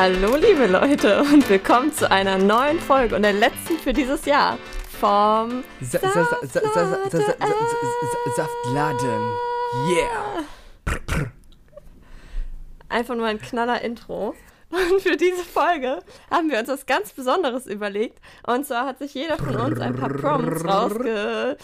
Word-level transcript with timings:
Hallo 0.00 0.36
liebe 0.36 0.68
Leute 0.68 1.22
und 1.22 1.48
willkommen 1.48 1.92
zu 1.92 2.08
einer 2.08 2.38
neuen 2.38 2.78
Folge 2.78 3.16
und 3.16 3.22
der 3.22 3.32
letzten 3.32 3.78
für 3.78 3.92
dieses 3.92 4.26
Jahr 4.26 4.56
vom 5.00 5.64
Saftladen. 5.80 6.22
Yeah. 9.88 10.44
Einfach 12.88 13.16
nur 13.16 13.26
ein 13.26 13.40
knaller 13.40 13.80
Intro. 13.80 14.36
Und 14.70 15.02
für 15.02 15.16
diese 15.16 15.42
Folge 15.42 15.98
haben 16.30 16.48
wir 16.48 16.60
uns 16.60 16.68
was 16.68 16.86
ganz 16.86 17.12
Besonderes 17.12 17.66
überlegt. 17.66 18.20
Und 18.46 18.68
zwar 18.68 18.86
hat 18.86 19.00
sich 19.00 19.14
jeder 19.14 19.36
von 19.36 19.56
uns 19.56 19.80
ein 19.80 19.96
paar 19.96 20.10
Prompts 20.10 20.64
rausge... 20.64 21.56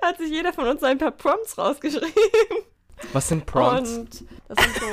hat 0.00 0.16
sich 0.16 0.30
jeder 0.30 0.54
von 0.54 0.68
uns 0.68 0.82
ein 0.82 0.96
paar 0.96 1.10
Prompts 1.10 1.58
rausgeschrieben. 1.58 2.14
Was 3.12 3.28
sind 3.28 3.44
Prompts? 3.44 3.90
Und 3.90 4.24
das 4.48 4.64
sind 4.64 4.74
so 4.74 4.86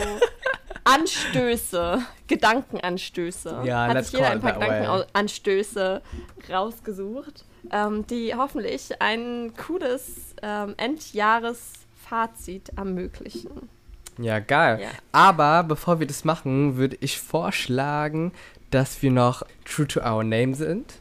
Anstöße, 0.85 1.99
Gedankenanstöße. 2.27 3.61
Ja, 3.65 3.87
Hat 3.87 4.05
sich 4.05 4.13
jeder 4.13 4.31
ein 4.31 4.39
paar. 4.39 4.53
Gedankenanstöße 4.53 6.01
rausgesucht, 6.49 7.43
ähm, 7.71 8.05
die 8.07 8.33
hoffentlich 8.35 9.01
ein 9.01 9.53
cooles 9.57 10.35
ähm, 10.41 10.75
Endjahresfazit 10.77 12.69
ermöglichen. 12.77 13.69
Ja, 14.17 14.39
geil. 14.39 14.79
Ja. 14.81 14.89
Aber 15.11 15.63
bevor 15.63 15.99
wir 15.99 16.07
das 16.07 16.23
machen, 16.23 16.77
würde 16.77 16.97
ich 17.01 17.19
vorschlagen, 17.19 18.31
dass 18.69 19.01
wir 19.01 19.11
noch 19.11 19.43
true 19.65 19.87
to 19.87 19.99
our 20.01 20.23
name 20.23 20.55
sind 20.55 20.93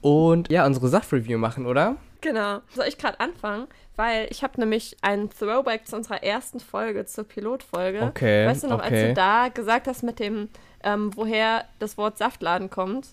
und 0.00 0.50
ja, 0.50 0.66
unsere 0.66 0.88
Saftreview 0.88 1.38
machen, 1.38 1.66
oder? 1.66 1.96
Genau. 2.20 2.60
Soll 2.74 2.86
ich 2.86 2.98
gerade 2.98 3.20
anfangen? 3.20 3.66
Weil 3.96 4.28
ich 4.30 4.42
habe 4.42 4.60
nämlich 4.60 4.96
einen 5.02 5.30
Throwback 5.30 5.86
zu 5.86 5.96
unserer 5.96 6.22
ersten 6.22 6.60
Folge, 6.60 7.04
zur 7.06 7.24
Pilotfolge. 7.24 8.02
Okay, 8.02 8.46
Weißt 8.46 8.64
du 8.64 8.68
noch, 8.68 8.80
als 8.80 8.88
okay. 8.92 9.08
du 9.08 9.14
da 9.14 9.48
gesagt 9.48 9.86
hast 9.88 10.02
mit 10.02 10.18
dem, 10.18 10.48
ähm, 10.82 11.10
woher 11.16 11.64
das 11.78 11.96
Wort 11.98 12.18
Saftladen 12.18 12.70
kommt? 12.70 13.06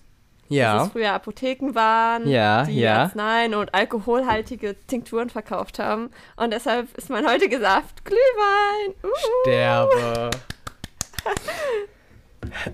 dass 0.48 0.56
Ja. 0.56 0.84
es 0.84 0.92
früher 0.92 1.12
Apotheken 1.12 1.74
waren, 1.74 2.28
Ja, 2.28 2.62
die 2.64 2.78
ja. 2.78 3.02
Arzneien 3.02 3.54
und 3.56 3.74
alkoholhaltige 3.74 4.76
Tinkturen 4.86 5.28
verkauft 5.28 5.80
haben. 5.80 6.10
Und 6.36 6.52
deshalb 6.52 6.96
ist 6.96 7.10
mein 7.10 7.26
heutiger 7.28 7.58
Saft 7.58 8.04
Glühwein. 8.04 8.94
Uh. 9.02 9.42
Sterbe. 9.42 10.30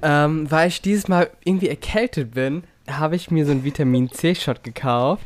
ähm, 0.03 0.51
weil 0.51 0.69
ich 0.69 0.83
dieses 0.83 1.09
Mal 1.09 1.31
irgendwie 1.45 1.69
erkältet 1.69 2.33
bin, 2.33 2.65
habe 2.91 3.17
ich 3.17 3.31
mir 3.31 3.47
so 3.47 3.53
einen 3.53 3.65
Vitamin 3.65 4.11
C-Shot 4.11 4.63
gekauft. 4.63 5.25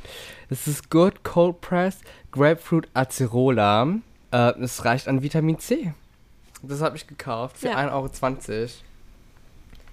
Das 0.49 0.67
ist 0.67 0.91
Good 0.91 1.25
Cold 1.25 1.61
Press 1.61 1.99
Grapefruit 2.31 2.89
Acerola. 2.95 3.89
Äh, 4.33 4.53
es 4.61 4.85
reicht 4.85 5.09
an 5.09 5.23
Vitamin 5.23 5.59
C. 5.59 5.93
Das 6.63 6.81
habe 6.81 6.97
ich 6.97 7.07
gekauft 7.07 7.59
für 7.59 7.69
Ja. 7.69 7.77
1,20 7.77 8.51
Euro. 8.51 8.69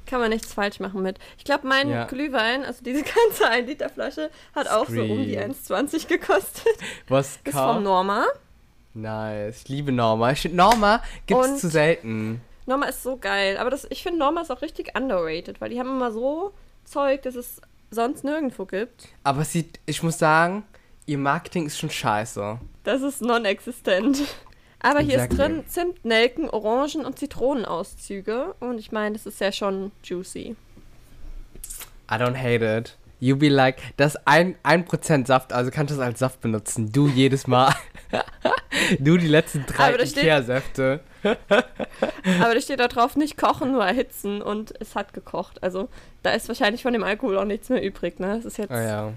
Kann 0.05 0.19
man 0.19 0.29
nichts 0.29 0.53
falsch 0.53 0.79
machen 0.79 1.01
mit. 1.01 1.17
Ich 1.37 1.43
glaube, 1.45 1.67
mein 1.67 1.89
Ja. 1.89 2.05
Glühwein, 2.05 2.63
also 2.65 2.83
diese 2.83 3.03
ganze 3.29 3.47
1 3.49 3.67
Liter 3.67 3.89
Flasche, 3.89 4.29
hat 4.53 4.67
auch 4.67 4.87
so 4.87 5.01
um 5.01 5.23
die 5.23 5.33
Scream. 5.33 5.51
1,20 5.85 6.07
gekostet. 6.07 6.73
Was 7.07 7.39
Ist 7.43 7.53
vom? 7.55 7.83
Norma. 7.83 8.25
Nice. 8.93 9.61
Ich 9.63 9.69
liebe 9.69 9.91
Norma. 9.91 10.31
Ich 10.31 10.41
find, 10.41 10.55
Norma 10.55 11.01
gibt 11.25 11.43
es 11.45 11.61
zu 11.61 11.69
selten. 11.69 12.41
Norma 12.65 12.85
ist 12.87 13.01
so 13.01 13.17
geil. 13.17 13.57
Aber 13.57 13.69
das, 13.69 13.87
ich 13.89 14.03
finde, 14.03 14.19
Norma 14.19 14.41
ist 14.41 14.51
auch 14.51 14.61
richtig 14.61 14.95
underrated, 14.95 15.59
weil 15.61 15.69
die 15.69 15.79
haben 15.79 15.89
immer 15.89 16.11
so 16.11 16.53
Zeug, 16.85 17.23
das 17.23 17.35
es 17.35 17.59
sonst 17.93 18.23
nirgendwo 18.23 18.65
gibt. 18.65 19.09
Aber 19.23 19.41
es 19.41 19.51
sieht, 19.51 19.79
ich 19.85 20.03
muss 20.03 20.17
sagen, 20.17 20.63
ihr 21.05 21.17
Marketing 21.17 21.65
ist 21.65 21.77
schon 21.79 21.89
scheiße. 21.89 22.59
Das 22.83 23.01
ist 23.01 23.21
non-existent. 23.21 24.21
Aber 24.79 24.99
hier 24.99 25.15
Exactly. 25.15 25.37
ist 25.37 25.39
drin 25.39 25.63
Zimt, 25.67 26.05
Nelken, 26.05 26.49
Orangen 26.49 27.05
und 27.05 27.17
Zitronenauszüge. 27.17 28.55
Und 28.59 28.79
ich 28.79 28.91
meine, 28.91 29.13
das 29.13 29.25
ist 29.25 29.39
ja 29.39 29.51
schon 29.51 29.91
juicy. 30.03 30.55
I 32.11 32.15
don't 32.15 32.35
hate 32.37 32.63
it. 32.65 32.97
You 33.19 33.37
be 33.37 33.47
like, 33.47 33.77
das 33.95 34.15
ist 34.15 34.21
ein, 34.25 34.55
ein 34.63 34.83
Prozent 34.83 35.27
Saft, 35.27 35.53
also 35.53 35.71
kannst 35.71 35.93
du 35.93 35.95
das 35.97 36.05
als 36.05 36.19
Saft 36.19 36.41
benutzen. 36.41 36.91
Du 36.91 37.07
jedes 37.07 37.47
Mal. 37.47 37.73
du 38.99 39.17
die 39.17 39.27
letzten 39.27 39.65
drei 39.65 39.95
Ikea-Säfte. 39.95 40.99
Aber 41.23 42.53
da 42.53 42.61
steht 42.61 42.79
da 42.79 42.87
drauf, 42.87 43.15
nicht 43.15 43.37
kochen, 43.37 43.71
nur 43.71 43.85
erhitzen. 43.85 44.41
Und 44.41 44.73
es 44.79 44.95
hat 44.95 45.13
gekocht. 45.13 45.61
Also 45.63 45.89
da 46.21 46.31
ist 46.31 46.47
wahrscheinlich 46.47 46.83
von 46.83 46.93
dem 46.93 47.03
Alkohol 47.03 47.37
auch 47.37 47.45
nichts 47.45 47.69
mehr 47.69 47.83
übrig. 47.83 48.19
Ne? 48.19 48.37
Es 48.37 48.45
ist 48.45 48.57
jetzt 48.57 48.71
Oh 48.71 48.75
ja. 48.75 49.13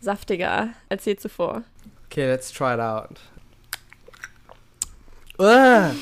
saftiger 0.00 0.68
als 0.88 1.04
je 1.04 1.16
zuvor. 1.16 1.62
Okay, 2.06 2.26
let's 2.26 2.50
try 2.50 2.74
it 2.74 2.80
out. 2.80 3.20
Uh. 5.38 5.94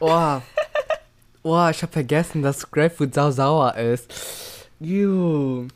oh. 0.00 0.40
Oh, 1.42 1.68
ich 1.70 1.82
hab 1.82 1.92
vergessen, 1.92 2.42
dass 2.42 2.70
Grapefruit 2.70 3.14
sau 3.14 3.30
sauer 3.30 3.76
ist. 3.76 4.12
Ew. 4.80 5.66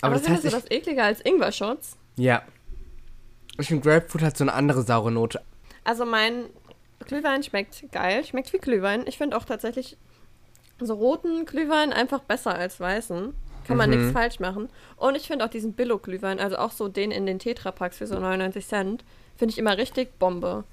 Aber, 0.00 0.12
Aber 0.12 0.14
das 0.16 0.28
heißt, 0.28 0.42
findest 0.42 0.44
du 0.44 0.48
ich, 0.48 0.54
das 0.54 0.70
ekliger 0.70 1.04
als 1.04 1.20
Ingwer-Shots? 1.22 1.96
ja. 2.16 2.42
Ich 3.58 3.68
finde, 3.68 3.88
Grapefruit 3.88 4.22
hat 4.22 4.36
so 4.36 4.44
eine 4.44 4.52
andere 4.52 4.82
saure 4.82 5.10
Note. 5.10 5.40
Also 5.84 6.04
mein 6.04 6.44
Glühwein 7.06 7.42
schmeckt 7.42 7.84
geil, 7.92 8.24
schmeckt 8.24 8.52
wie 8.52 8.58
Glühwein. 8.58 9.06
Ich 9.06 9.18
finde 9.18 9.36
auch 9.36 9.44
tatsächlich 9.44 9.96
so 10.80 10.94
roten 10.94 11.46
Glühwein 11.46 11.92
einfach 11.92 12.20
besser 12.20 12.54
als 12.54 12.80
weißen. 12.80 13.32
Kann 13.66 13.76
man 13.76 13.90
Mhm. 13.90 13.96
nichts 13.96 14.12
falsch 14.12 14.38
machen. 14.40 14.68
Und 14.96 15.16
ich 15.16 15.26
finde 15.26 15.44
auch 15.44 15.48
diesen 15.50 15.72
Billo-Glühwein, 15.72 16.38
also 16.38 16.56
auch 16.56 16.70
so 16.72 16.88
den 16.88 17.10
in 17.10 17.26
den 17.26 17.38
Tetrapacks 17.38 17.98
für 17.98 18.06
so 18.06 18.18
99 18.18 18.66
Cent, 18.66 19.04
finde 19.36 19.52
ich 19.52 19.58
immer 19.58 19.76
richtig 19.76 20.18
Bombe. 20.18 20.64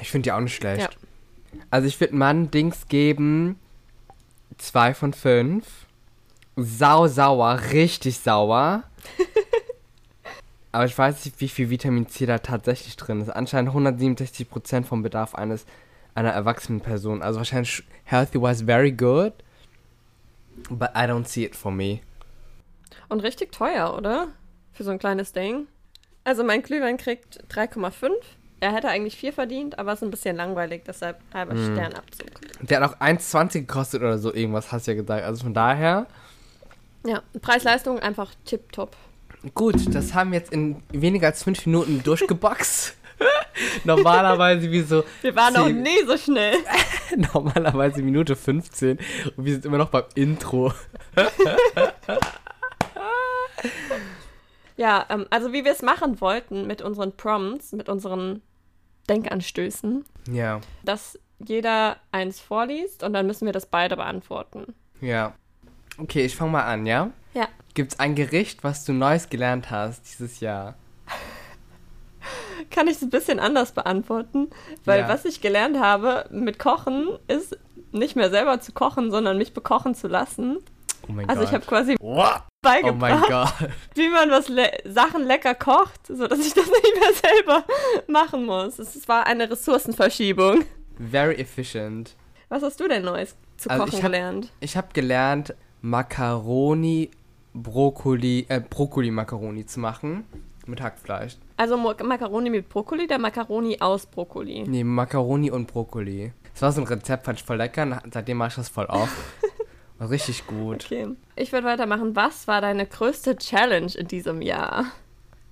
Ich 0.00 0.10
finde 0.10 0.24
die 0.28 0.32
auch 0.32 0.40
nicht 0.40 0.54
schlecht. 0.54 0.80
Ja. 0.82 1.58
Also 1.70 1.86
ich 1.86 2.00
würde 2.00 2.16
Mann 2.16 2.50
Dings 2.50 2.88
geben. 2.88 3.58
Zwei 4.58 4.94
von 4.94 5.12
fünf. 5.12 5.66
Sau 6.56 7.06
sauer, 7.08 7.60
richtig 7.72 8.18
sauer. 8.20 8.84
Aber 10.74 10.86
ich 10.86 10.98
weiß 10.98 11.24
nicht, 11.24 11.40
wie 11.40 11.48
viel 11.48 11.70
Vitamin 11.70 12.08
C 12.08 12.26
da 12.26 12.38
tatsächlich 12.38 12.96
drin 12.96 13.20
ist. 13.20 13.30
Anscheinend 13.30 13.70
167% 13.72 14.84
vom 14.84 15.02
Bedarf 15.02 15.34
eines 15.36 15.66
einer 16.16 16.30
erwachsenen 16.32 16.80
Person. 16.80 17.22
Also 17.22 17.38
wahrscheinlich 17.38 17.84
healthy-wise 18.04 18.64
very 18.64 18.90
good. 18.90 19.32
But 20.70 20.90
I 20.96 21.02
don't 21.06 21.26
see 21.26 21.44
it 21.44 21.54
for 21.54 21.70
me. 21.70 22.00
Und 23.08 23.20
richtig 23.20 23.52
teuer, 23.52 23.94
oder? 23.96 24.28
Für 24.72 24.82
so 24.82 24.90
ein 24.90 24.98
kleines 24.98 25.32
Ding. 25.32 25.68
Also 26.24 26.42
mein 26.42 26.62
Glühwein 26.62 26.96
kriegt 26.96 27.44
3,5. 27.52 28.10
Er 28.60 28.72
hätte 28.72 28.88
eigentlich 28.88 29.16
4 29.16 29.32
verdient, 29.32 29.78
aber 29.78 29.92
ist 29.92 30.02
ein 30.02 30.10
bisschen 30.10 30.36
langweilig, 30.36 30.82
deshalb 30.86 31.20
halber 31.34 31.54
Mhm. 31.54 31.74
Sternabzug. 31.74 32.26
Der 32.62 32.80
hat 32.80 32.90
auch 32.90 33.00
1,20 33.00 33.60
gekostet 33.60 34.00
oder 34.00 34.18
so 34.18 34.32
irgendwas, 34.34 34.72
hast 34.72 34.86
du 34.86 34.92
ja 34.92 34.96
gesagt. 34.96 35.22
Also 35.24 35.44
von 35.44 35.54
daher, 35.54 36.06
Ja, 37.06 37.22
Preis-Leistung 37.42 37.98
einfach 38.00 38.32
tipptopp. 38.46 38.96
Gut, 39.52 39.94
das 39.94 40.14
haben 40.14 40.32
wir 40.32 40.38
jetzt 40.38 40.52
in 40.52 40.82
weniger 40.92 41.26
als 41.28 41.42
fünf 41.42 41.66
Minuten 41.66 42.02
durchgeboxt. 42.02 42.96
Normalerweise 43.84 44.70
wie 44.70 44.80
so. 44.82 45.04
Wir 45.22 45.34
waren 45.36 45.54
noch 45.54 45.68
nie 45.68 46.04
so 46.06 46.16
schnell. 46.16 46.56
Normalerweise 47.34 48.02
Minute 48.02 48.34
15 48.36 48.98
und 49.36 49.44
wir 49.44 49.52
sind 49.54 49.66
immer 49.66 49.78
noch 49.78 49.90
beim 49.90 50.04
Intro. 50.14 50.72
Ja, 54.76 55.06
ähm, 55.08 55.26
also 55.30 55.52
wie 55.52 55.64
wir 55.64 55.70
es 55.70 55.82
machen 55.82 56.20
wollten 56.20 56.66
mit 56.66 56.82
unseren 56.82 57.12
Prompts, 57.16 57.72
mit 57.72 57.88
unseren 57.88 58.42
Denkanstößen, 59.08 60.04
Ja, 60.32 60.60
dass 60.82 61.16
jeder 61.38 61.98
eins 62.10 62.40
vorliest 62.40 63.04
und 63.04 63.12
dann 63.12 63.26
müssen 63.26 63.46
wir 63.46 63.52
das 63.52 63.66
beide 63.66 63.96
beantworten. 63.96 64.74
ja. 65.00 65.32
Okay, 65.96 66.24
ich 66.24 66.34
fange 66.34 66.50
mal 66.50 66.64
an, 66.64 66.86
ja? 66.86 67.12
Ja. 67.34 67.46
Gibt's 67.74 67.98
ein 67.98 68.14
Gericht, 68.14 68.62
was 68.64 68.84
du 68.84 68.92
Neues 68.92 69.28
gelernt 69.28 69.70
hast 69.70 70.02
dieses 70.08 70.40
Jahr? 70.40 70.74
Kann 72.70 72.86
ich 72.88 72.96
es 72.96 73.02
ein 73.02 73.10
bisschen 73.10 73.38
anders 73.40 73.72
beantworten, 73.72 74.48
weil 74.84 75.00
Ja. 75.00 75.08
was 75.08 75.24
ich 75.24 75.40
gelernt 75.40 75.78
habe 75.78 76.26
mit 76.30 76.58
Kochen 76.58 77.08
ist 77.28 77.58
nicht 77.92 78.16
mehr 78.16 78.30
selber 78.30 78.60
zu 78.60 78.72
kochen, 78.72 79.10
sondern 79.10 79.38
mich 79.38 79.52
bekochen 79.54 79.94
zu 79.94 80.08
lassen. 80.08 80.58
Oh 81.08 81.12
mein 81.12 81.28
Also 81.28 81.40
Gott. 81.42 81.48
ich 81.48 81.54
habe 81.54 81.66
quasi 81.66 81.96
Wow. 82.00 82.36
Oh 82.38 82.40
beigebracht, 82.62 82.98
mein 82.98 83.20
Gott. 83.30 83.52
wie 83.94 84.08
man 84.08 84.30
was 84.30 84.48
le 84.48 84.70
Sachen 84.84 85.24
lecker 85.24 85.54
kocht, 85.54 86.06
sodass 86.06 86.38
ich 86.40 86.54
das 86.54 86.66
nicht 86.82 86.94
mehr 86.98 87.12
selber 87.12 87.64
machen 88.08 88.46
muss. 88.46 88.78
Es 88.78 89.06
war 89.06 89.26
eine 89.26 89.50
Ressourcenverschiebung. 89.50 90.64
Very 90.98 91.34
efficient. 91.34 92.14
Was 92.48 92.62
hast 92.62 92.80
du 92.80 92.88
denn 92.88 93.02
Neues 93.04 93.36
zu 93.58 93.68
Also 93.68 93.84
kochen 93.84 93.98
ich 93.98 94.02
hab- 94.04 94.10
gelernt? 94.12 94.52
Ich 94.60 94.76
habe 94.76 94.88
gelernt, 94.94 95.54
Macaroni, 95.82 97.10
Brokkoli, 97.54 98.46
äh, 98.48 98.60
Brokkoli-Macaroni 98.60 99.64
zu 99.64 99.80
machen. 99.80 100.24
Mit 100.66 100.80
Hackfleisch. 100.80 101.36
Also 101.56 101.76
Macaroni 101.76 102.50
mit 102.50 102.68
Brokkoli, 102.68 103.06
der 103.06 103.18
Macaroni 103.18 103.80
aus 103.80 104.06
Brokkoli. 104.06 104.64
Nee, 104.66 104.82
Macaroni 104.82 105.50
und 105.50 105.66
Brokkoli. 105.66 106.32
Das 106.52 106.62
war 106.62 106.72
so 106.72 106.80
ein 106.80 106.86
Rezept, 106.86 107.26
fand 107.26 107.38
ich 107.38 107.44
voll 107.44 107.56
lecker. 107.56 108.02
Seitdem 108.10 108.38
mache 108.38 108.48
ich 108.48 108.54
das 108.54 108.68
voll 108.68 108.86
auf. 108.86 109.10
War 109.98 110.10
richtig 110.10 110.46
gut. 110.46 110.86
Okay. 110.86 111.08
Ich 111.36 111.52
würde 111.52 111.68
weitermachen. 111.68 112.16
Was 112.16 112.48
war 112.48 112.60
deine 112.60 112.84
größte 112.84 113.36
Challenge 113.36 113.92
in 113.96 114.08
diesem 114.08 114.42
Jahr? 114.42 114.86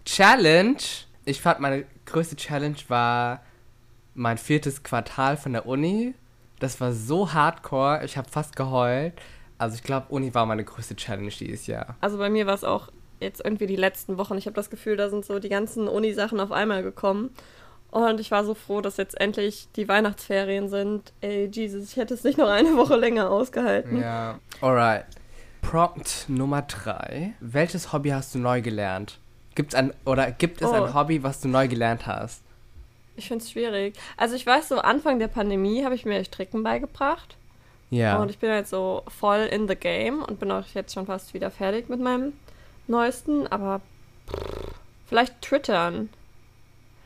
Challenge. 0.04 0.78
Ich 1.24 1.40
fand, 1.40 1.60
meine 1.60 1.84
größte 2.06 2.34
Challenge 2.34 2.76
war 2.88 3.42
mein 4.14 4.38
viertes 4.38 4.82
Quartal 4.82 5.36
von 5.36 5.52
der 5.52 5.66
Uni. 5.66 6.14
Das 6.58 6.80
war 6.80 6.92
so 6.92 7.32
hardcore, 7.32 8.04
ich 8.04 8.16
habe 8.16 8.28
fast 8.28 8.56
geheult. 8.56 9.14
Also 9.62 9.76
ich 9.76 9.82
glaube, 9.84 10.06
Uni 10.10 10.34
war 10.34 10.44
meine 10.44 10.64
größte 10.64 10.96
Challenge 10.96 11.30
dieses 11.30 11.66
Jahr. 11.68 11.96
Also 12.00 12.18
bei 12.18 12.28
mir 12.30 12.46
war 12.46 12.54
es 12.54 12.64
auch 12.64 12.88
jetzt 13.20 13.40
irgendwie 13.44 13.66
die 13.68 13.76
letzten 13.76 14.18
Wochen. 14.18 14.36
Ich 14.36 14.46
habe 14.46 14.54
das 14.56 14.70
Gefühl, 14.70 14.96
da 14.96 15.08
sind 15.08 15.24
so 15.24 15.38
die 15.38 15.48
ganzen 15.48 15.86
Uni-Sachen 15.86 16.40
auf 16.40 16.50
einmal 16.50 16.82
gekommen. 16.82 17.30
Und 17.92 18.18
ich 18.18 18.30
war 18.32 18.44
so 18.44 18.54
froh, 18.54 18.80
dass 18.80 18.96
jetzt 18.96 19.20
endlich 19.20 19.68
die 19.76 19.86
Weihnachtsferien 19.86 20.68
sind. 20.68 21.12
Ey, 21.20 21.48
Jesus, 21.52 21.90
ich 21.92 21.96
hätte 21.96 22.14
es 22.14 22.24
nicht 22.24 22.38
noch 22.38 22.48
eine 22.48 22.70
Woche 22.76 22.96
länger 22.96 23.30
ausgehalten. 23.30 24.00
Ja. 24.00 24.40
Alright. 24.60 25.04
Prompt 25.60 26.24
Nummer 26.28 26.62
drei. 26.62 27.34
Welches 27.38 27.92
Hobby 27.92 28.08
hast 28.10 28.34
du 28.34 28.40
neu 28.40 28.62
gelernt? 28.62 29.18
Gibt's 29.54 29.74
ein 29.76 29.92
oder 30.04 30.32
gibt 30.32 30.60
es 30.60 30.68
Oh. 30.68 30.72
ein 30.72 30.92
Hobby, 30.94 31.22
was 31.22 31.40
du 31.40 31.46
neu 31.48 31.68
gelernt 31.68 32.06
hast? 32.06 32.42
Ich 33.14 33.28
finde 33.28 33.44
es 33.44 33.50
schwierig. 33.52 33.94
Also 34.16 34.34
ich 34.34 34.44
weiß 34.46 34.70
so, 34.70 34.78
Anfang 34.78 35.18
der 35.20 35.28
Pandemie 35.28 35.84
habe 35.84 35.94
ich 35.94 36.04
mir 36.04 36.24
Stricken 36.24 36.62
beigebracht. 36.64 37.36
Ja. 37.92 38.16
Und 38.20 38.30
ich 38.30 38.38
bin 38.38 38.50
jetzt 38.50 38.70
so 38.70 39.02
voll 39.06 39.40
in 39.52 39.68
the 39.68 39.76
game 39.76 40.22
und 40.22 40.40
bin 40.40 40.50
auch 40.50 40.64
jetzt 40.74 40.94
schon 40.94 41.06
fast 41.06 41.34
wieder 41.34 41.50
fertig 41.50 41.88
mit 41.90 42.00
meinem 42.00 42.32
neuesten. 42.88 43.46
Aber 43.48 43.80
pff, 44.28 44.74
vielleicht 45.06 45.40
Twittern. 45.42 46.08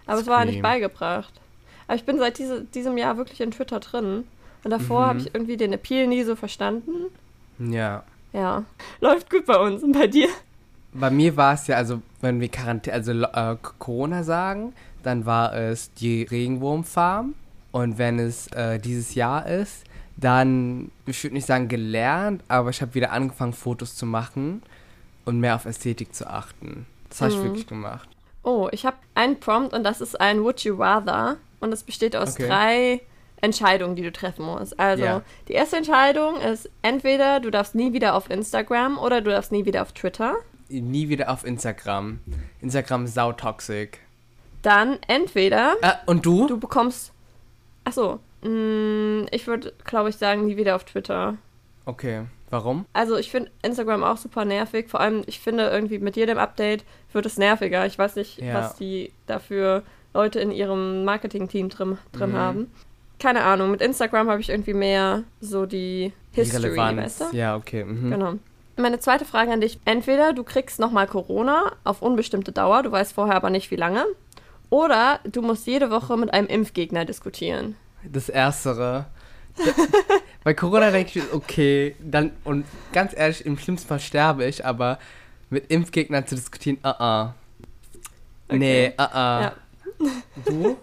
Aber 0.07 0.21
es 0.21 0.27
war 0.29 0.39
Scream. 0.43 0.51
nicht 0.53 0.63
beigebracht. 0.63 1.33
Aber 1.89 1.97
ich 1.97 2.05
bin 2.05 2.19
seit 2.19 2.39
diese, 2.39 2.63
diesem 2.65 2.97
Jahr 2.99 3.17
wirklich 3.17 3.41
in 3.41 3.51
Twitter 3.51 3.81
drin. 3.81 4.25
Und 4.65 4.71
davor 4.71 5.03
Mhm. 5.03 5.09
habe 5.09 5.19
ich 5.19 5.35
irgendwie 5.35 5.57
den 5.57 5.73
Appeal 5.73 6.07
nie 6.07 6.23
so 6.23 6.37
verstanden. 6.37 7.07
ja. 7.59 8.03
Ja, 8.33 8.65
läuft 9.01 9.31
gut 9.31 9.47
bei 9.47 9.57
uns. 9.57 9.83
Und 9.83 9.93
bei 9.93 10.07
dir? 10.09 10.29
Bei 10.93 11.09
mir 11.11 11.37
war 11.39 11.55
es 11.55 11.67
ja, 11.69 11.77
also 11.77 12.03
wenn 12.21 12.39
wir 12.39 12.49
Quarantäne, 12.51 12.95
also 12.95 13.13
äh, 13.13 13.57
Corona 13.79 14.25
sagen, 14.25 14.75
dann 15.03 15.25
war 15.25 15.55
es 15.55 15.93
die 15.95 16.25
Regenwurmfarm. 16.25 17.35
Und 17.73 17.97
wenn 17.99 18.19
es 18.19 18.49
äh, 18.49 18.79
dieses 18.79 19.15
Jahr 19.15 19.47
ist, 19.47 19.85
dann, 20.17 20.91
ich 21.07 21.23
würde 21.23 21.35
nicht 21.35 21.47
sagen 21.47 21.69
gelernt, 21.69 22.43
aber 22.49 22.71
ich 22.71 22.81
habe 22.83 22.95
wieder 22.95 23.13
angefangen, 23.13 23.53
Fotos 23.53 23.97
zu 23.97 24.07
machen 24.07 24.63
und 25.25 25.41
mehr 25.41 25.55
auf 25.55 25.67
Ästhetik 25.67 26.15
zu 26.15 26.29
achten. 26.29 26.87
Das 27.09 27.21
habe 27.21 27.33
ich 27.33 27.39
Mhm. 27.39 27.43
wirklich 27.45 27.67
gemacht. 27.67 28.09
Oh, 28.43 28.69
ich 28.73 28.87
habe 28.87 28.97
einen 29.15 29.39
Prompt 29.41 29.73
und 29.73 29.85
das 29.85 30.01
ist 30.01 30.21
ein 30.21 30.43
Would 30.43 30.61
You 30.65 30.77
Rather. 30.77 31.37
Und 31.61 31.73
es 31.73 31.83
besteht 31.83 32.15
aus 32.15 32.35
Okay. 32.35 32.47
drei 32.49 33.01
Entscheidungen, 33.41 33.97
die 33.97 34.03
du 34.03 34.13
treffen 34.13 34.45
musst. 34.47 34.79
Also, 34.79 35.05
Ja. 35.05 35.23
die 35.49 35.53
erste 35.53 35.77
Entscheidung 35.77 36.37
ist 36.41 36.71
entweder 36.83 37.41
du 37.41 37.51
darfst 37.51 37.75
nie 37.75 37.93
wieder 37.93 38.15
auf 38.15 38.31
Instagram 38.31 38.99
oder 38.99 39.21
du 39.21 39.31
darfst 39.31 39.53
nie 39.53 39.65
wieder 39.65 39.83
auf 39.83 39.93
Twitter. 39.93 40.35
Nie 40.69 41.09
wieder 41.09 41.31
auf 41.31 41.45
Instagram. 41.45 42.21
Instagram 42.61 43.05
ist 43.05 43.15
sautoxic. 43.15 44.01
Dann 44.63 44.99
entweder 45.07 45.75
Äh, 45.83 45.93
und 46.07 46.25
du? 46.27 46.47
du 46.47 46.59
bekommst. 46.59 47.13
Achso, 47.85 48.19
ich 48.43 49.47
würde, 49.47 49.73
glaube 49.85 50.11
ich, 50.11 50.17
sagen, 50.17 50.47
nie 50.47 50.57
wieder 50.57 50.77
auf 50.77 50.85
Twitter. 50.85 51.37
Okay, 51.85 52.23
warum? 52.51 52.85
Also, 52.93 53.17
ich 53.17 53.31
finde 53.31 53.51
Instagram 53.63 54.05
auch 54.05 54.17
super 54.17 54.45
nervig. 54.45 54.89
Vor 54.89 55.01
allem, 55.01 55.23
ich 55.27 55.41
finde 55.41 55.69
irgendwie 55.69 55.99
mit 55.99 56.17
jedem 56.17 56.39
Update 56.39 56.85
wird 57.13 57.27
es 57.27 57.39
nerviger. 57.39 57.87
Ich 57.87 57.99
weiß 57.99 58.17
nicht, 58.17 58.39
Ja. 58.41 58.55
was 58.55 58.77
die 58.77 59.13
dafür 59.27 59.83
Leute 60.15 60.41
in 60.41 60.51
ihrem 60.51 61.05
Marketing-Team 61.05 61.69
drin, 61.69 61.99
drin 62.13 62.31
Mhm. 62.33 62.37
haben. 62.37 62.71
Keine 63.19 63.43
Ahnung, 63.45 63.71
mit 63.71 63.81
Instagram 63.81 64.29
habe 64.29 64.41
ich 64.41 64.51
irgendwie 64.51 64.75
mehr 64.75 65.25
so 65.41 65.65
die 65.67 66.13
Die 66.35 66.41
History, 66.41 66.65
Relevanz. 66.69 67.21
weißt 67.21 67.33
du? 67.33 67.37
Ja, 67.37 67.57
okay. 67.57 67.85
Mhm. 67.85 68.11
Genau. 68.11 68.33
Meine 68.77 68.99
zweite 68.99 69.25
Frage 69.25 69.53
an 69.53 69.61
dich. 69.63 69.79
Entweder 69.87 70.35
du 70.35 70.45
kriegst 70.45 70.79
nochmal 70.79 71.07
Corona 71.07 71.73
auf 71.85 72.03
unbestimmte 72.03 72.53
Dauer, 72.53 72.83
du 72.83 72.93
weißt 72.93 73.15
vorher 73.15 73.35
aber 73.37 73.49
nicht 73.51 73.71
wie 73.71 73.77
lange. 73.77 74.05
Oder 74.69 75.21
du 75.25 75.41
musst 75.43 75.67
jede 75.67 75.91
Woche 75.91 76.17
mit 76.19 76.33
einem 76.35 76.47
Impfgegner 76.49 77.05
diskutieren. 77.07 77.77
Das 78.13 78.29
Erstere. 78.29 79.07
Bei 80.45 80.55
Corona 80.55 80.91
denke 80.91 81.19
ich, 81.19 81.33
okay, 81.33 81.97
dann, 81.99 82.33
und 82.45 82.65
ganz 82.93 83.13
ehrlich, 83.17 83.45
im 83.47 83.59
schlimmsten 83.59 83.89
Fall 83.89 84.01
sterbe 84.01 84.45
ich, 84.45 84.65
aber 84.65 84.99
mit 85.51 85.71
Impfgegnern 85.71 86.27
zu 86.27 86.35
diskutieren, 86.35 86.79
uh 86.85 86.89
-uh. 86.89 87.31
Nee, 88.51 88.93
uh 88.99 89.03
-uh. 89.03 89.41
Ja. 89.41 89.53
Du? 90.45 90.77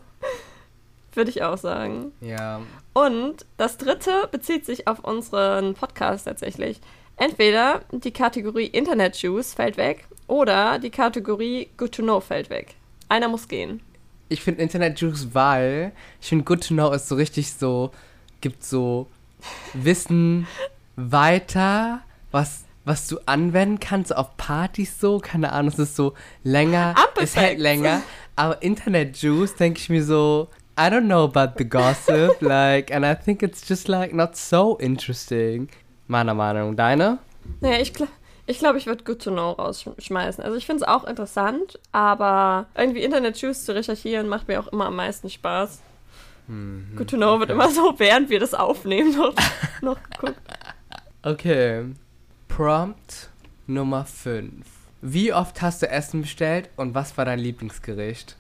Würde 1.13 1.29
ich 1.29 1.43
auch 1.43 1.57
sagen. 1.57 2.11
Ja. 2.21 2.61
Und 2.93 3.45
das 3.57 3.77
dritte 3.77 4.27
bezieht 4.31 4.65
sich 4.65 4.87
auf 4.87 4.99
unseren 4.99 5.75
Podcast 5.75 6.25
tatsächlich. 6.25 6.81
Entweder 7.17 7.81
die 7.91 8.11
Kategorie 8.11 8.65
Internet 8.65 9.17
Juice 9.17 9.53
fällt 9.53 9.77
weg 9.77 10.07
oder 10.27 10.79
die 10.79 10.89
Kategorie 10.89 11.69
Good 11.77 11.93
to 11.93 12.01
Know 12.01 12.19
fällt 12.19 12.49
weg. 12.49 12.75
Einer 13.09 13.27
muss 13.27 13.47
gehen. 13.47 13.81
Ich 14.29 14.41
finde 14.41 14.61
Internet 14.61 14.99
Juice, 14.99 15.33
weil 15.33 15.91
ich 16.21 16.29
finde 16.29 16.45
Good 16.45 16.67
to 16.67 16.73
Know 16.73 16.91
ist 16.91 17.07
so 17.07 17.15
richtig 17.15 17.51
so, 17.51 17.91
gibt 18.41 18.63
so 18.63 19.07
Wissen 19.73 20.47
weiter, 20.95 22.01
was, 22.31 22.63
was 22.85 23.07
du 23.07 23.19
anwenden 23.25 23.79
kannst 23.79 24.15
auf 24.15 24.37
Partys 24.37 24.99
so, 24.99 25.19
keine 25.19 25.51
Ahnung, 25.51 25.71
es 25.71 25.79
ist 25.79 25.95
so 25.95 26.13
länger, 26.43 26.95
es 27.21 27.35
hält 27.35 27.59
länger, 27.59 28.01
aber 28.35 28.61
Internet 28.61 29.17
Juice 29.17 29.55
denke 29.55 29.79
ich 29.79 29.89
mir 29.89 30.03
so, 30.03 30.49
I 30.77 30.83
don't 30.83 31.05
know 31.05 31.23
about 31.23 31.53
the 31.57 31.69
gossip, 31.69 32.41
like, 32.41 32.91
and 32.91 33.05
I 33.05 33.13
think 33.15 33.43
it's 33.43 33.67
just 33.67 33.87
like 33.87 34.13
not 34.13 34.35
so 34.35 34.77
interesting. 34.79 35.69
Meiner 36.07 36.33
Meinung, 36.33 36.75
deine? 36.75 37.19
Naja, 37.61 37.79
ich, 37.79 37.93
gl 37.93 38.07
ich 38.45 38.59
glaube, 38.59 38.77
ich 38.77 38.87
würde 38.87 39.03
Good 39.03 39.23
to 39.23 39.31
Know 39.31 39.51
rausschmeißen. 39.51 40.43
Also 40.43 40.57
ich 40.57 40.65
finde 40.65 40.83
es 40.83 40.87
auch 40.87 41.05
interessant, 41.05 41.79
aber 41.91 42.67
irgendwie 42.75 43.03
Internet 43.03 43.37
Juice 43.37 43.65
zu 43.65 43.73
recherchieren 43.73 44.27
macht 44.27 44.47
mir 44.47 44.59
auch 44.59 44.67
immer 44.67 44.87
am 44.87 44.95
meisten 44.95 45.29
Spaß. 45.29 45.81
Good 46.47 47.09
to 47.09 47.15
Know 47.15 47.39
wird 47.39 47.51
immer 47.51 47.69
so, 47.69 47.93
während 47.97 48.29
wir 48.29 48.39
das 48.39 48.53
aufnehmen, 48.53 49.15
noch, 49.15 49.33
noch 49.81 49.97
geguckt. 50.03 50.41
Okay. 51.21 51.85
Prompt 52.49 53.29
Nummer 53.65 54.05
5. 54.05 54.65
Wie 55.01 55.33
oft 55.33 55.61
hast 55.61 55.81
du 55.81 55.89
Essen 55.89 56.21
bestellt 56.21 56.69
und 56.75 56.93
was 56.93 57.17
war 57.17 57.25
dein 57.25 57.39
Lieblingsgericht? 57.39 58.35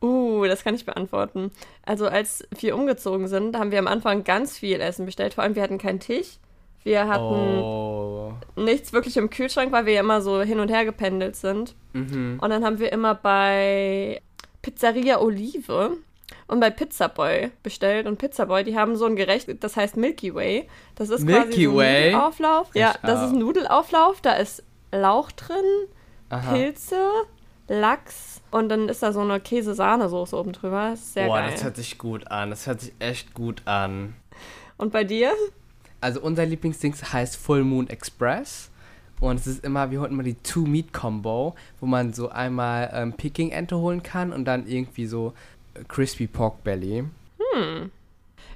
Uh, 0.00 0.44
das 0.46 0.62
kann 0.62 0.76
ich 0.76 0.86
beantworten. 0.86 1.50
Also 1.84 2.06
als 2.06 2.46
wir 2.60 2.76
umgezogen 2.76 3.26
sind, 3.26 3.56
haben 3.56 3.72
wir 3.72 3.80
am 3.80 3.88
Anfang 3.88 4.22
ganz 4.22 4.56
viel 4.56 4.80
Essen 4.80 5.06
bestellt. 5.06 5.34
Vor 5.34 5.42
allem, 5.42 5.56
wir 5.56 5.62
hatten 5.62 5.78
keinen 5.78 5.98
Tisch. 5.98 6.38
Wir 6.84 7.06
hatten 7.08 7.22
Oh. 7.62 8.32
nichts 8.56 8.92
wirklich 8.92 9.16
im 9.16 9.30
Kühlschrank, 9.30 9.72
weil 9.72 9.86
wir 9.86 9.94
ja 9.94 10.00
immer 10.00 10.20
so 10.22 10.40
hin 10.42 10.60
und 10.60 10.68
her 10.70 10.84
gependelt 10.84 11.36
sind. 11.36 11.74
Mhm. 11.92 12.38
Und 12.40 12.50
dann 12.50 12.64
haben 12.64 12.78
wir 12.78 12.92
immer 12.92 13.14
bei 13.14 14.20
Pizzeria 14.62 15.20
Olive 15.20 15.96
und 16.46 16.60
bei 16.60 16.70
Pizza 16.70 17.08
Boy 17.08 17.50
bestellt. 17.62 18.06
Und 18.06 18.18
Pizza 18.18 18.46
Boy, 18.46 18.64
die 18.64 18.76
haben 18.76 18.96
so 18.96 19.04
ein 19.06 19.16
Gericht, 19.16 19.48
das 19.62 19.76
heißt 19.76 19.96
Milky 19.96 20.34
Way. 20.34 20.68
Das 20.94 21.10
ist 21.10 21.26
quasi 21.26 21.46
Milky 21.46 21.64
so 21.64 21.70
ein 21.72 21.76
Way? 21.76 22.12
Nudelauflauf. 22.12 22.70
Ja, 22.74 22.94
das 23.02 23.22
ist 23.22 23.30
ein 23.32 23.38
Nudelauflauf. 23.38 24.20
Da 24.20 24.34
ist 24.34 24.62
Lauch 24.92 25.30
drin, 25.32 25.64
Aha. 26.30 26.52
Pilze, 26.52 27.08
Lachs 27.68 28.40
und 28.50 28.70
dann 28.70 28.88
ist 28.88 29.02
da 29.02 29.12
so 29.12 29.20
eine 29.20 29.40
Käse-Sahnesoße 29.40 30.34
oben 30.36 30.52
drüber. 30.52 30.94
Sehr 30.96 31.26
Boah, 31.26 31.38
geil. 31.40 31.50
das 31.52 31.64
hört 31.64 31.76
sich 31.76 31.98
gut 31.98 32.30
an. 32.30 32.48
Das 32.50 32.66
hört 32.66 32.80
sich 32.80 32.94
echt 32.98 33.34
gut 33.34 33.60
an. 33.66 34.14
Und 34.78 34.92
bei 34.92 35.04
dir? 35.04 35.32
Also 36.00 36.20
unser 36.20 36.46
Lieblingsding 36.46 36.94
heißt 36.94 37.36
Full 37.36 37.64
Moon 37.64 37.88
Express. 37.88 38.70
Und 39.20 39.40
es 39.40 39.46
ist 39.46 39.64
immer, 39.64 39.90
wir 39.90 40.00
holen 40.00 40.12
immer 40.12 40.22
die 40.22 40.36
Two-Meat-Combo, 40.36 41.54
wo 41.80 41.86
man 41.86 42.12
so 42.12 42.28
einmal 42.28 42.90
ähm, 42.92 43.12
Peking-Ente 43.12 43.76
holen 43.76 44.02
kann 44.02 44.32
und 44.32 44.44
dann 44.44 44.66
irgendwie 44.68 45.06
so 45.06 45.34
äh, 45.74 45.82
Crispy 45.88 46.28
Pork 46.28 46.62
Belly. 46.62 47.04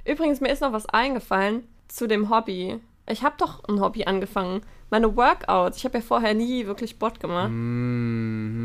Übrigens, 0.05 0.39
mir 0.39 0.51
ist 0.51 0.61
noch 0.61 0.71
was 0.71 0.85
eingefallen 0.87 1.63
zu 1.89 2.07
dem 2.07 2.29
Hobby. 2.29 2.79
Ich 3.07 3.23
habe 3.23 3.35
doch 3.37 3.63
ein 3.65 3.81
Hobby 3.81 4.05
angefangen. 4.05 4.61
Meine 4.89 5.15
Workouts. 5.15 5.77
Ich 5.77 5.85
habe 5.85 5.97
ja 5.97 6.03
vorher 6.03 6.33
nie 6.33 6.65
wirklich 6.65 6.91
Sport 6.91 7.19
gemacht. 7.19 7.49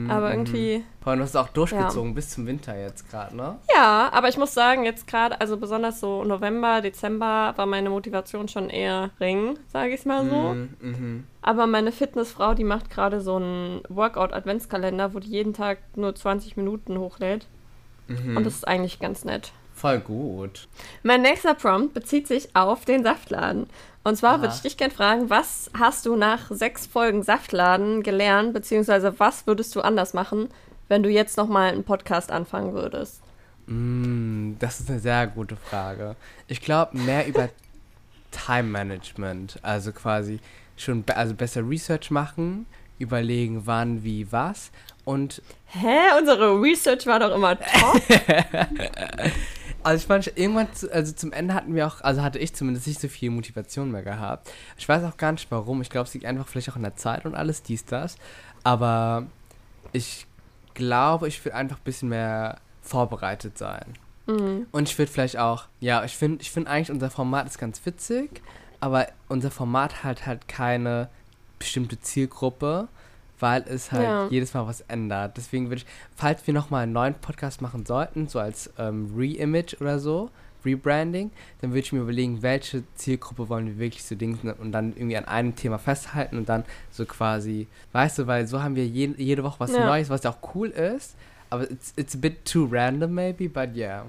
Mhm. 0.08 0.14
Aber 0.14 0.30
irgendwie. 0.30 0.84
Vor 1.02 1.10
allem, 1.10 1.20
du 1.20 1.24
hast 1.24 1.30
es 1.30 1.36
auch 1.36 1.48
durchgezogen 1.48 2.14
bis 2.14 2.30
zum 2.30 2.46
Winter 2.46 2.78
jetzt 2.78 3.10
gerade, 3.10 3.36
ne? 3.36 3.58
Ja, 3.74 4.10
aber 4.12 4.28
ich 4.28 4.38
muss 4.38 4.54
sagen, 4.54 4.84
jetzt 4.84 5.06
gerade, 5.06 5.40
also 5.40 5.58
besonders 5.58 6.00
so 6.00 6.24
November, 6.24 6.80
Dezember, 6.80 7.52
war 7.56 7.66
meine 7.66 7.90
Motivation 7.90 8.48
schon 8.48 8.70
eher 8.70 9.10
ring, 9.20 9.58
sage 9.72 9.94
ich 9.94 10.06
mal 10.06 10.28
so. 10.28 10.54
Mhm, 10.54 10.76
mhm. 10.80 11.24
Aber 11.42 11.66
meine 11.66 11.92
Fitnessfrau, 11.92 12.54
die 12.54 12.64
macht 12.64 12.90
gerade 12.90 13.20
so 13.20 13.36
einen 13.36 13.82
Workout-Adventskalender, 13.88 15.14
wo 15.14 15.18
die 15.18 15.30
jeden 15.30 15.52
Tag 15.52 15.78
nur 15.94 16.14
20 16.14 16.56
Minuten 16.56 16.98
hochlädt. 16.98 17.46
Mhm. 18.06 18.36
Und 18.38 18.44
das 18.44 18.54
ist 18.54 18.68
eigentlich 18.68 18.98
ganz 18.98 19.24
nett. 19.24 19.52
Voll 19.74 20.00
gut. 20.00 20.66
Mein 21.04 21.22
nächster 21.22 21.54
Prompt 21.54 21.94
bezieht 21.94 22.26
sich 22.26 22.56
auf 22.56 22.84
den 22.84 23.04
Saftladen. 23.04 23.68
Und 24.08 24.16
zwar 24.16 24.40
würde 24.40 24.54
ich 24.54 24.62
dich 24.62 24.78
gerne 24.78 24.94
fragen, 24.94 25.28
was 25.28 25.70
hast 25.78 26.06
du 26.06 26.16
nach 26.16 26.50
sechs 26.50 26.86
Folgen 26.86 27.22
Saftladen 27.22 28.02
gelernt, 28.02 28.54
beziehungsweise 28.54 29.20
was 29.20 29.46
würdest 29.46 29.76
du 29.76 29.82
anders 29.82 30.14
machen, 30.14 30.48
wenn 30.88 31.02
du 31.02 31.10
jetzt 31.10 31.36
nochmal 31.36 31.72
einen 31.72 31.84
Podcast 31.84 32.32
anfangen 32.32 32.72
würdest? 32.72 33.20
Mm, 33.66 34.52
das 34.60 34.80
ist 34.80 34.88
eine 34.88 35.00
sehr 35.00 35.26
gute 35.26 35.56
Frage. 35.56 36.16
Ich 36.46 36.62
glaube, 36.62 36.96
mehr 36.96 37.26
über 37.26 37.50
Time 38.30 38.70
Management. 38.70 39.58
Also 39.60 39.92
quasi 39.92 40.40
schon 40.78 41.02
be 41.02 41.14
also 41.14 41.34
besser 41.34 41.68
Research 41.68 42.10
machen, 42.10 42.64
überlegen, 42.98 43.66
wann, 43.66 44.04
wie, 44.04 44.32
was. 44.32 44.70
Und 45.04 45.42
Hä? 45.66 46.18
Unsere 46.18 46.58
Research 46.58 47.06
war 47.06 47.20
doch 47.20 47.36
immer 47.36 47.58
top. 47.60 48.00
Also 49.88 50.02
ich 50.02 50.06
fand 50.06 50.38
irgendwann, 50.38 50.70
zu, 50.74 50.92
also 50.92 51.14
zum 51.14 51.32
Ende 51.32 51.54
hatten 51.54 51.74
wir 51.74 51.86
auch, 51.86 52.02
also 52.02 52.20
hatte 52.20 52.38
ich 52.38 52.54
zumindest 52.54 52.86
nicht 52.86 53.00
so 53.00 53.08
viel 53.08 53.30
Motivation 53.30 53.90
mehr 53.90 54.02
gehabt. 54.02 54.52
Ich 54.76 54.86
weiß 54.86 55.02
auch 55.04 55.16
gar 55.16 55.32
nicht 55.32 55.50
warum. 55.50 55.80
Ich 55.80 55.88
glaube, 55.88 56.06
es 56.06 56.12
liegt 56.12 56.26
einfach 56.26 56.46
vielleicht 56.46 56.68
auch 56.68 56.76
in 56.76 56.82
der 56.82 56.96
Zeit 56.96 57.24
und 57.24 57.34
alles, 57.34 57.62
dies, 57.62 57.86
das. 57.86 58.16
Aber 58.64 59.26
ich 59.92 60.26
glaube, 60.74 61.26
ich 61.26 61.42
will 61.42 61.52
einfach 61.52 61.78
ein 61.78 61.84
bisschen 61.84 62.10
mehr 62.10 62.58
vorbereitet 62.82 63.56
sein. 63.56 63.94
Mhm. 64.26 64.66
Und 64.72 64.90
ich 64.90 64.98
würde 64.98 65.10
vielleicht 65.10 65.38
auch, 65.38 65.64
ja, 65.80 66.04
ich 66.04 66.18
finde 66.18 66.42
ich 66.42 66.50
find 66.50 66.68
eigentlich 66.68 66.90
unser 66.90 67.08
Format 67.08 67.46
ist 67.46 67.56
ganz 67.56 67.80
witzig, 67.86 68.42
aber 68.80 69.08
unser 69.28 69.50
Format 69.50 70.04
hat 70.04 70.26
halt 70.26 70.48
keine 70.48 71.08
bestimmte 71.58 71.98
Zielgruppe, 71.98 72.88
weil 73.40 73.64
es 73.68 73.92
halt 73.92 74.04
Ja. 74.04 74.28
jedes 74.28 74.54
Mal 74.54 74.66
was 74.66 74.80
ändert. 74.82 75.36
Deswegen 75.36 75.66
würde 75.70 75.82
ich, 75.82 75.86
falls 76.16 76.46
wir 76.46 76.54
nochmal 76.54 76.84
einen 76.84 76.92
neuen 76.92 77.14
Podcast 77.14 77.60
machen 77.62 77.86
sollten, 77.86 78.28
so 78.28 78.38
als 78.38 78.70
ähm, 78.78 79.12
Re-Image 79.16 79.80
oder 79.80 79.98
so, 79.98 80.30
Rebranding, 80.64 81.30
dann 81.60 81.70
würde 81.70 81.80
ich 81.80 81.92
mir 81.92 82.00
überlegen, 82.00 82.42
welche 82.42 82.82
Zielgruppe 82.96 83.48
wollen 83.48 83.66
wir 83.66 83.78
wirklich 83.78 84.04
so 84.04 84.14
Dingen 84.16 84.54
und 84.58 84.72
dann 84.72 84.92
irgendwie 84.96 85.16
an 85.16 85.24
einem 85.26 85.54
Thema 85.54 85.78
festhalten 85.78 86.36
und 86.36 86.48
dann 86.48 86.64
so 86.90 87.04
quasi, 87.06 87.68
weißt 87.92 88.18
du, 88.18 88.26
weil 88.26 88.46
so 88.46 88.62
haben 88.62 88.74
wir 88.74 88.86
je, 88.86 89.10
jede 89.16 89.44
Woche 89.44 89.60
was 89.60 89.72
Ja. 89.72 89.86
Neues, 89.86 90.10
was 90.10 90.24
ja 90.24 90.30
auch 90.30 90.54
cool 90.54 90.68
ist, 90.68 91.14
aber 91.50 91.70
it's, 91.70 91.92
it's 91.96 92.14
a 92.14 92.18
bit 92.18 92.44
too 92.44 92.68
random 92.70 93.14
maybe, 93.14 93.48
but 93.48 93.74
yeah. 93.76 94.04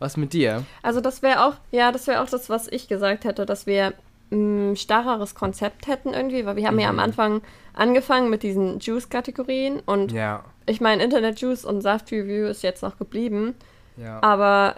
Was 0.00 0.16
mit 0.16 0.32
dir? 0.32 0.64
Also 0.82 1.00
das 1.00 1.22
wäre 1.22 1.44
auch, 1.46 1.54
ja, 1.70 1.92
das 1.92 2.08
wäre 2.08 2.20
auch 2.20 2.28
das, 2.28 2.50
was 2.50 2.66
ich 2.66 2.88
gesagt 2.88 3.24
hätte, 3.24 3.46
dass 3.46 3.66
wir 3.66 3.94
ein 4.32 4.76
starreres 4.76 5.34
Konzept 5.34 5.86
hätten 5.86 6.14
irgendwie, 6.14 6.46
weil 6.46 6.56
wir 6.56 6.66
haben 6.66 6.78
ja 6.80 6.88
am 6.88 6.94
Mhm. 6.96 7.00
Anfang 7.00 7.42
angefangen 7.74 8.30
mit 8.30 8.42
diesen 8.42 8.80
Juice-Kategorien 8.80 9.80
und 9.84 10.10
Ja, 10.12 10.44
ich 10.66 10.80
meine, 10.80 11.02
Internet 11.04 11.40
Juice 11.40 11.64
und 11.64 11.82
Saft 11.82 12.10
Review 12.12 12.46
ist 12.46 12.62
jetzt 12.62 12.82
noch 12.82 12.98
geblieben, 12.98 13.54
ja. 13.96 14.22
aber 14.22 14.76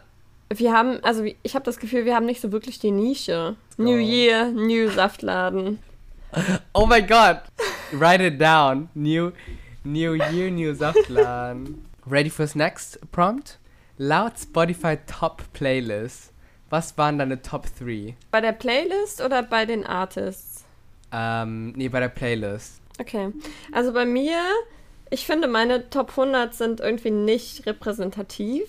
wir 0.50 0.72
haben, 0.72 0.98
also 1.02 1.24
ich 1.42 1.54
habe 1.54 1.64
das 1.64 1.78
Gefühl, 1.78 2.04
wir 2.04 2.14
haben 2.14 2.26
nicht 2.26 2.40
so 2.40 2.52
wirklich 2.52 2.78
die 2.78 2.90
Nische. 2.90 3.56
New 3.76 3.96
Year, 3.96 4.46
New 4.50 4.88
Saftladen. 4.90 5.78
Oh 6.72 6.84
my 6.86 7.00
god! 7.00 7.42
Write 7.92 8.20
it 8.24 8.40
down. 8.40 8.88
New, 8.94 9.30
new 9.84 10.14
year, 10.14 10.50
new 10.50 10.74
Saftladen. 10.74 11.84
Ready 12.10 12.28
fürs 12.28 12.56
next 12.56 12.98
prompt? 13.12 13.58
Laut 13.98 14.32
Spotify 14.36 14.98
Top 15.06 15.44
Playlist. 15.52 16.32
Was 16.74 16.98
waren 16.98 17.18
deine 17.20 17.40
Top 17.40 17.66
3? 17.78 18.16
Bei 18.32 18.40
der 18.40 18.50
Playlist 18.50 19.20
oder 19.20 19.44
bei 19.44 19.64
den 19.64 19.86
Artists? 19.86 20.64
Ähm, 21.12 21.72
nee, 21.76 21.88
bei 21.88 22.00
der 22.00 22.08
Playlist. 22.08 22.80
Okay. 23.00 23.30
Also 23.70 23.92
bei 23.92 24.04
mir, 24.04 24.40
ich 25.08 25.24
finde, 25.24 25.46
meine 25.46 25.88
Top 25.88 26.10
100 26.10 26.52
sind 26.52 26.80
irgendwie 26.80 27.12
nicht 27.12 27.64
repräsentativ, 27.66 28.64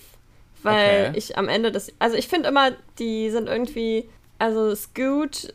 weil 0.62 1.08
Okay. 1.08 1.18
ich 1.18 1.36
am 1.40 1.50
Ende 1.50 1.72
des. 1.72 1.92
Also 1.98 2.16
ich 2.16 2.28
finde 2.28 2.50
immer, 2.50 2.74
die 3.00 3.32
sind 3.32 3.50
irgendwie. 3.50 4.08
Also 4.38 4.76
Scoot 4.76 5.52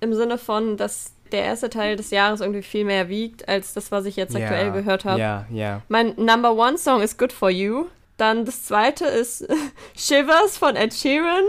im 0.00 0.14
Sinne 0.14 0.36
von, 0.36 0.76
dass 0.76 1.12
der 1.30 1.44
erste 1.44 1.70
Teil 1.70 1.94
des 1.94 2.10
Jahres 2.10 2.40
irgendwie 2.40 2.62
viel 2.62 2.84
mehr 2.84 3.08
wiegt, 3.08 3.48
als 3.48 3.72
das, 3.72 3.92
was 3.92 4.04
ich 4.06 4.16
jetzt 4.16 4.34
aktuell 4.34 4.66
Ja, 4.66 4.72
gehört 4.72 5.04
habe. 5.04 5.20
Ja, 5.20 5.46
ja. 5.48 5.82
Mein 5.88 6.16
Number 6.16 6.56
One 6.56 6.76
Song 6.76 7.02
ist 7.02 7.20
Good 7.20 7.32
For 7.32 7.50
You. 7.50 7.84
Dann 8.16 8.44
das 8.44 8.64
zweite 8.64 9.06
ist 9.06 9.46
Shivers 9.96 10.56
von 10.56 10.76
Ed 10.76 10.94
Sheeran. 10.94 11.44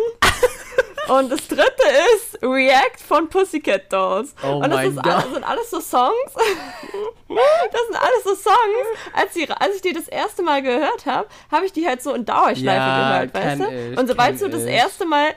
Und 1.07 1.31
das 1.31 1.47
dritte 1.47 1.83
ist 2.15 2.41
React 2.41 2.99
von 3.07 3.29
Pussycat 3.29 3.93
Dolls. 3.93 4.33
Oh 4.43 4.55
Und 4.55 4.71
das 4.71 4.95
Gott. 4.95 5.05
das 5.05 5.33
sind 5.33 5.43
alles 5.43 5.69
so 5.69 5.79
Songs. 5.79 6.13
das 6.33 7.81
sind 7.87 7.95
alles 7.95 8.23
so 8.23 8.33
Songs. 8.35 8.87
Als, 9.13 9.33
die, 9.33 9.47
als 9.49 9.75
ich 9.75 9.81
die 9.83 9.93
das 9.93 10.07
erste 10.07 10.41
Mal 10.41 10.63
gehört 10.63 11.05
habe, 11.05 11.27
habe 11.51 11.65
ich 11.67 11.73
die 11.73 11.85
halt 11.87 12.01
so 12.01 12.13
in 12.13 12.25
Dauerschleife 12.25 12.65
Ja, 12.65 13.23
gehört, 13.25 13.33
weißt 13.35 13.61
du? 13.61 13.91
ich, 13.91 13.97
Und 13.99 14.07
sobald 14.07 14.39
so 14.39 14.47
das 14.47 14.63
ich. 14.63 14.71
erste 14.71 15.05
Mal 15.05 15.35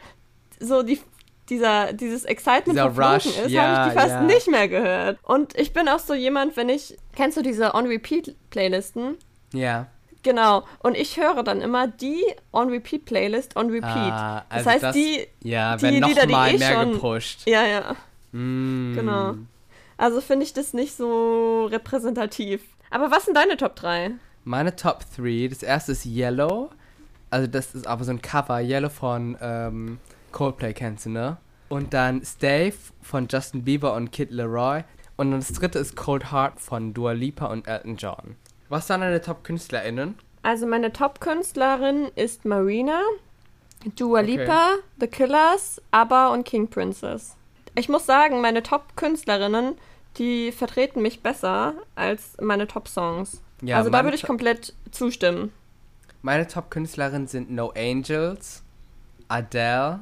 so 0.59 0.83
die 0.83 1.01
dieser, 1.51 1.93
dieses 1.95 2.25
Excitement 2.25 2.79
Dieser 2.79 2.89
Rush, 3.15 3.27
ist, 3.27 3.49
ja, 3.49 3.63
habe 3.63 3.89
ich 3.89 3.95
die 3.95 3.99
fast 3.99 4.13
ja. 4.15 4.23
nicht 4.23 4.49
mehr 4.49 4.69
gehört. 4.69 5.19
Und 5.23 5.59
ich 5.59 5.73
bin 5.73 5.89
auch 5.89 5.99
so 5.99 6.13
jemand, 6.15 6.57
wenn 6.57 6.69
ich, 6.69 6.97
kennst 7.17 7.37
du 7.39 7.43
diese 7.43 7.75
On-Repeat-Playlisten? 7.75 9.17
Ja. 9.55 9.87
Genau. 10.23 10.65
Und 10.81 10.97
ich 10.97 11.17
höre 11.17 11.43
dann 11.43 11.61
immer 11.61 11.87
die 11.89 12.23
On-Repeat-Playlist 12.53 13.57
on 13.57 13.71
Repeat. 13.71 13.87
Ah, 14.13 14.45
das 14.51 14.59
also 14.67 14.71
heißt, 14.71 14.83
das- 14.83 14.95
die, 14.95 15.27
Ja, 15.43 15.77
Die 15.77 15.83
wenn 15.83 15.95
Lieder, 15.95 16.07
die 16.09 16.15
nochmal 16.33 16.55
eh 16.55 16.59
mehr 16.59 16.73
schon- 16.73 16.93
gepusht. 16.93 17.43
ja, 17.47 17.65
ja. 17.65 17.97
Mm. 18.33 18.95
Genau. 18.95 19.35
Also 19.97 20.21
finde 20.21 20.45
ich 20.45 20.53
das 20.53 20.75
nicht 20.75 20.97
so 20.97 21.67
repräsentativ. 21.67 22.63
Aber 22.91 23.11
was 23.11 23.25
sind 23.25 23.37
deine 23.37 23.57
Top 23.57 23.77
3? 23.77 24.13
Meine 24.45 24.75
Top 24.77 25.05
3, 25.17 25.49
das 25.49 25.63
erste 25.63 25.93
ist 25.93 26.05
Yellow. 26.07 26.71
Also 27.31 27.47
das 27.47 27.75
ist 27.75 27.87
aber 27.87 28.05
so 28.05 28.11
ein 28.11 28.23
Cover, 28.23 28.61
Yellow 28.61 28.89
von 28.91 29.37
ähm, 29.41 29.99
Coldplay 30.33 30.73
kennst 30.73 31.07
du, 31.07 31.11
ne? 31.11 31.37
Und 31.69 31.93
dann 31.93 32.25
Stay 32.25 32.73
von 33.03 33.29
Justin 33.31 33.63
Bieber 33.65 33.95
und 33.95 34.11
Kid 34.11 34.31
Leroy. 34.31 34.83
Und 35.17 35.31
dann 35.33 35.41
das 35.41 35.53
dritte 35.53 35.79
ist 35.79 35.97
Cold 35.97 36.33
Heart 36.33 36.61
von 36.61 36.95
Dua 36.95 37.13
Lipa 37.13 37.47
und 37.47 37.67
Elton 37.69 37.97
John. 37.97 38.37
Was 38.69 38.87
sind 38.87 39.01
deine 39.01 39.21
Top-KünstlerInnen? 39.21 40.17
Also 40.43 40.67
meine 40.67 40.93
Top-Künstlerin 40.93 42.09
ist 42.15 42.45
Marina, 42.45 43.01
Dua 43.97 44.21
Okay. 44.21 44.37
Lipa, 44.37 44.71
The 45.01 45.07
Killers, 45.07 45.81
ABBA 45.91 46.29
und 46.29 46.45
King 46.45 46.69
Princess. 46.69 47.37
Ich 47.75 47.89
muss 47.89 48.07
sagen, 48.07 48.41
meine 48.41 48.63
Top-Künstlerinnen, 48.63 49.77
die 50.17 50.53
vertreten 50.53 51.01
mich 51.03 51.23
besser 51.23 51.75
als 51.95 52.37
meine 52.41 52.67
Top-Songs. 52.67 53.41
Ja, 53.63 53.77
also 53.77 53.91
da 53.91 54.05
würde 54.05 54.17
ich 54.17 54.23
komplett 54.25 54.75
zustimmen. 54.91 55.53
Meine 56.23 56.47
Top-Künstlerinnen 56.47 57.29
sind 57.29 57.51
No 57.51 57.73
Angels, 57.77 58.63
Adele, 59.29 60.01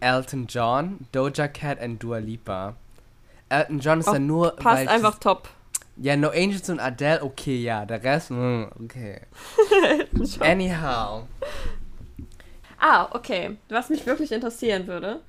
Elton 0.00 0.46
John, 0.48 1.06
Doja 1.12 1.48
Cat 1.48 1.82
und 1.82 1.98
Dua 1.98 2.18
Lipa. 2.18 2.74
Elton 3.48 3.80
John 3.80 4.00
ist 4.00 4.06
dann 4.06 4.26
nur, 4.26 4.54
Passt 4.56 4.88
einfach 4.88 5.18
top. 5.18 5.48
Ja, 5.96 6.16
No 6.16 6.28
Angels 6.30 6.68
und 6.70 6.80
Adele, 6.80 7.22
okay, 7.22 7.60
ja. 7.60 7.84
Der 7.84 8.02
Rest, 8.02 8.30
mm, 8.30 8.64
okay. 8.84 9.20
Anyhow. 10.40 11.26
Ah, 12.78 13.08
okay. 13.12 13.56
Was 13.68 13.90
mich 13.90 14.06
wirklich 14.06 14.32
interessieren 14.32 14.86
würde. 14.86 15.20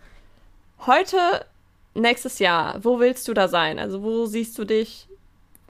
Heute, 0.85 1.17
nächstes 1.93 2.39
Jahr, 2.39 2.83
wo 2.83 2.99
willst 2.99 3.27
du 3.27 3.33
da 3.33 3.47
sein? 3.47 3.77
Also 3.77 4.01
wo 4.01 4.25
siehst 4.25 4.57
du 4.57 4.65
dich? 4.65 5.07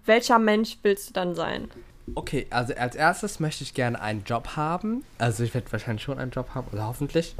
Welcher 0.06 0.40
Mensch 0.40 0.78
willst 0.84 1.10
du 1.10 1.14
dann 1.14 1.36
sein? 1.36 1.70
Okay, 2.16 2.48
also 2.50 2.74
als 2.76 2.96
erstes 2.96 3.40
möchte 3.40 3.64
ich 3.64 3.74
gerne 3.74 4.00
einen 4.02 4.24
Job 4.24 4.56
haben. 4.56 5.04
Also 5.18 5.44
ich 5.44 5.54
werde 5.54 5.72
wahrscheinlich 5.72 6.04
schon 6.04 6.20
einen 6.20 6.32
Job 6.32 6.50
haben, 6.54 6.68
oder 6.72 6.88
hoffentlich. 6.88 7.36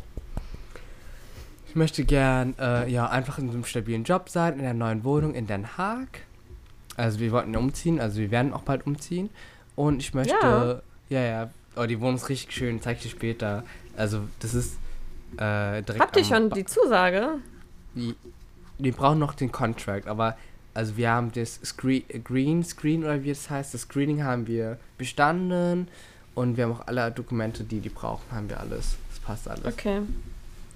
Ich 1.68 1.76
möchte 1.76 2.06
gern, 2.06 2.56
äh, 2.60 2.90
ja, 2.90 3.10
einfach 3.10 3.40
in 3.40 3.48
so 3.48 3.54
einem 3.54 3.66
stabilen 3.66 4.04
Job 4.04 4.30
sein, 4.30 4.54
in 4.54 4.62
einer 4.62 4.74
neuen 4.74 5.04
Wohnung 5.04 5.34
in 5.34 5.48
Den 5.48 5.78
Haag. 5.78 6.20
Also 6.96 7.20
wir 7.20 7.32
wollten 7.32 7.56
umziehen, 7.56 8.00
also 8.00 8.18
wir 8.20 8.32
werden 8.32 8.54
auch 8.54 8.62
bald 8.64 8.86
umziehen. 8.86 9.30
Und 9.76 10.00
ich 10.00 10.14
möchte, 10.14 10.34
Ja. 11.10 11.20
ja, 11.20 11.22
ja, 11.26 11.50
oh, 11.76 11.86
die 11.86 12.00
Wohnung 12.00 12.16
ist 12.16 12.30
richtig 12.30 12.56
schön, 12.56 12.82
zeig 12.82 12.98
ich 12.98 13.04
dir 13.04 13.10
später. 13.10 13.64
Also 13.98 14.22
das 14.40 14.54
ist 14.54 14.76
äh, 15.38 15.82
direkt 15.82 16.00
Habt 16.00 16.18
ihr 16.18 16.24
schon 16.26 16.50
Ba- 16.50 16.56
die 16.56 16.66
Zusage? 16.66 17.40
Die- 17.96 18.16
Wir 18.78 18.92
brauchen 18.92 19.20
noch 19.20 19.34
den 19.34 19.52
Contract, 19.52 20.08
aber 20.08 20.36
also 20.76 20.98
wir 20.98 21.10
haben 21.12 21.32
das 21.32 21.60
Screen, 21.64 22.04
Green 22.24 22.64
Screen 22.64 23.04
oder 23.04 23.24
wie 23.24 23.30
es 23.32 23.50
heißt, 23.50 23.74
das 23.74 23.82
Screening 23.82 24.24
haben 24.24 24.46
wir 24.48 24.78
bestanden 24.98 25.88
und 26.36 26.58
wir 26.58 26.66
haben 26.66 26.74
auch 26.74 26.88
alle 26.88 27.12
Dokumente, 27.12 27.64
die 27.64 27.80
die 27.80 27.90
brauchen, 27.90 28.24
haben 28.32 28.50
wir 28.50 28.60
alles. 28.60 28.96
Das 29.12 29.20
passt 29.20 29.48
alles. 29.48 29.66
Okay. 29.66 30.02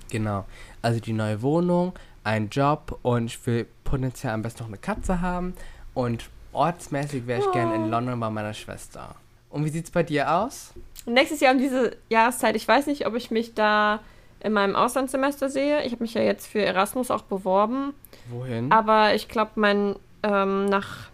Genau. 0.10 0.46
Also 0.82 1.00
die 1.00 1.14
neue 1.14 1.42
Wohnung, 1.42 1.94
ein 2.24 2.50
Job 2.50 3.00
und 3.02 3.26
ich 3.26 3.46
will 3.48 3.66
potenziell 3.84 4.34
am 4.34 4.42
besten 4.44 4.60
noch 4.64 4.68
eine 4.70 4.78
Katze 4.78 5.22
haben 5.22 5.54
und 5.98 6.30
ortsmäßig 6.54 7.26
wäre 7.28 7.40
ich 7.42 7.52
gerne 7.52 7.72
Oh. 7.72 7.76
in 7.76 7.90
London 7.90 8.20
bei 8.20 8.30
meiner 8.30 8.54
Schwester. 8.54 9.16
Und 9.50 9.66
wie 9.66 9.70
sieht's 9.70 9.90
bei 9.92 10.04
dir 10.04 10.32
aus? 10.32 10.74
Nächstes 11.06 11.40
Jahr 11.40 11.54
um 11.54 11.60
diese 11.60 11.96
Jahreszeit, 12.10 12.56
ich 12.56 12.68
weiß 12.68 12.86
nicht, 12.88 13.08
ob 13.08 13.16
ich 13.16 13.32
mich 13.32 13.54
da 13.56 14.00
in 14.42 14.54
meinem 14.54 14.76
Auslandssemester 14.76 15.50
sehe. 15.50 15.84
Ich 15.84 15.94
habe 15.94 16.04
mich 16.04 16.14
ja 16.14 16.22
jetzt 16.22 16.48
für 16.48 16.62
Erasmus 16.62 17.10
auch 17.10 17.24
beworben. 17.24 17.94
Wohin? 18.30 18.72
Aber 18.72 19.16
ich 19.16 19.28
glaube, 19.28 19.52
mein 19.56 19.96
ähm, 20.24 20.66
nach 20.66 21.10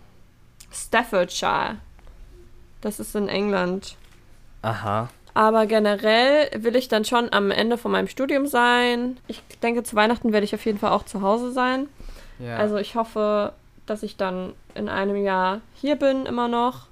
Staffordshire. 0.71 1.77
Das 2.81 2.99
ist 2.99 3.15
in 3.15 3.29
England. 3.29 3.95
Aha. 4.61 5.09
Aber 5.33 5.65
generell 5.65 6.49
will 6.63 6.75
ich 6.75 6.87
dann 6.89 7.05
schon 7.05 7.31
am 7.31 7.49
Ende 7.51 7.77
von 7.77 7.91
meinem 7.91 8.07
Studium 8.07 8.45
sein. 8.47 9.17
Ich 9.27 9.41
denke, 9.61 9.83
zu 9.83 9.95
Weihnachten 9.95 10.31
werde 10.33 10.45
ich 10.45 10.53
auf 10.53 10.65
jeden 10.65 10.79
Fall 10.79 10.91
auch 10.91 11.05
zu 11.05 11.21
Hause 11.21 11.51
sein. 11.51 11.87
Ja. 12.39 12.57
Also 12.57 12.77
ich 12.77 12.95
hoffe, 12.95 13.53
dass 13.85 14.03
ich 14.03 14.15
dann 14.17 14.53
in 14.75 14.89
einem 14.89 15.15
Jahr 15.23 15.61
hier 15.75 15.95
bin 15.95 16.25
immer 16.25 16.47
noch. 16.47 16.87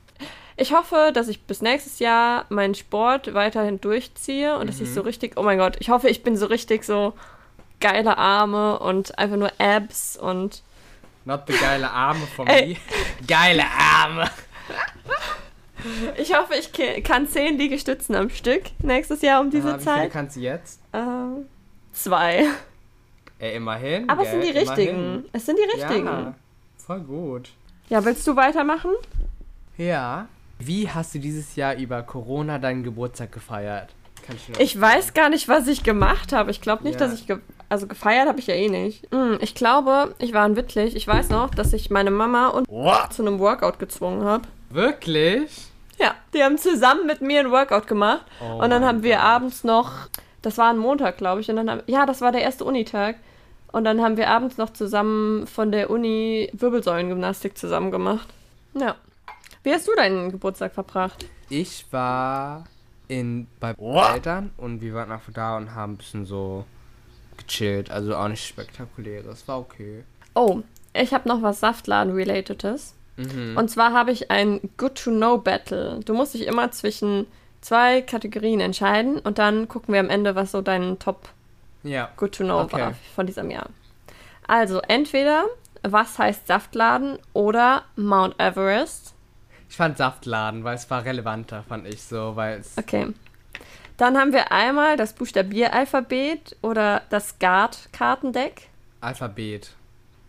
Ich 0.57 0.73
hoffe, 0.73 1.11
dass 1.13 1.27
ich 1.27 1.41
bis 1.43 1.61
nächstes 1.61 1.99
Jahr 1.99 2.45
meinen 2.49 2.75
Sport 2.75 3.33
weiterhin 3.33 3.81
durchziehe 3.81 4.57
und 4.57 4.67
dass 4.67 4.79
ich 4.79 4.89
Mhm. 4.89 4.93
so 4.93 5.01
richtig, 5.01 5.33
oh 5.37 5.43
mein 5.43 5.57
Gott, 5.57 5.77
ich 5.79 5.89
hoffe, 5.89 6.07
ich 6.09 6.21
bin 6.23 6.35
so 6.37 6.45
richtig 6.45 6.83
so 6.83 7.13
geile 7.79 8.17
Arme 8.17 8.77
und 8.79 9.17
einfach 9.17 9.37
nur 9.37 9.51
Abs 9.59 10.17
und 10.17 10.61
Not 11.25 11.41
the 11.47 11.53
geile 11.53 11.89
Arme 11.89 12.25
von 12.35 12.45
mir. 12.45 12.75
Geile 13.27 13.63
Arme. 13.65 14.29
Ich 16.17 16.35
hoffe, 16.35 16.53
ich 16.55 16.71
kann 17.03 17.27
zehn 17.27 17.57
Liegestützen 17.57 18.13
am 18.15 18.29
Stück 18.29 18.63
nächstes 18.83 19.21
Jahr 19.23 19.41
um 19.41 19.49
diese 19.49 19.69
Aha, 19.69 19.77
Wie 19.77 19.81
viele 19.83 19.95
Zeit. 19.95 20.11
kannst 20.11 20.35
du 20.35 20.39
jetzt? 20.41 20.79
Ähm, 20.93 21.45
zwei. 21.91 22.45
Ey, 23.39 23.55
immerhin. 23.55 24.07
Aber 24.07 24.21
es 24.23 24.29
sind 24.29 24.43
die 24.43 24.53
gell? 24.53 24.61
richtigen. 24.61 24.89
Immerhin. 24.91 25.25
Es 25.33 25.45
sind 25.47 25.57
die 25.57 25.63
richtigen. 25.77 26.05
Ja. 26.05 26.35
voll 26.77 26.99
gut. 26.99 27.49
Willst 28.05 28.25
du 28.27 28.35
weitermachen? 28.35 28.91
Ja. 29.77 30.27
Wie 30.59 30.89
hast 30.89 31.13
du 31.15 31.19
dieses 31.19 31.55
Jahr 31.55 31.75
über 31.75 32.03
Corona 32.03 32.59
deinen 32.59 32.83
Geburtstag 32.83 33.31
gefeiert? 33.31 33.89
Kann 34.25 34.35
ich, 34.35 34.59
Ich 34.59 34.79
weiß 34.79 35.13
gar 35.13 35.29
nicht, 35.29 35.47
was 35.49 35.67
ich 35.67 35.83
gemacht 35.83 36.31
habe. 36.33 36.51
Ich 36.51 36.61
glaube 36.61 36.83
nicht, 36.83 36.99
Ja. 36.99 37.07
dass 37.07 37.15
ich. 37.19 37.27
Ge 37.27 37.39
also 37.69 37.87
gefeiert 37.87 38.27
habe 38.27 38.37
ich 38.39 38.47
ja 38.47 38.53
eh 38.53 38.67
nicht. 38.69 39.07
Hm, 39.11 39.37
ich 39.41 39.55
glaube, 39.55 40.13
ich 40.19 40.33
war 40.33 40.43
ein 40.43 40.55
Wittlich. 40.57 40.95
Ich 40.95 41.07
weiß 41.07 41.29
noch, 41.29 41.55
dass 41.55 41.71
ich 41.73 41.89
meine 41.89 42.11
Mama 42.11 42.49
und 42.49 42.67
What? 42.67 43.13
zu 43.13 43.21
einem 43.25 43.39
Workout 43.39 43.79
gezwungen 43.79 44.25
habe. 44.25 44.43
Wirklich? 44.69 45.67
Ja, 45.97 46.13
die 46.33 46.43
haben 46.43 46.57
zusammen 46.57 47.05
mit 47.07 47.21
mir 47.21 47.39
ein 47.39 47.51
Workout 47.51 47.87
gemacht. 47.87 48.25
Oh 48.41 48.61
und 48.61 48.69
dann 48.71 48.83
haben 48.83 49.03
wir 49.03 49.21
abends 49.21 49.63
noch, 49.63 49.91
das 50.41 50.57
war 50.57 50.69
ein 50.69 50.77
Montag, 50.77 51.17
glaube 51.17 51.39
ich, 51.41 51.49
und 51.49 51.55
dann 51.55 51.69
haben, 51.69 51.81
ja, 51.87 52.05
das 52.05 52.19
war 52.21 52.31
der 52.33 52.41
erste 52.41 52.65
Unitag. 52.65 53.15
Und 53.71 53.83
dann 53.85 54.01
haben 54.01 54.17
wir 54.17 54.29
abends 54.29 54.57
noch 54.57 54.71
zusammen 54.71 55.47
von 55.47 55.71
der 55.71 55.89
Uni 55.89 56.49
Wirbelsäulengymnastik 56.53 57.57
zusammen 57.57 57.91
gemacht. 57.91 58.27
Ja. 58.73 58.95
Wie 59.63 59.73
hast 59.73 59.87
du 59.87 59.91
deinen 59.95 60.31
Geburtstag 60.31 60.73
verbracht? 60.73 61.25
Ich 61.49 61.85
war 61.91 62.65
in 63.07 63.47
bei 63.59 63.75
Eltern 64.13 64.51
und 64.57 64.81
wir 64.81 64.93
waren 64.93 65.11
einfach 65.11 65.33
da 65.33 65.57
und 65.57 65.75
haben 65.75 65.93
ein 65.93 65.97
bisschen 65.97 66.25
so 66.25 66.65
gechillt. 67.37 67.91
Also 67.91 68.15
auch 68.15 68.27
nicht 68.27 68.45
spektakuläres. 68.45 69.47
War 69.47 69.59
okay. 69.59 70.03
Oh, 70.33 70.61
ich 70.93 71.13
habe 71.13 71.27
noch 71.27 71.41
was 71.41 71.59
Saftladen-relatedes. 71.59 72.95
Mhm. 73.17 73.57
Und 73.57 73.69
zwar 73.69 73.93
habe 73.93 74.11
ich 74.11 74.31
ein 74.31 74.61
Good-to-Know-Battle. 74.77 75.99
Du 76.05 76.13
musst 76.13 76.33
dich 76.33 76.47
immer 76.47 76.71
zwischen 76.71 77.27
zwei 77.59 78.01
Kategorien 78.01 78.59
entscheiden 78.59 79.19
und 79.19 79.37
dann 79.37 79.67
gucken 79.67 79.93
wir 79.93 79.99
am 79.99 80.09
Ende, 80.09 80.35
was 80.35 80.51
so 80.51 80.61
dein 80.61 80.97
Top 80.99 81.29
ja. 81.83 82.09
Good 82.17 82.35
to 82.35 82.43
know 82.43 82.61
Okay. 82.61 82.79
war 82.79 82.93
von 83.15 83.25
diesem 83.25 83.49
Jahr. 83.49 83.69
Also 84.47 84.81
entweder 84.87 85.45
was 85.83 86.19
heißt 86.19 86.47
Saftladen 86.47 87.17
oder 87.33 87.83
Mount 87.95 88.39
Everest. 88.39 89.13
Ich 89.69 89.77
fand 89.77 89.97
Saftladen, 89.97 90.63
weil 90.63 90.75
es 90.75 90.89
war 90.89 91.05
relevanter, 91.05 91.63
fand 91.67 91.87
ich 91.87 92.03
so, 92.03 92.35
weil 92.35 92.59
es. 92.59 92.77
Okay. 92.77 93.13
Dann 93.97 94.17
haben 94.17 94.33
wir 94.33 94.51
einmal 94.51 94.97
das 94.97 95.13
Buchstabieralphabet 95.13 96.57
oder 96.61 97.03
das 97.09 97.39
Guard-Kartendeck. 97.39 98.69
Alphabet. 98.99 99.71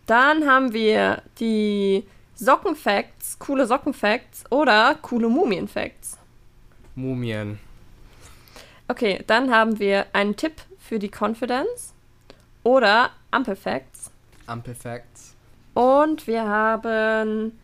Dann 0.05 0.47
haben 0.47 0.73
wir 0.73 1.21
die 1.39 2.05
Sockenfacts, 2.35 3.39
coole 3.39 3.65
Sockenfacts 3.65 4.43
oder 4.51 4.95
coole 5.01 5.27
Mumien-Facts. 5.27 6.17
Mumien. 6.95 7.59
Okay, 8.87 9.23
dann 9.27 9.51
haben 9.51 9.79
wir 9.79 10.05
einen 10.13 10.35
Tipp 10.35 10.53
für 10.93 10.99
die 10.99 11.09
Confidence 11.09 11.91
oder 12.61 13.09
Ampelfacts. 13.31 14.11
Ampelfacts. 14.45 15.33
Und 15.73 16.27
wir 16.27 16.43
haben 16.43 17.59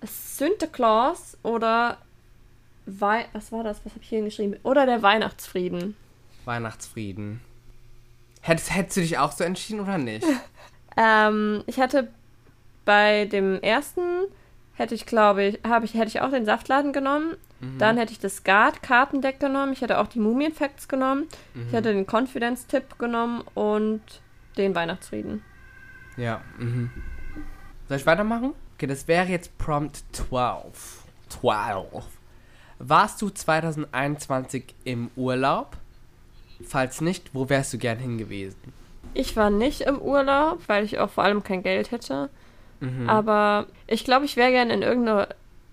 Sinterklaas 0.00 1.36
oder 1.42 1.98
Wei 2.86 3.26
was 3.32 3.50
war 3.50 3.64
das? 3.64 3.84
Was 3.84 3.94
habe 3.94 4.04
ich 4.04 4.10
hier 4.10 4.22
geschrieben? 4.22 4.60
Oder 4.62 4.86
der 4.86 5.02
Weihnachtsfrieden. 5.02 5.96
Weihnachtsfrieden. 6.44 7.40
Hättest, 8.42 8.72
hättest 8.72 8.96
du 8.96 9.00
dich 9.00 9.18
auch 9.18 9.32
so 9.32 9.42
entschieden 9.42 9.80
oder 9.80 9.98
nicht? 9.98 10.24
Ähm, 10.94 11.64
ich 11.66 11.80
hatte 11.80 12.08
bei 12.84 13.24
dem 13.24 13.62
ersten 13.62 14.26
hätte 14.74 14.94
ich 14.94 15.06
glaube 15.06 15.42
ich, 15.42 15.60
habe 15.66 15.86
ich 15.86 15.94
hätte 15.94 16.08
ich 16.08 16.20
auch 16.20 16.28
den 16.28 16.44
Saftladen 16.44 16.92
genommen. 16.92 17.34
Mhm. 17.62 17.78
Dann 17.78 17.96
hätte 17.96 18.12
ich 18.12 18.18
das 18.18 18.44
Guard 18.44 18.82
Kartendeck 18.82 19.40
genommen. 19.40 19.72
Ich 19.72 19.80
hätte 19.80 19.98
auch 19.98 20.08
die 20.08 20.18
Mumien 20.18 20.52
Facts 20.52 20.88
genommen. 20.88 21.28
Mhm. 21.54 21.66
Ich 21.68 21.72
hätte 21.72 21.94
den 21.94 22.06
Confidence 22.06 22.66
Tipp 22.66 22.98
genommen 22.98 23.42
und 23.54 24.02
den 24.58 24.74
Weihnachtsfrieden. 24.74 25.42
Ja. 26.16 26.42
Mhm. 26.58 26.90
Soll 27.88 27.96
ich 27.96 28.06
weitermachen? 28.06 28.52
Okay, 28.74 28.86
das 28.86 29.08
wäre 29.08 29.28
jetzt 29.28 29.56
Prompt 29.58 30.02
12. 30.12 31.04
12. 31.28 31.86
Warst 32.78 33.22
du 33.22 33.30
2021 33.30 34.74
im 34.84 35.10
Urlaub? 35.14 35.76
Falls 36.66 37.00
nicht, 37.00 37.30
wo 37.32 37.48
wärst 37.48 37.72
du 37.72 37.78
gern 37.78 37.98
hingewiesen? 37.98 38.72
Ich 39.14 39.36
war 39.36 39.50
nicht 39.50 39.82
im 39.82 39.98
Urlaub, 40.00 40.60
weil 40.66 40.84
ich 40.84 40.98
auch 40.98 41.10
vor 41.10 41.24
allem 41.24 41.42
kein 41.42 41.62
Geld 41.62 41.90
hätte. 41.90 42.28
Mhm. 42.80 43.08
Aber 43.08 43.66
ich 43.86 44.04
glaube, 44.04 44.24
ich 44.24 44.36
wäre 44.36 44.50
gerne 44.50 44.74
in 44.74 44.82
irgendeine, 44.82 45.28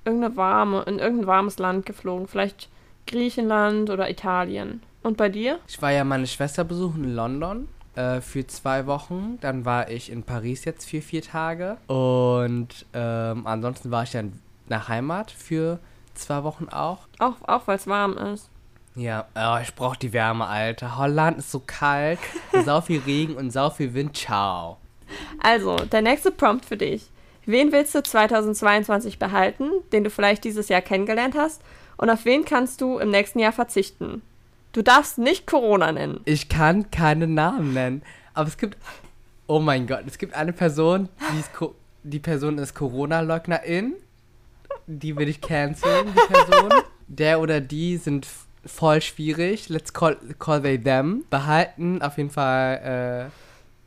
irgendeine 0.06 0.38
warme, 0.38 0.84
in 0.84 1.00
irgendein 1.00 1.28
warmes 1.28 1.60
Land 1.60 1.86
geflogen. 1.86 2.28
Vielleicht 2.28 2.70
Griechenland 3.08 3.90
oder 3.90 4.10
Italien. 4.10 4.82
Und 5.02 5.18
bei 5.18 5.30
dir? 5.30 5.60
Ich 5.68 5.82
war 5.82 5.92
ja 5.92 6.04
meine 6.04 6.28
Schwester 6.28 6.64
besuchen 6.64 7.04
in 7.04 7.16
London 7.16 7.68
äh, 7.96 8.22
für 8.22 8.46
zwei 8.48 8.86
Wochen. 8.86 9.38
Dann 9.42 9.66
war 9.66 9.90
ich 9.90 10.12
in 10.12 10.24
Paris 10.24 10.66
jetzt 10.66 10.90
für 10.90 11.02
vier 11.02 11.22
Tage. 11.22 11.78
Und 11.88 12.86
ähm, 12.94 13.48
ansonsten 13.48 13.92
war 13.92 14.04
ich 14.04 14.12
dann 14.12 14.40
nach 14.68 14.90
Heimat 14.90 15.32
für 15.32 15.80
zwei 16.14 16.44
Wochen 16.44 16.68
auch. 16.70 17.08
Auch, 17.20 17.36
auch 17.48 17.68
weil 17.68 17.78
es 17.78 17.88
warm 17.88 18.18
ist. 18.18 18.50
Ja, 18.96 19.28
oh, 19.36 19.58
ich 19.62 19.74
brauch 19.76 19.96
die 19.96 20.12
Wärme, 20.14 20.46
Alter. 20.46 20.98
Holland 20.98 21.38
ist 21.38 21.52
so 21.52 21.62
kalt, 21.66 22.20
sau 22.66 22.82
viel 22.82 23.00
Regen 23.06 23.36
und 23.36 23.52
sau 23.52 23.70
viel 23.70 23.94
Wind. 23.94 24.18
Ciao. 24.18 24.78
Also, 25.42 25.76
der 25.78 26.02
nächste 26.02 26.32
Prompt 26.32 26.66
für 26.66 26.78
dich. 26.78 27.10
Wen 27.50 27.72
willst 27.72 27.96
du 27.96 28.04
2022 28.04 29.18
behalten, 29.18 29.72
den 29.92 30.04
du 30.04 30.12
vielleicht 30.12 30.44
dieses 30.44 30.70
Jahr 30.70 30.82
kennengelernt 30.82 31.34
hast? 31.36 31.64
Und 31.98 32.12
auf 32.12 32.24
wen 32.24 32.46
kannst 32.46 32.80
du 32.80 33.00
im 33.00 33.10
nächsten 33.10 33.40
Jahr 33.40 33.52
verzichten? 33.52 34.22
Du 34.72 34.84
darfst 34.84 35.18
nicht 35.18 35.48
Corona 35.48 35.92
nennen. 35.92 36.22
Ich 36.26 36.48
kann 36.48 36.92
keine 36.92 37.26
Namen 37.26 37.74
nennen, 37.74 38.04
aber 38.36 38.50
es 38.50 38.58
gibt. 38.58 38.78
Oh 39.48 39.60
mein 39.60 39.88
Gott, 39.88 40.04
es 40.06 40.20
gibt 40.20 40.36
eine 40.36 40.54
Person, 40.54 41.10
die, 41.34 41.40
ist 41.40 41.50
die 42.04 42.20
Person 42.20 42.60
ist 42.60 42.76
Corona-Leugnerin. 42.76 43.96
Die 44.86 45.16
will 45.18 45.28
ich 45.28 45.42
canceln, 45.42 46.06
die 46.06 46.32
Person. 46.32 46.72
Der 47.08 47.40
oder 47.40 47.62
die 47.62 47.98
sind 47.98 48.28
voll 48.64 49.02
schwierig. 49.02 49.70
Let's 49.70 49.92
call, 49.92 50.18
call 50.38 50.62
they 50.62 50.80
them. 50.80 51.26
Behalten, 51.32 52.04
auf 52.04 52.16
jeden 52.18 52.30
Fall. 52.30 53.32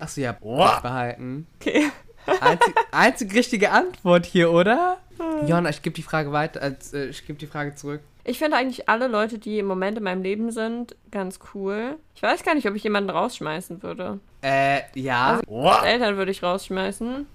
Äh, 0.01 0.03
achso, 0.03 0.21
ja, 0.21 0.33
behalten. 0.33 1.47
Okay. 1.61 1.93
Einzig, 2.41 2.75
einzig 2.91 3.35
richtige 3.35 3.71
Antwort 3.71 4.27
hier, 4.27 4.53
oder? 4.53 4.99
Jonna, 5.47 5.71
ich 5.71 5.83
gebe 5.83 5.95
die 5.95 6.03
Frage 6.03 6.33
weiter, 6.33 6.61
äh, 6.63 7.07
ich 7.07 7.27
gebe 7.27 7.39
die 7.39 7.47
Frage 7.47 7.75
zurück. 7.75 8.01
Ich 8.25 8.39
finde 8.39 8.57
eigentlich 8.57 8.89
alle 8.89 9.09
Leute, 9.09 9.39
die 9.39 9.59
im 9.59 9.67
Moment 9.67 9.99
in 9.99 10.05
meinem 10.05 10.23
Leben 10.23 10.53
sind, 10.53 10.95
ganz 11.11 11.41
cool. 11.55 11.97
Ich 12.15 12.23
weiß 12.23 12.45
gar 12.45 12.55
nicht, 12.55 12.69
ob 12.69 12.75
ich 12.77 12.85
jemanden 12.85 13.11
rausschmeißen 13.11 13.83
würde. 13.83 14.21
Äh, 14.43 14.81
ja. 14.95 15.41
Also- 15.47 15.85
Eltern 15.85 16.17
würde 16.17 16.31
ich 16.31 16.43
rausschmeißen. 16.43 17.27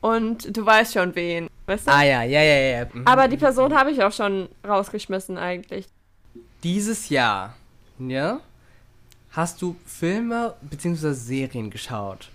Und 0.00 0.56
du 0.56 0.66
weißt 0.66 0.94
schon 0.94 1.14
wen. 1.14 1.48
Weißt 1.66 1.86
du? 1.86 1.92
ah 1.92 2.02
ja, 2.02 2.22
ja, 2.22 2.42
ja, 2.42 2.78
ja. 2.78 2.86
Mhm. 2.92 3.06
Aber 3.06 3.28
die 3.28 3.38
Person 3.38 3.74
habe 3.74 3.90
ich 3.90 4.02
auch 4.02 4.12
schon 4.12 4.48
rausgeschmissen 4.66 5.38
eigentlich. 5.38 5.86
Dieses 6.62 7.08
Jahr, 7.08 7.54
ja, 7.98 8.40
hast 9.30 9.62
du 9.62 9.76
Filme 9.86 10.54
bzw. 10.62 11.12
Serien 11.12 11.70
geschaut? 11.70 12.28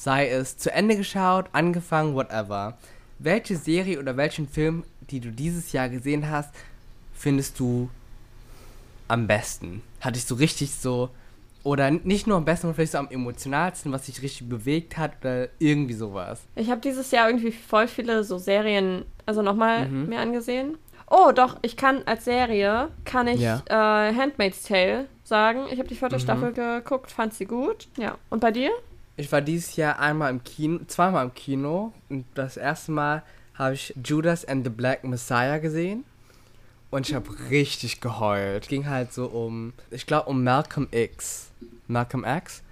Sei 0.00 0.28
es 0.28 0.56
zu 0.56 0.72
Ende 0.72 0.96
geschaut, 0.96 1.46
angefangen, 1.50 2.14
whatever. 2.14 2.78
Welche 3.18 3.56
Serie 3.56 3.98
oder 3.98 4.16
welchen 4.16 4.46
Film, 4.48 4.84
die 5.10 5.18
du 5.18 5.32
dieses 5.32 5.72
Jahr 5.72 5.88
gesehen 5.88 6.30
hast, 6.30 6.54
findest 7.14 7.58
du 7.58 7.90
am 9.08 9.26
besten? 9.26 9.82
Hat 10.00 10.14
dich 10.14 10.24
so 10.24 10.36
richtig 10.36 10.72
so, 10.72 11.10
oder 11.64 11.90
nicht 11.90 12.28
nur 12.28 12.36
am 12.36 12.44
besten, 12.44 12.62
sondern 12.62 12.76
vielleicht 12.76 12.92
so 12.92 12.98
am 12.98 13.10
emotionalsten, 13.10 13.90
was 13.90 14.02
dich 14.06 14.22
richtig 14.22 14.48
bewegt 14.48 14.96
hat 14.96 15.14
oder 15.20 15.48
irgendwie 15.58 15.94
sowas? 15.94 16.42
Ich 16.54 16.70
habe 16.70 16.80
dieses 16.80 17.10
Jahr 17.10 17.28
irgendwie 17.28 17.50
voll 17.50 17.88
viele 17.88 18.22
so 18.22 18.38
Serien, 18.38 19.04
also 19.26 19.42
nochmal 19.42 19.88
Mhm. 19.88 20.10
mir 20.10 20.20
angesehen. 20.20 20.78
Oh, 21.10 21.32
doch, 21.34 21.56
ich 21.62 21.76
kann 21.76 22.02
als 22.06 22.24
Serie, 22.24 22.90
kann 23.04 23.26
ich 23.26 23.40
Ja. 23.40 23.62
äh, 23.66 24.14
Handmaid's 24.14 24.62
Tale 24.62 25.06
sagen. 25.24 25.64
Ich 25.72 25.80
habe 25.80 25.88
die 25.88 25.96
vierte 25.96 26.16
Mhm. 26.16 26.20
Staffel 26.20 26.52
geguckt, 26.52 27.10
fand 27.10 27.34
sie 27.34 27.46
gut. 27.46 27.88
Ja. 27.96 28.16
Und 28.30 28.38
bei 28.38 28.52
dir? 28.52 28.70
Ich 29.18 29.30
war 29.32 29.40
dieses 29.40 29.74
Jahr 29.76 29.98
einmal 29.98 30.30
im 30.30 30.44
Kino, 30.44 30.80
zweimal 30.86 31.24
im 31.24 31.34
Kino. 31.34 31.92
Und 32.08 32.24
das 32.34 32.56
erste 32.56 32.92
Mal 32.92 33.22
habe 33.54 33.74
ich 33.74 33.92
Judas 34.02 34.44
and 34.44 34.64
the 34.64 34.70
Black 34.70 35.02
Messiah 35.04 35.58
gesehen. 35.58 36.04
Und 36.90 37.08
ich 37.08 37.14
habe 37.14 37.28
richtig 37.50 38.00
geheult. 38.00 38.62
Es 38.62 38.68
ging 38.68 38.88
halt 38.88 39.12
so 39.12 39.26
um, 39.26 39.72
ich 39.90 40.06
glaube, 40.06 40.28
um 40.30 40.42
Malcolm 40.44 40.86
X. 40.92 41.50
Malcolm 41.88 42.24
X. 42.24 42.62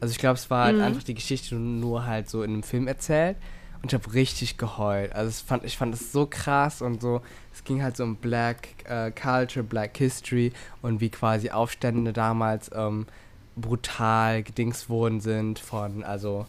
Also 0.00 0.12
ich 0.12 0.18
glaube, 0.18 0.34
es 0.38 0.48
war 0.50 0.66
halt 0.66 0.76
Mhm. 0.76 0.82
einfach 0.84 1.02
die 1.02 1.14
Geschichte 1.14 1.56
nur 1.56 2.06
halt 2.06 2.30
so 2.30 2.42
in 2.44 2.52
einem 2.52 2.62
Film 2.62 2.86
erzählt. 2.86 3.36
Und 3.82 3.92
ich 3.92 3.94
habe 3.94 4.12
richtig 4.14 4.56
geheult. 4.56 5.12
Also 5.12 5.44
fand, 5.44 5.64
ich 5.64 5.76
fand 5.76 5.94
es 5.94 6.12
so 6.12 6.26
krass 6.26 6.80
und 6.80 7.02
so. 7.02 7.22
Es 7.52 7.64
ging 7.64 7.82
halt 7.82 7.96
so 7.96 8.04
um 8.04 8.16
Black 8.16 8.68
äh, 8.88 9.10
Culture, 9.10 9.64
Black 9.64 9.96
History 9.98 10.52
und 10.80 11.00
wie 11.00 11.10
quasi 11.10 11.50
Aufstände 11.50 12.12
damals 12.12 12.70
ähm, 12.72 13.06
brutal 13.60 14.42
gedings 14.42 14.88
worden 14.88 15.20
sind 15.20 15.58
von, 15.58 16.04
also 16.04 16.46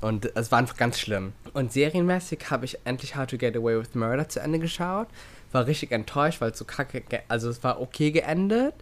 Und 0.00 0.30
es 0.34 0.50
war 0.50 0.58
einfach 0.58 0.76
ganz 0.76 0.98
schlimm. 0.98 1.32
Und 1.54 1.72
serienmäßig 1.72 2.50
habe 2.50 2.64
ich 2.64 2.78
endlich 2.84 3.14
How 3.16 3.26
to 3.26 3.38
Get 3.38 3.56
Away 3.56 3.78
with 3.78 3.94
Murder 3.94 4.28
zu 4.28 4.40
Ende 4.40 4.58
geschaut. 4.58 5.06
War 5.52 5.66
richtig 5.66 5.92
enttäuscht, 5.92 6.40
weil 6.40 6.50
es 6.50 6.58
so 6.58 6.64
kacke, 6.64 7.02
also 7.28 7.48
es 7.50 7.62
war 7.62 7.80
okay 7.80 8.10
geendet. 8.10 8.74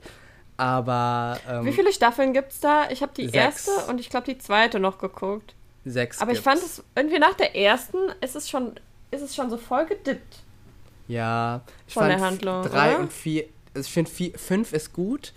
Aber 0.56 1.38
ähm, 1.48 1.64
Wie 1.64 1.72
viele 1.72 1.92
Staffeln 1.92 2.32
gibt's 2.32 2.60
da? 2.60 2.90
Ich 2.90 3.02
habe 3.02 3.12
die 3.16 3.28
Sechs. 3.28 3.66
erste 3.66 3.70
und 3.90 3.98
ich 3.98 4.08
glaube 4.10 4.26
die 4.26 4.38
zweite 4.38 4.78
noch 4.78 4.98
geguckt. 4.98 5.54
sechs 5.84 6.20
Aber 6.20 6.32
ich 6.32 6.42
gibt's. 6.42 6.44
fand 6.44 6.62
es 6.62 6.82
irgendwie 6.94 7.18
nach 7.18 7.34
der 7.34 7.56
ersten 7.56 7.96
ist 8.20 8.36
es 8.36 8.48
schon, 8.48 8.74
ist 9.10 9.22
es 9.22 9.34
schon 9.34 9.48
so 9.50 9.56
voll 9.56 9.86
gedippt. 9.86 10.38
Ja, 11.08 11.62
ich 11.88 11.94
Von 11.94 12.02
fand 12.04 12.12
der 12.12 12.20
Handlung, 12.20 12.62
drei 12.62 12.90
oder? 12.92 13.00
und 13.00 13.12
vier, 13.12 13.44
also 13.74 13.86
ich 13.86 13.92
finde 13.92 14.38
fünf 14.38 14.72
ist 14.72 14.92
gut, 14.92 15.32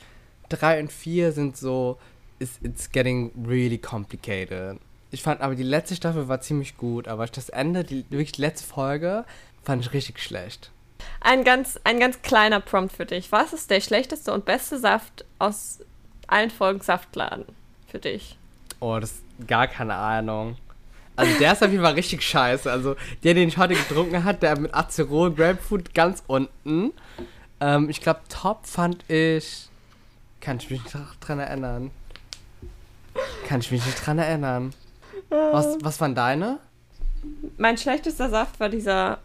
drei 0.50 0.80
und 0.80 0.92
vier 0.92 1.32
sind 1.32 1.58
so, 1.58 1.98
it's, 2.44 2.60
it's 2.62 2.92
getting 2.92 3.32
really 3.48 3.78
complicated. 3.78 4.80
Ich 5.12 5.24
fand 5.24 5.42
aber 5.42 5.56
die 5.56 5.64
letzte 5.64 5.96
Staffel 5.96 6.28
war 6.28 6.42
ziemlich 6.42 6.78
gut, 6.78 7.08
aber 7.08 7.26
das 7.26 7.50
Ende, 7.50 7.84
die 7.84 8.06
wirklich 8.10 8.38
letzte 8.38 8.68
Folge, 8.68 9.26
fand 9.64 9.86
ich 9.86 9.94
richtig 9.94 10.20
schlecht. 10.20 10.72
Ein 11.22 11.44
ganz, 11.44 11.80
ein 11.84 12.00
ganz 12.00 12.22
kleiner 12.22 12.60
Prompt 12.60 12.96
für 12.96 13.06
dich. 13.06 13.32
Was 13.32 13.54
ist 13.54 13.70
der 13.70 13.82
schlechteste 13.82 14.34
und 14.34 14.46
beste 14.46 14.80
Saft 14.80 15.26
aus 15.40 15.80
allen 16.28 16.50
Folgen 16.50 16.82
Saftladen 16.82 17.46
für 17.88 18.00
dich? 18.00 18.38
Oh, 18.80 18.98
das 19.00 19.12
ist 19.12 19.48
gar 19.48 19.68
keine 19.68 19.96
Ahnung. 19.96 20.58
Also 21.16 21.38
der 21.38 21.54
ist 21.54 21.64
auf 21.64 21.70
jeden 21.70 21.84
Fall 21.84 21.94
richtig 21.94 22.24
scheiße. 22.24 22.72
Also 22.72 22.96
der, 23.24 23.36
den 23.36 23.48
ich 23.48 23.58
heute 23.58 23.76
getrunken 23.76 24.24
hat, 24.24 24.42
der 24.42 24.60
mit 24.60 24.74
Acerol 24.74 25.32
Grapefruit 25.32 25.94
ganz 25.94 26.24
unten. 26.26 26.92
Ähm, 27.60 27.90
ich 27.90 28.02
glaube, 28.02 28.22
Top 28.30 28.66
fand 28.66 29.10
ich. 29.10 29.70
Kann 30.42 30.58
ich 30.58 30.70
mich 30.70 30.82
dran 31.22 31.40
erinnern. 31.40 31.92
Kann 33.48 33.60
ich 33.62 33.72
mich 33.72 33.86
nicht 33.86 34.06
dran 34.06 34.20
erinnern. 34.20 34.74
Was, 35.30 35.78
was 35.82 36.00
waren 36.02 36.16
deine? 36.16 36.60
Mein 37.58 37.78
schlechtester 37.78 38.30
Saft 38.30 38.60
war 38.60 38.70
dieser, 38.70 39.20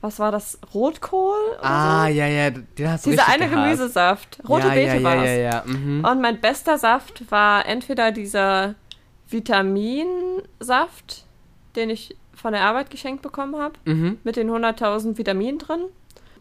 was 0.00 0.18
war 0.18 0.30
das, 0.32 0.58
Rotkohl? 0.72 1.36
Ah, 1.60 2.06
so? 2.06 2.12
ja, 2.12 2.26
ja, 2.26 2.50
den 2.50 2.90
hast 2.90 3.06
du 3.06 3.10
Dieser 3.10 3.26
eine 3.28 3.48
gehasst. 3.48 3.64
Gemüsesaft. 3.64 4.38
Rote 4.48 4.68
ja, 4.68 4.74
Beete 4.74 4.86
ja, 4.86 4.94
ja, 4.94 5.02
war's. 5.02 5.24
ja, 5.24 5.32
ja, 5.34 5.62
mhm. 5.66 6.04
Und 6.04 6.20
mein 6.20 6.40
bester 6.40 6.78
Saft 6.78 7.30
war 7.30 7.66
entweder 7.66 8.12
dieser 8.12 8.74
Vitaminsaft, 9.28 11.24
den 11.76 11.90
ich 11.90 12.16
von 12.34 12.52
der 12.52 12.62
Arbeit 12.62 12.90
geschenkt 12.90 13.22
bekommen 13.22 13.56
habe, 13.60 13.74
Mhm. 13.84 14.18
mit 14.24 14.36
den 14.36 14.48
100.000 14.50 15.18
Vitaminen 15.18 15.58
drin. 15.58 15.80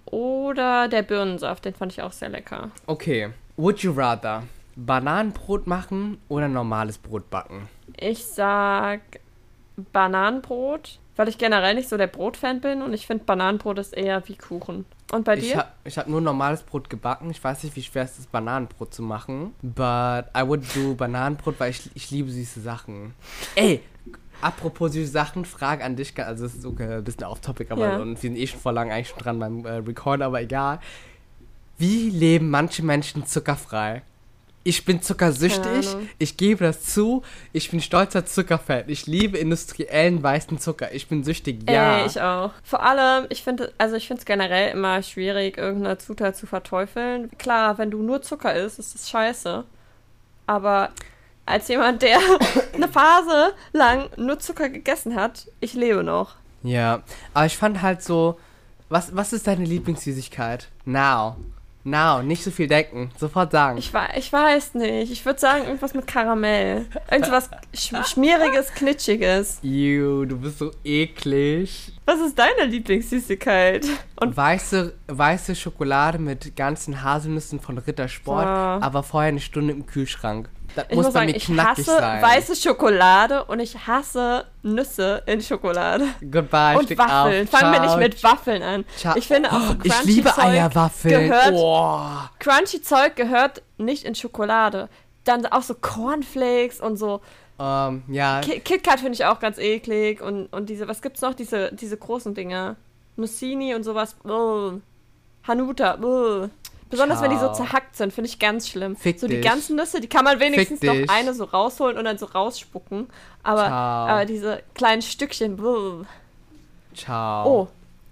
Oder 0.05 0.87
der 0.87 1.01
Birnensaft, 1.01 1.65
den 1.65 1.73
fand 1.73 1.91
ich 1.91 2.01
auch 2.01 2.13
sehr 2.13 2.29
lecker. 2.29 2.69
Okay. 2.85 3.29
Would 3.57 3.79
you 3.79 3.91
rather 3.91 4.43
Bananenbrot 4.77 5.67
machen 5.67 6.17
oder 6.29 6.47
normales 6.47 6.97
Brot 6.97 7.29
backen? 7.29 7.67
Ich 7.97 8.23
sag 8.25 9.01
Bananenbrot, 9.91 10.99
weil 11.15 11.27
ich 11.29 11.37
generell 11.37 11.75
nicht 11.75 11.89
so 11.89 11.97
der 11.97 12.07
Brotfan 12.07 12.61
bin 12.61 12.81
und 12.81 12.93
ich 12.93 13.07
finde 13.07 13.23
Bananenbrot 13.25 13.79
ist 13.79 13.93
eher 13.95 14.27
wie 14.27 14.35
Kuchen. 14.35 14.85
Und 15.11 15.23
bei 15.25 15.35
Ich 15.37 15.45
dir? 15.49 15.57
habe 15.57 15.69
ich 15.83 15.97
hab 15.97 16.07
nur 16.07 16.21
normales 16.21 16.61
Brot 16.63 16.89
gebacken. 16.89 17.29
Ich 17.31 17.43
weiß 17.43 17.63
nicht, 17.63 17.75
wie 17.75 17.83
schwer 17.83 18.03
es 18.03 18.19
ist, 18.19 18.31
Bananenbrot 18.31 18.93
zu 18.93 19.01
machen. 19.01 19.53
But 19.61 20.25
I 20.37 20.45
would 20.45 20.63
do 20.75 20.93
Bananenbrot, 20.95 21.59
weil 21.59 21.71
ich, 21.71 21.89
ich 21.95 22.11
liebe 22.11 22.29
süße 22.29 22.59
Sachen. 22.61 23.13
Ey, 23.55 23.81
apropos 24.41 24.91
süße 24.93 25.11
Sachen, 25.11 25.45
Frage 25.45 25.83
an 25.83 25.95
dich. 25.95 26.13
Also 26.23 26.45
es 26.45 26.55
ist 26.55 26.65
okay, 26.65 26.97
ein 26.97 27.03
bisschen 27.03 27.23
off-topic, 27.23 27.71
aber 27.71 27.87
Ja. 27.87 27.97
und 27.97 28.09
wir 28.15 28.17
sind 28.17 28.35
eh 28.35 28.45
schon 28.47 28.59
vor 28.59 28.73
lang 28.73 28.91
eigentlich 28.91 29.09
schon 29.09 29.19
dran 29.19 29.39
beim 29.39 29.65
äh, 29.65 29.71
Record, 29.77 30.21
aber 30.21 30.41
egal. 30.41 30.79
Wie 31.77 32.09
leben 32.09 32.49
manche 32.49 32.83
Menschen 32.83 33.25
zuckerfrei? 33.25 34.01
Ich 34.67 34.83
bin 34.83 35.01
zuckersüchtig, 35.01 35.95
ich 36.19 36.35
gebe 36.35 36.65
das 36.65 36.83
zu, 36.83 37.23
ich 37.53 37.71
bin 37.71 37.79
stolzer 37.79 38.25
Zuckerfan. 38.25 38.83
Ich 38.87 39.07
liebe 39.07 39.37
industriellen 39.37 40.21
weißen 40.21 40.59
Zucker. 40.59 40.91
Ich 40.93 41.07
bin 41.07 41.23
süchtig, 41.23 41.69
ja. 41.69 41.99
Ey, 41.99 42.05
ich 42.05 42.19
auch. 42.19 42.51
Vor 42.63 42.83
allem, 42.83 43.27
ich 43.29 43.43
finde, 43.43 43.71
also 43.77 43.95
ich 43.95 44.07
finde 44.07 44.19
es 44.19 44.25
generell 44.25 44.73
immer 44.73 45.01
schwierig, 45.03 45.57
irgendeine 45.57 45.97
Zutat 45.99 46.35
zu 46.35 46.47
verteufeln. 46.47 47.31
Klar, 47.37 47.77
wenn 47.77 47.91
du 47.91 48.03
nur 48.03 48.21
Zucker 48.21 48.53
isst, 48.55 48.77
ist 48.77 48.93
das 48.93 49.09
scheiße. 49.09 49.63
Aber 50.47 50.89
als 51.45 51.69
jemand, 51.69 52.01
der 52.01 52.19
eine 52.73 52.89
Phase 52.89 53.53
lang 53.71 54.09
nur 54.17 54.37
Zucker 54.39 54.67
gegessen 54.67 55.15
hat, 55.15 55.47
ich 55.61 55.75
lebe 55.75 56.03
noch. 56.03 56.35
Ja, 56.63 57.03
aber 57.33 57.45
ich 57.45 57.55
fand 57.55 57.81
halt 57.81 58.03
so, 58.03 58.37
was, 58.89 59.15
was 59.15 59.31
ist 59.31 59.47
deine 59.47 59.63
Lieblingssüßigkeit? 59.63 60.67
Now. 60.83 61.37
Now, 61.89 62.21
nicht 62.21 62.43
so 62.43 62.51
viel 62.51 62.67
denken. 62.67 63.11
Sofort 63.17 63.53
sagen. 63.53 63.77
Ich, 63.77 63.93
wei- 63.93 64.13
ich 64.17 64.33
weiß 64.33 64.73
nicht. 64.73 65.09
Ich 65.09 65.25
würde 65.25 65.39
sagen, 65.39 65.63
irgendwas 65.65 65.93
mit 65.93 66.05
Karamell. 66.05 66.85
Irgendwas 67.09 67.49
sch 67.73 67.93
Schmieriges, 68.05 68.73
Knitschiges. 68.73 69.59
Ew, 69.63 70.25
du 70.25 70.37
bist 70.37 70.57
so 70.59 70.71
eklig. 70.83 71.93
Was 72.05 72.19
ist 72.19 72.37
deine 72.37 72.65
Lieblingssüßigkeit? 72.65 73.85
Und 74.19 74.35
Weiße, 74.35 74.93
weiße 75.07 75.55
Schokolade 75.55 76.19
mit 76.19 76.55
ganzen 76.57 77.03
Haselnüssen 77.03 77.59
von 77.61 77.77
Rittersport, 77.77 78.45
Ah. 78.45 78.79
aber 78.81 79.03
vorher 79.03 79.29
eine 79.29 79.39
Stunde 79.39 79.73
im 79.73 79.85
Kühlschrank. 79.85 80.49
Das 80.75 80.85
ich 80.89 80.95
muss 80.95 81.05
muss 81.05 81.13
bei 81.13 81.19
sagen, 81.21 81.33
ich 81.35 81.49
hasse 81.49 81.83
sein. 81.83 82.21
weiße 82.21 82.55
Schokolade 82.55 83.45
und 83.45 83.59
ich 83.59 83.87
hasse 83.87 84.45
Nüsse 84.61 85.23
in 85.25 85.41
Schokolade. 85.41 86.05
Goodbye, 86.31 86.77
und 86.77 86.97
Waffeln. 86.97 87.47
Fangen 87.47 87.73
wir 87.73 87.79
nicht 87.81 87.97
mit 87.97 88.23
Waffeln 88.23 88.61
an. 88.61 88.85
Ciao. 88.95 89.15
Ich 89.17 89.27
finde 89.27 89.51
auch 89.51 89.59
so 89.59 89.73
Oh, 89.73 89.75
ich 89.83 89.91
crunchy 89.91 90.07
liebe 90.11 90.29
Zeug 90.29 90.43
Eierwaffeln. 90.45 91.19
gehört- 91.29 91.53
Oh. 91.55 92.01
Crunchy 92.39 92.81
Zeug 92.81 93.15
gehört 93.15 93.63
nicht 93.77 94.03
in 94.03 94.13
Schokolade. 94.13 94.89
Dann 95.23 95.45
auch 95.47 95.63
so 95.63 95.73
Cornflakes 95.73 96.79
und 96.79 96.97
so. 96.97 97.21
Ähm, 97.59 98.03
ja, 98.07 98.41
Ki 98.41 98.59
KitKat 98.59 98.99
finde 98.99 99.13
ich 99.13 99.25
auch 99.25 99.39
ganz 99.39 99.57
eklig. 99.57 100.21
Und, 100.21 100.45
und 100.53 100.69
diese, 100.69 100.87
was 100.87 101.01
gibt's 101.01 101.21
noch? 101.21 101.33
Diese, 101.33 101.71
diese 101.73 101.97
großen 101.97 102.35
Dinger. 102.35 102.75
Nussini 103.15 103.73
und 103.73 103.81
sowas. 103.83 104.15
Ugh. 104.23 104.79
Hanuta. 105.47 105.97
Ugh. 106.01 106.49
Besonders 106.89 107.21
wenn 107.21 107.31
die 107.31 107.37
so 107.37 107.47
Ciao. 107.47 107.53
zerhackt 107.53 107.95
sind, 107.95 108.13
finde 108.13 108.29
ich 108.29 108.39
ganz 108.39 108.69
schlimm. 108.69 108.95
Fick 108.95 109.19
so 109.19 109.27
die 109.27 109.35
dich. 109.35 109.45
ganzen 109.45 109.75
Nüsse, 109.75 109.99
die 109.99 110.07
kann 110.07 110.23
man 110.23 110.39
wenigstens 110.39 110.79
Fick 110.79 110.87
noch 110.89 110.95
dich. 110.95 111.09
eine 111.09 111.33
so 111.33 111.43
rausholen 111.43 111.97
und 111.97 112.05
dann 112.05 112.17
so 112.17 112.25
rausspucken. 112.27 113.07
Aber, 113.43 113.65
Ciao. 113.65 114.07
aber 114.07 114.25
diese 114.25 114.63
kleinen 114.73 115.01
Stückchen. 115.01 115.59
Ugh. 115.59 116.05
ciao. 116.95 117.45
Oh, 117.49 117.67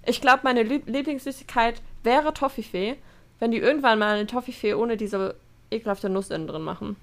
ich 0.06 0.20
glaube, 0.22 0.42
meine 0.44 0.64
Lieb 0.64 0.88
Lieblingssüßigkeit 0.88 1.82
wäre 2.04 2.34
Toffifee, 2.34 2.98
wenn 3.40 3.52
die 3.52 3.58
irgendwann 3.58 4.00
mal 4.00 4.16
eine 4.16 4.28
Toffifee 4.28 4.74
ohne 4.74 4.98
diese 4.98 5.36
ekelhafte 5.72 6.10
Nuss 6.10 6.30
innen 6.30 6.48
drin 6.48 6.62
machen. 6.62 6.96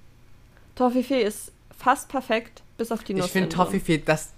Toffifee 0.75 1.23
ist 1.23 1.53
fast 1.77 2.09
perfekt, 2.09 2.63
bis 2.79 2.93
auf 2.93 3.03
die 3.03 3.15
Nuss. 3.15 3.27
Ich 3.27 3.33
finde. 3.33 3.49
Toffifee, 3.49 3.99
das. 3.99 4.31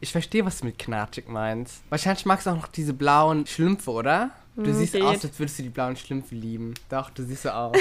Ich 0.00 0.12
verstehe, 0.12 0.44
was 0.46 0.58
du 0.60 0.66
mit 0.66 0.78
knatschig 0.78 1.28
meinst. 1.28 1.82
Wahrscheinlich 1.90 2.24
magst 2.26 2.46
du 2.46 2.50
auch 2.50 2.56
noch 2.56 2.68
diese 2.68 2.94
blauen 2.94 3.46
Schlümpfe, 3.46 3.90
oder? 3.90 4.30
Du 4.56 4.64
Hm, 4.66 4.74
siehst 4.74 4.92
geht. 4.94 5.02
aus, 5.02 5.24
als 5.24 5.38
würdest 5.38 5.58
du 5.58 5.62
die 5.62 5.68
blauen 5.68 5.94
Schlümpfe 5.96 6.34
lieben. 6.34 6.74
Doch, 6.88 7.10
du 7.10 7.22
siehst 7.22 7.42
so 7.44 7.50
aus. 7.50 7.76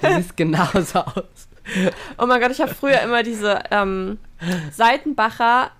du 0.00 0.14
siehst 0.16 0.36
genauso 0.36 1.00
aus. 1.00 1.48
Oh 2.18 2.26
mein 2.26 2.40
Gott, 2.40 2.50
ich 2.50 2.60
habe 2.60 2.74
früher 2.74 3.00
immer 3.02 3.22
diese 3.22 3.62
ähm, 3.70 4.18
Seitenbacher, 4.72 5.70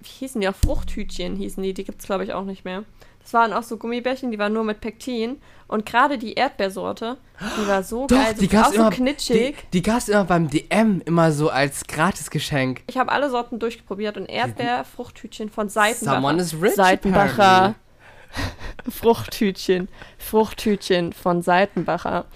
wie 0.00 0.08
hießen 0.08 0.40
die 0.40 0.48
auch? 0.48 0.54
Fruchthütchen 0.54 1.36
hießen 1.36 1.62
die, 1.62 1.72
die 1.72 1.84
gibt 1.84 2.00
es 2.00 2.06
glaube 2.06 2.24
ich 2.24 2.32
auch 2.32 2.44
nicht 2.44 2.64
mehr. 2.64 2.84
Das 3.24 3.32
waren 3.32 3.52
auch 3.52 3.62
so 3.64 3.76
Gummibärchen, 3.78 4.30
die 4.30 4.38
waren 4.38 4.52
nur 4.52 4.62
mit 4.64 4.80
Pektin. 4.80 5.40
Und 5.66 5.86
gerade 5.86 6.18
die 6.18 6.34
Erdbeersorte, 6.34 7.16
die 7.40 7.66
war 7.66 7.82
so 7.82 8.06
Doch, 8.06 8.16
geil, 8.16 8.34
die 8.38 8.44
so, 8.44 8.50
gab's 8.50 8.68
auch 8.68 8.72
so 8.74 8.80
immer. 8.82 8.90
knitschig. 8.90 9.56
Die, 9.56 9.70
die 9.72 9.82
gab's 9.82 10.08
immer 10.08 10.24
beim 10.24 10.48
DM, 10.50 11.00
immer 11.06 11.32
so 11.32 11.48
als 11.48 11.86
Gratisgeschenk. 11.86 12.82
Ich 12.86 12.98
habe 12.98 13.10
alle 13.10 13.30
Sorten 13.30 13.58
durchprobiert 13.58 14.16
und 14.18 14.26
Erdbeer-Fruchthütchen 14.26 15.48
von 15.48 15.68
Seitenbacher. 15.70 16.16
Someone 16.16 16.40
is 16.40 16.54
rich, 16.60 16.74
Seitenbacher. 16.74 17.74
Fruchthütchen. 18.88 19.88
Fruchthütchen 20.18 21.12
von 21.12 21.42
Seitenbacher. 21.42 22.26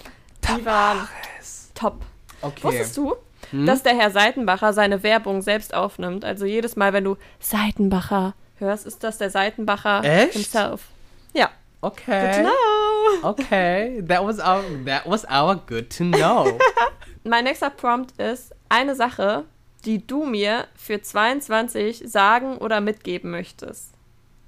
Die 0.57 0.64
waren 0.64 1.07
top. 1.74 2.01
Okay. 2.40 2.62
Wusstest 2.62 2.96
du, 2.96 3.14
Hm? 3.51 3.66
dass 3.66 3.83
der 3.83 3.96
Herr 3.96 4.11
Seitenbacher 4.11 4.72
seine 4.72 5.03
Werbung 5.03 5.42
selbst 5.42 5.74
aufnimmt? 5.74 6.24
Also 6.24 6.44
jedes 6.46 6.77
Mal, 6.77 6.92
wenn 6.92 7.05
du 7.05 7.16
Seitenbacher 7.40 8.35
hörst, 8.60 8.86
ist 8.86 9.02
das 9.04 9.18
der 9.18 9.30
Seitenbacher 9.30 10.02
Echt? 10.04 10.32
himself. 10.34 10.82
Ja. 11.34 11.50
Good 11.80 11.92
to 11.96 12.02
Okay. 12.10 12.42
know. 12.42 13.28
Okay. 13.30 14.02
That 14.08 14.24
was 14.24 14.38
our 14.40 14.62
that 14.84 15.06
was 15.06 15.24
our 15.30 15.56
good 15.56 15.90
to 15.96 16.04
know. 16.04 16.58
Mein 17.24 17.44
nächster 17.44 17.70
Prompt 17.70 18.20
ist 18.20 18.52
eine 18.68 18.94
Sache, 18.96 19.44
die 19.84 20.04
du 20.04 20.24
mir 20.24 20.66
für 20.74 21.00
22 21.00 22.02
sagen 22.06 22.58
oder 22.58 22.80
mitgeben 22.80 23.30
möchtest. 23.30 23.90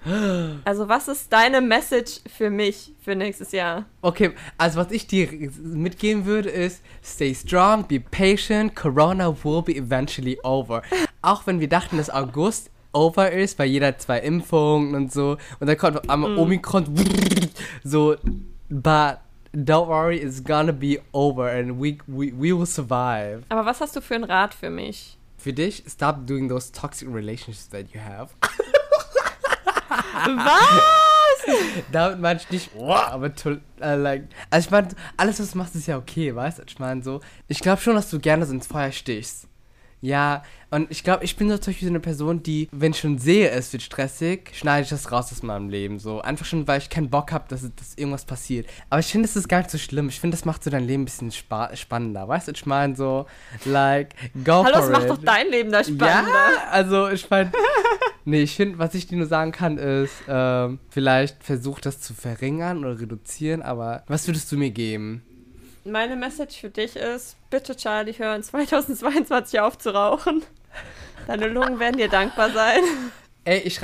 Also, 0.65 0.89
was 0.89 1.09
ist 1.09 1.31
deine 1.33 1.61
Message 1.61 2.21
für 2.37 2.49
mich 2.51 2.93
für 3.05 3.15
nächstes 3.15 3.53
Jahr? 3.53 3.85
Okay, 4.03 4.33
also 4.57 4.79
was 4.81 4.91
ich 4.93 5.07
dir 5.07 5.29
mitgeben 5.63 6.25
würde 6.25 6.49
ist, 6.49 6.83
stay 7.05 7.35
strong, 7.35 7.87
be 7.87 8.01
patient, 8.01 8.75
Corona 8.75 9.29
will 9.45 9.63
be 9.63 9.75
eventually 9.77 10.39
over. 10.43 10.83
Auch 11.23 11.47
wenn 11.47 11.61
wir 11.61 11.69
dachten, 11.69 11.99
dass 11.99 12.09
August 12.11 12.71
over 12.93 13.31
ist, 13.31 13.59
weil 13.59 13.69
jeder 13.69 13.89
hat 13.89 14.03
zwei 14.03 14.19
Impfungen 14.21 14.95
und 14.95 15.13
so, 15.13 15.37
und 15.59 15.67
dann 15.67 15.77
kommt 15.77 16.09
einmal 16.09 16.37
Omikron, 16.37 16.87
so, 17.85 18.17
but 18.69 19.19
don't 19.55 19.89
worry, 19.89 20.19
it's 20.19 20.43
gonna 20.43 20.73
be 20.73 21.01
over 21.13 21.51
and 21.51 21.81
we, 21.81 21.99
we, 22.07 22.33
we 22.33 22.57
will 22.57 22.67
survive. 22.67 23.43
Aber 23.49 23.65
was 23.65 23.81
hast 23.81 23.97
du 23.97 24.01
für 24.01 24.15
einen 24.15 24.25
Rat 24.25 24.55
für 24.55 24.71
mich? 24.71 25.17
für 25.41 25.53
dich, 25.53 25.83
stop 25.89 26.27
doing 26.27 26.49
those 26.49 26.71
toxic 26.71 27.09
relationships 27.09 27.69
that 27.69 27.93
you 27.93 28.01
have. 28.01 28.35
Was? 30.27 30.65
Damit 31.93 32.21
meine 32.21 32.39
ich 32.39 32.51
nicht, 32.51 32.71
aber 32.77 33.35
toll, 33.35 33.61
äh, 33.81 33.97
like, 33.97 34.29
also 34.51 34.67
ich 34.67 34.71
meine, 34.71 34.89
alles, 35.17 35.41
was 35.41 35.53
du 35.53 35.59
machst, 35.59 35.75
ist 35.75 35.87
ja 35.87 35.97
okay, 35.97 36.35
weißt 36.35 36.59
du? 36.59 36.63
Ich 36.67 36.79
meine 36.79 37.03
so, 37.03 37.21
ich 37.49 37.61
glaube 37.61 37.81
schon, 37.81 37.95
dass 37.95 38.11
du 38.11 38.21
gerne 38.21 38.45
so 38.45 38.53
ins 38.53 38.67
Feuer 38.67 38.93
stichst. 38.93 39.49
Ja, 40.01 40.43
und 40.71 40.91
ich 40.91 41.03
glaube, 41.03 41.25
ich 41.25 41.37
bin 41.37 41.51
so 41.51 41.59
zum 41.59 41.73
Beispiel 41.73 41.89
so 41.89 41.93
eine 41.93 42.01
Person, 42.01 42.43
die, 42.43 42.69
wenn 42.73 42.93
ich 42.93 43.01
schon 43.01 43.19
sehe, 43.19 43.51
es 43.51 43.73
wird 43.73 43.83
stressig, 43.83 44.53
schneide 44.55 44.85
ich 44.85 44.89
das 44.89 45.11
raus 45.11 45.33
aus 45.33 45.43
meinem 45.43 45.69
Leben. 45.69 45.99
So, 45.99 46.21
einfach 46.21 46.47
schon, 46.47 46.67
weil 46.69 46.79
ich 46.79 46.89
keinen 46.89 47.11
Bock 47.11 47.33
habe, 47.33 47.45
dass, 47.49 47.63
dass 47.63 47.95
irgendwas 47.97 48.25
passiert. 48.25 48.67
Aber 48.89 49.01
ich 49.01 49.07
finde, 49.07 49.27
das 49.27 49.37
ist 49.37 49.49
gar 49.49 49.59
nicht 49.59 49.71
so 49.71 49.79
schlimm. 49.79 50.09
Ich 50.09 50.21
finde, 50.21 50.37
das 50.37 50.45
macht 50.45 50.65
so 50.65 50.71
dein 50.71 50.87
Leben 50.87 51.03
ein 51.03 51.07
bisschen 51.07 51.33
spa 51.33 51.75
spannender. 51.77 52.29
Weißt 52.29 52.49
du, 52.49 52.53
ich 52.53 52.67
meine 52.67 52.97
so, 52.97 53.27
like, 53.65 54.15
go 54.45 54.65
Hallo, 54.65 54.79
for 54.79 54.87
it. 54.87 54.93
macht 54.93 55.11
doch 55.11 55.19
dein 55.19 55.51
Leben 55.51 55.73
da 55.73 55.83
spannender. 55.83 56.31
Ja, 56.31 56.71
also 56.71 57.09
ich 57.09 57.29
meine, 57.29 57.51
nee, 58.25 58.43
ich 58.43 58.55
finde, 58.55 58.79
was 58.79 58.95
ich 58.95 59.07
dir 59.07 59.19
nur 59.19 59.27
sagen 59.27 59.53
kann, 59.53 59.77
ist, 59.77 60.15
ähm, 60.29 60.79
vielleicht 60.89 61.43
versuch 61.43 61.81
das 61.81 62.01
zu 62.01 62.15
verringern 62.15 62.85
oder 62.85 63.01
reduzieren, 63.01 63.61
aber 63.61 64.05
was 64.07 64.27
würdest 64.29 64.51
du 64.53 64.57
mir 64.57 64.71
geben? 64.71 65.23
Meine 65.85 66.15
Message 66.15 66.61
für 66.61 66.69
dich 66.69 66.95
ist, 66.95 67.37
bitte 67.49 67.75
Charlie, 67.75 68.13
hören 68.13 68.43
2022 68.43 69.61
auf 69.61 69.79
zu 69.79 69.95
rauchen. 69.95 70.43
Deine 71.27 71.49
Lungen 71.49 71.79
werden 71.79 71.97
dir 71.97 72.11
dankbar 72.11 72.51
sein. 72.51 72.83
Ey, 73.45 73.61
ich, 73.61 73.81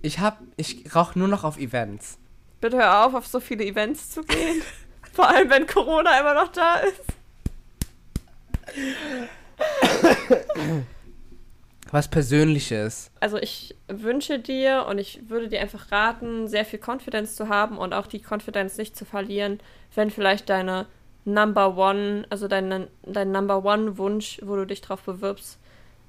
ich 0.00 0.20
hab, 0.20 0.40
ich 0.56 0.94
rauche 0.94 1.18
nur 1.18 1.26
noch 1.26 1.42
auf 1.42 1.58
Events. 1.58 2.18
Bitte 2.60 2.76
hör 2.76 3.04
auf, 3.04 3.14
auf 3.14 3.26
so 3.26 3.40
viele 3.40 3.64
Events 3.64 4.10
zu 4.10 4.22
gehen. 4.22 4.62
Vor 5.12 5.28
allem, 5.28 5.50
wenn 5.50 5.66
Corona 5.66 6.20
immer 6.20 6.34
noch 6.34 6.52
da 6.52 6.76
ist. 6.76 7.02
Was 11.90 12.06
Persönliches. 12.08 13.10
Also 13.18 13.38
ich 13.38 13.74
wünsche 13.88 14.38
dir 14.38 14.86
und 14.88 14.98
ich 14.98 15.28
würde 15.28 15.48
dir 15.48 15.60
einfach 15.60 15.90
raten, 15.90 16.46
sehr 16.46 16.64
viel 16.64 16.78
Confidence 16.78 17.34
zu 17.34 17.48
haben 17.48 17.76
und 17.76 17.92
auch 17.92 18.06
die 18.06 18.22
Confidence 18.24 18.76
nicht 18.78 18.96
zu 18.96 19.04
verlieren, 19.04 19.58
wenn 19.96 20.12
vielleicht 20.12 20.48
deine 20.48 20.86
Number 21.24 21.76
One, 21.76 22.24
also 22.30 22.48
dein, 22.48 22.86
dein 23.02 23.32
Number 23.32 23.64
One 23.64 23.98
Wunsch, 23.98 24.40
wo 24.42 24.56
du 24.56 24.66
dich 24.66 24.80
drauf 24.80 25.02
bewirbst, 25.02 25.58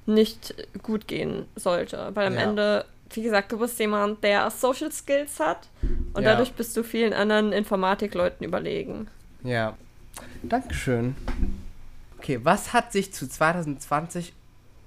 nicht 0.06 0.56
gut 0.84 1.08
gehen 1.08 1.46
sollte. 1.56 2.12
Weil 2.14 2.28
am 2.28 2.34
Ja. 2.36 2.42
Ende, 2.42 2.86
wie 3.12 3.22
gesagt, 3.22 3.52
du 3.52 3.60
bist 3.60 3.78
jemand, 3.80 4.24
der 4.24 4.50
Social 4.50 4.92
Skills 4.92 5.40
hat 5.40 5.68
und 6.14 6.24
Ja. 6.24 6.32
dadurch 6.32 6.54
bist 6.54 6.76
du 6.78 6.84
vielen 6.84 7.14
anderen 7.14 7.52
Informatikleuten 7.52 8.46
überlegen. 8.46 9.08
Ja. 9.44 9.78
Dankeschön. 10.44 11.16
Okay, 12.18 12.40
was 12.44 12.74
hat 12.74 12.92
sich 12.92 13.14
zu 13.14 13.28
2020 13.28 14.34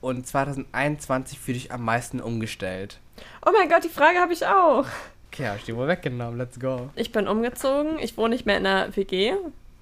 und 0.01 0.27
2021 0.27 1.39
für 1.39 1.53
dich 1.53 1.73
am 1.73 1.85
meisten 1.85 2.21
umgestellt? 2.21 2.99
Oh 3.47 3.51
mein 3.57 3.69
Gott, 3.69 3.85
die 3.85 3.89
Frage 3.89 4.19
habe 4.19 4.33
ich 4.33 4.47
auch. 4.47 4.87
Okay, 5.33 5.49
hab 5.49 5.57
ich 5.57 5.65
die 5.65 5.75
wohl 5.75 5.89
weggenommen. 5.89 6.39
Let's 6.39 6.61
go. 6.61 6.91
Ich 6.95 7.11
bin 7.11 7.27
umgezogen, 7.27 7.99
ich 7.99 8.17
wohne 8.17 8.35
nicht 8.35 8.47
mehr 8.47 8.57
in 8.59 8.67
einer 8.67 8.95
WG, 8.97 9.33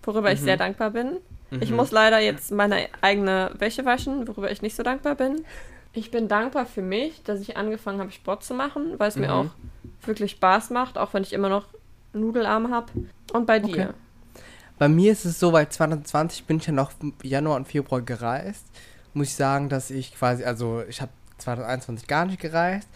worüber 0.03 0.33
ich 0.33 0.41
Mhm. 0.41 0.45
sehr 0.45 0.57
dankbar 0.57 0.91
bin. 0.91 1.19
Ich 1.61 1.71
Mhm. 1.71 1.77
muss 1.77 1.91
leider 1.91 2.19
jetzt 2.19 2.51
meine 2.51 2.89
eigene 3.03 3.51
Wäsche 3.59 3.85
waschen, 3.85 4.27
worüber 4.27 4.51
ich 4.51 4.63
nicht 4.63 4.75
so 4.77 4.83
dankbar 4.83 5.15
bin. 5.17 5.45
Ich 5.93 6.11
bin 6.11 6.27
dankbar 6.29 6.65
für 6.65 6.81
mich, 6.83 7.23
dass 7.25 7.41
ich 7.41 7.57
angefangen 7.59 8.01
habe, 8.01 8.11
Sport 8.11 8.43
zu 8.45 8.55
machen, 8.55 8.95
weil 8.99 9.09
es 9.09 9.17
mir 9.17 9.27
Mhm. 9.29 9.33
auch 9.33 9.47
wirklich 10.07 10.31
Spaß 10.33 10.71
macht, 10.71 10.97
auch 10.97 11.13
wenn 11.13 11.23
ich 11.23 11.33
immer 11.35 11.49
noch 11.51 11.67
Nudelarm 12.15 12.71
habe. 12.73 12.87
Und 13.33 13.47
bei 13.47 13.59
dir? 13.59 13.73
Okay. 13.73 13.89
Bei 14.79 14.89
mir 14.89 15.13
ist 15.13 15.25
es 15.27 15.39
so, 15.39 15.53
weil 15.53 15.69
2020 15.69 16.45
bin 16.47 16.57
ich 16.57 16.67
ja 16.67 16.73
noch 16.73 16.93
Januar 17.23 17.57
und 17.57 17.69
Februar 17.69 18.01
gereist. 18.01 18.65
Muss 19.15 19.29
ich 19.29 19.35
sagen, 19.35 19.69
dass 19.69 19.91
ich 19.91 20.15
quasi, 20.15 20.45
also 20.45 20.83
ich 20.89 21.01
habe 21.03 21.13
2021 21.39 22.09
gar 22.09 22.25
nicht 22.25 22.41
gereist. 22.41 22.89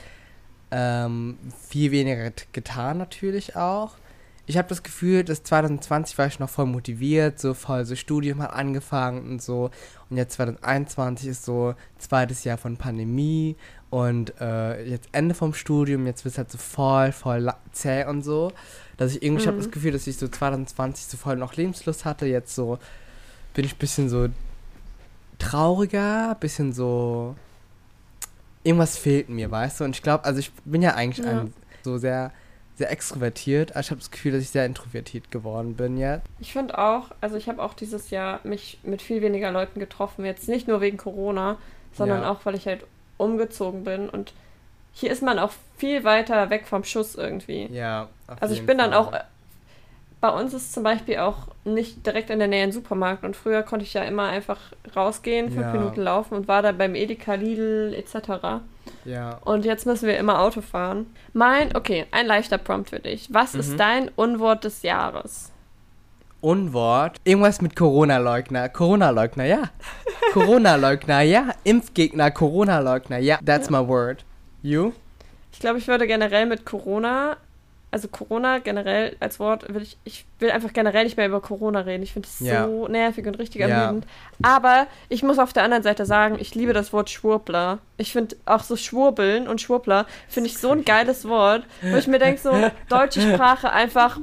Ähm, 0.70 1.38
viel 1.68 1.92
weniger 1.92 2.24
get- 2.24 2.52
getan 2.52 2.98
natürlich 2.98 3.54
auch. 3.54 3.92
Ich 4.48 4.56
habe 4.56 4.68
das 4.68 4.84
Gefühl, 4.84 5.24
dass 5.24 5.42
2020 5.42 6.16
war 6.18 6.26
ich 6.28 6.38
noch 6.38 6.48
voll 6.48 6.66
motiviert, 6.66 7.40
so 7.40 7.52
voll 7.52 7.84
so 7.84 7.96
Studium 7.96 8.40
hat 8.42 8.52
angefangen 8.52 9.28
und 9.28 9.42
so. 9.42 9.70
Und 10.08 10.16
jetzt 10.16 10.34
2021 10.34 11.28
ist 11.28 11.44
so 11.44 11.74
zweites 11.98 12.44
Jahr 12.44 12.56
von 12.56 12.76
Pandemie 12.76 13.56
und 13.90 14.40
äh, 14.40 14.84
jetzt 14.88 15.08
Ende 15.10 15.34
vom 15.34 15.52
Studium, 15.52 16.06
jetzt 16.06 16.24
wird 16.24 16.34
es 16.34 16.38
halt 16.38 16.50
so 16.52 16.58
voll, 16.58 17.10
voll 17.10 17.52
zäh 17.72 18.04
und 18.04 18.22
so. 18.22 18.52
Dass 18.98 19.12
ich 19.16 19.22
irgendwie, 19.22 19.42
ich 19.42 19.46
habe 19.48 19.56
Mhm. 19.56 19.62
das 19.62 19.70
Gefühl, 19.72 19.90
dass 19.92 20.06
ich 20.06 20.16
so 20.16 20.28
2020 20.28 21.06
so 21.06 21.16
voll 21.16 21.36
noch 21.36 21.54
Lebenslust 21.56 22.04
hatte, 22.04 22.26
jetzt 22.26 22.54
so 22.54 22.78
bin 23.52 23.64
ich 23.64 23.74
ein 23.74 23.78
bisschen 23.78 24.08
so 24.08 24.28
trauriger, 25.38 26.36
bisschen 26.38 26.72
so. 26.72 27.34
Irgendwas 28.62 28.96
fehlt 28.96 29.28
mir, 29.28 29.50
weißt 29.50 29.80
du? 29.80 29.84
Und 29.84 29.94
ich 29.96 30.02
glaube, 30.02 30.24
also 30.24 30.38
ich 30.40 30.52
bin 30.64 30.82
ja 30.82 30.94
eigentlich 30.94 31.24
Ja. 31.24 31.32
ein, 31.42 31.54
so 31.82 31.98
sehr, 31.98 32.32
sehr 32.76 32.90
extrovertiert, 32.90 33.72
aber 33.72 33.80
ich 33.80 33.90
habe 33.90 34.00
das 34.00 34.10
Gefühl, 34.10 34.32
dass 34.32 34.42
ich 34.42 34.50
sehr 34.50 34.66
introvertiert 34.66 35.30
geworden 35.30 35.76
bin 35.76 35.96
jetzt. 35.96 36.26
Ich 36.40 36.52
finde 36.52 36.78
auch, 36.78 37.10
also 37.20 37.36
ich 37.36 37.48
habe 37.48 37.62
auch 37.62 37.74
dieses 37.74 38.10
Jahr 38.10 38.40
mich 38.44 38.78
mit 38.82 39.00
viel 39.02 39.22
weniger 39.22 39.50
Leuten 39.50 39.80
getroffen, 39.80 40.24
jetzt 40.24 40.48
nicht 40.48 40.68
nur 40.68 40.80
wegen 40.80 40.98
Corona, 40.98 41.56
sondern 41.94 42.22
Ja. 42.22 42.30
auch, 42.30 42.40
weil 42.44 42.54
ich 42.54 42.66
halt 42.66 42.84
umgezogen 43.16 43.84
bin 43.84 44.08
und 44.10 44.32
hier 44.92 45.10
ist 45.10 45.22
man 45.22 45.38
auch 45.38 45.52
viel 45.78 46.04
weiter 46.04 46.48
weg 46.50 46.66
vom 46.66 46.84
Schuss 46.84 47.14
irgendwie. 47.14 47.66
Ja. 47.72 48.08
Also 48.40 48.54
ich 48.54 48.64
bin 48.66 48.78
dann 48.78 48.92
Fall. 48.92 49.00
auch, 49.00 49.12
äh, 49.12 49.20
bei 50.20 50.28
uns 50.30 50.52
ist 50.54 50.72
zum 50.72 50.82
Beispiel 50.82 51.18
auch 51.18 51.48
nicht 51.64 52.04
direkt 52.06 52.30
in 52.30 52.38
der 52.38 52.48
Nähe 52.48 52.62
ein 52.64 52.72
Supermarkt 52.72 53.24
und 53.24 53.36
früher 53.36 53.62
konnte 53.62 53.84
ich 53.84 53.94
ja 53.94 54.02
immer 54.04 54.24
einfach 54.28 54.58
rausgehen, 54.94 55.50
fünf 55.50 55.66
Ja. 55.66 55.72
Minuten 55.72 56.00
laufen 56.02 56.34
und 56.34 56.48
war 56.48 56.62
dann 56.62 56.76
beim 56.78 56.94
Edeka, 56.94 57.34
Lidl 57.34 57.94
etc. 57.94 58.62
Ja. 59.06 59.38
Und 59.44 59.64
jetzt 59.64 59.86
müssen 59.86 60.06
wir 60.08 60.18
immer 60.18 60.40
Auto 60.40 60.60
fahren. 60.60 61.06
Mein, 61.32 61.74
okay, 61.76 62.06
ein 62.10 62.26
leichter 62.26 62.58
Prompt 62.58 62.90
für 62.90 63.00
dich. 63.00 63.28
Was 63.32 63.54
Mhm. 63.54 63.60
ist 63.60 63.76
dein 63.80 64.10
Unwort 64.16 64.64
des 64.64 64.82
Jahres? 64.82 65.52
Unwort. 66.40 67.16
Irgendwas 67.24 67.60
mit 67.60 67.74
Corona-Leugner. 67.76 68.68
Corona-Leugner, 68.68 69.44
ja. 69.44 69.62
Corona-Leugner, 70.32 71.22
ja. 71.22 71.48
Impfgegner, 71.64 72.30
Corona-Leugner, 72.30 73.18
ja. 73.18 73.38
That's 73.44 73.70
my 73.70 73.86
word. 73.86 74.24
You? 74.62 74.92
Ich 75.52 75.60
glaube, 75.60 75.78
ich 75.78 75.88
würde 75.88 76.06
generell 76.06 76.46
mit 76.46 76.66
Corona, 76.66 77.38
also 77.90 78.08
Corona 78.08 78.58
generell 78.58 79.16
als 79.20 79.38
Wort, 79.40 79.72
will 79.72 79.80
ich, 79.82 79.96
ich 80.04 80.26
will 80.38 80.50
einfach 80.50 80.72
generell 80.72 81.04
nicht 81.04 81.16
mehr 81.16 81.26
über 81.26 81.40
Corona 81.40 81.80
reden. 81.80 82.02
Ich 82.02 82.12
finde 82.12 82.28
es 82.28 82.40
Ja. 82.40 82.66
so 82.66 82.88
nervig 82.88 83.26
und 83.26 83.38
richtig 83.38 83.60
Ja. 83.62 83.68
ermüdend. 83.68 84.06
Aber 84.42 84.86
ich 85.08 85.22
muss 85.22 85.38
auf 85.38 85.52
der 85.52 85.62
anderen 85.62 85.82
Seite 85.82 86.04
sagen, 86.04 86.36
ich 86.38 86.54
liebe 86.54 86.72
das 86.72 86.92
Wort 86.92 87.08
Schwurbler. 87.10 87.78
Ich 87.96 88.12
finde 88.12 88.36
auch 88.44 88.62
so 88.62 88.76
Schwurbeln 88.76 89.48
und 89.48 89.60
Schwurbler 89.60 90.06
finde 90.28 90.50
ich 90.50 90.58
so 90.58 90.70
ein 90.72 90.84
geiles 90.84 91.26
Wort, 91.28 91.64
wo 91.82 91.96
ich 91.96 92.06
mir 92.06 92.18
denke, 92.18 92.40
so 92.40 92.52
deutsche 92.88 93.20
Sprache 93.22 93.72
einfach 93.72 94.18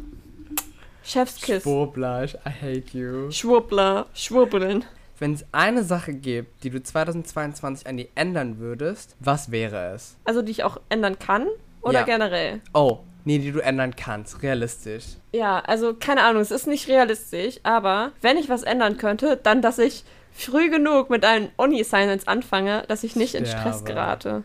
Chefskiss. 1.04 1.63
Schwurbler, 1.63 2.26
I 2.26 2.49
hate 2.62 2.97
you. 2.97 3.32
Schwurbler, 3.32 4.06
Schwurbeln. 4.13 4.86
Wenn 5.19 5.34
es 5.34 5.45
eine 5.52 5.84
Sache 5.84 6.13
gibt, 6.13 6.63
die 6.63 6.69
du 6.69 6.82
2022 6.82 7.88
an 7.88 7.97
dir 7.97 8.08
ändern 8.15 8.58
würdest, 8.60 9.15
was 9.19 9.52
wäre 9.52 9.93
es? 9.93 10.15
Also 10.26 10.41
die 10.41 10.52
ich 10.52 10.63
auch 10.63 10.78
ändern 10.89 11.17
kann 11.19 11.47
oder 11.82 11.99
Ja. 11.99 12.06
generell? 12.06 12.62
Oh, 12.73 12.99
nee, 13.25 13.39
die 13.39 13.51
du 13.51 13.59
ändern 13.59 13.95
kannst, 13.95 14.41
realistisch. 14.43 15.05
Ja, 15.31 15.59
also 15.59 15.93
keine 15.93 16.23
Ahnung, 16.23 16.41
es 16.41 16.51
ist 16.51 16.67
nicht 16.67 16.88
realistisch, 16.88 17.59
aber 17.63 18.12
wenn 18.21 18.38
ich 18.38 18.49
was 18.49 18.63
ändern 18.63 18.97
könnte, 18.97 19.39
dann, 19.41 19.62
dass 19.62 19.79
ich 19.79 20.03
früh 20.31 20.69
genug 20.69 21.09
mit 21.09 21.23
einem 21.25 21.49
Uni-Assignments 21.57 22.27
anfange, 22.27 22.83
dass 22.88 23.03
ich 23.03 23.15
nicht 23.15 23.36
in 23.36 23.45
Stress 23.45 23.79
Sterbe. 23.79 23.86
gerate. 23.93 24.43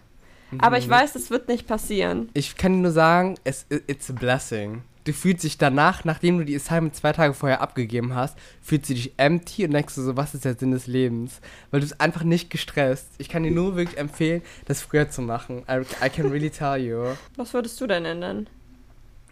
Aber 0.60 0.78
ich 0.78 0.86
Mhm. 0.86 0.92
weiß, 0.92 1.14
es 1.14 1.30
wird 1.30 1.48
nicht 1.48 1.66
passieren. 1.66 2.30
Ich 2.34 2.56
kann 2.56 2.72
dir 2.72 2.78
nur 2.82 2.90
sagen, 2.90 3.36
es, 3.44 3.66
it's 3.86 4.08
a 4.10 4.14
blessing. 4.14 4.82
Du 5.04 5.12
fühlst 5.14 5.44
dich 5.44 5.56
danach, 5.56 6.04
nachdem 6.04 6.36
du 6.38 6.44
die 6.44 6.56
Assignment 6.56 6.94
zwei 6.94 7.12
Tage 7.12 7.32
vorher 7.32 7.62
abgegeben 7.62 8.14
hast, 8.14 8.36
fühlst 8.60 8.90
du 8.90 8.94
dich 8.94 9.12
empty 9.16 9.64
und 9.64 9.70
denkst 9.72 9.94
du 9.94 10.02
so, 10.02 10.16
was 10.18 10.34
ist 10.34 10.44
der 10.44 10.54
Sinn 10.54 10.70
des 10.70 10.86
Lebens? 10.86 11.40
Weil 11.70 11.80
du 11.80 11.86
bist 11.86 11.98
einfach 12.00 12.24
nicht 12.24 12.50
gestresst. 12.50 13.08
Ich 13.16 13.30
kann 13.30 13.42
dir 13.42 13.50
nur 13.50 13.76
wirklich 13.76 13.96
empfehlen, 13.98 14.42
das 14.66 14.82
früher 14.82 15.08
zu 15.08 15.22
machen. 15.22 15.64
I, 15.70 15.80
I 16.04 16.10
can 16.10 16.30
really 16.30 16.50
tell 16.50 16.76
you. 16.76 17.14
Was 17.36 17.54
würdest 17.54 17.80
du 17.80 17.86
denn 17.86 18.04
ändern? 18.04 18.48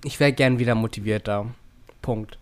Ich 0.05 0.21
wäre 0.21 0.33
gern 0.33 0.59
wieder 0.59 0.75
motivierter. 0.75 1.47
Punkt. 2.03 2.39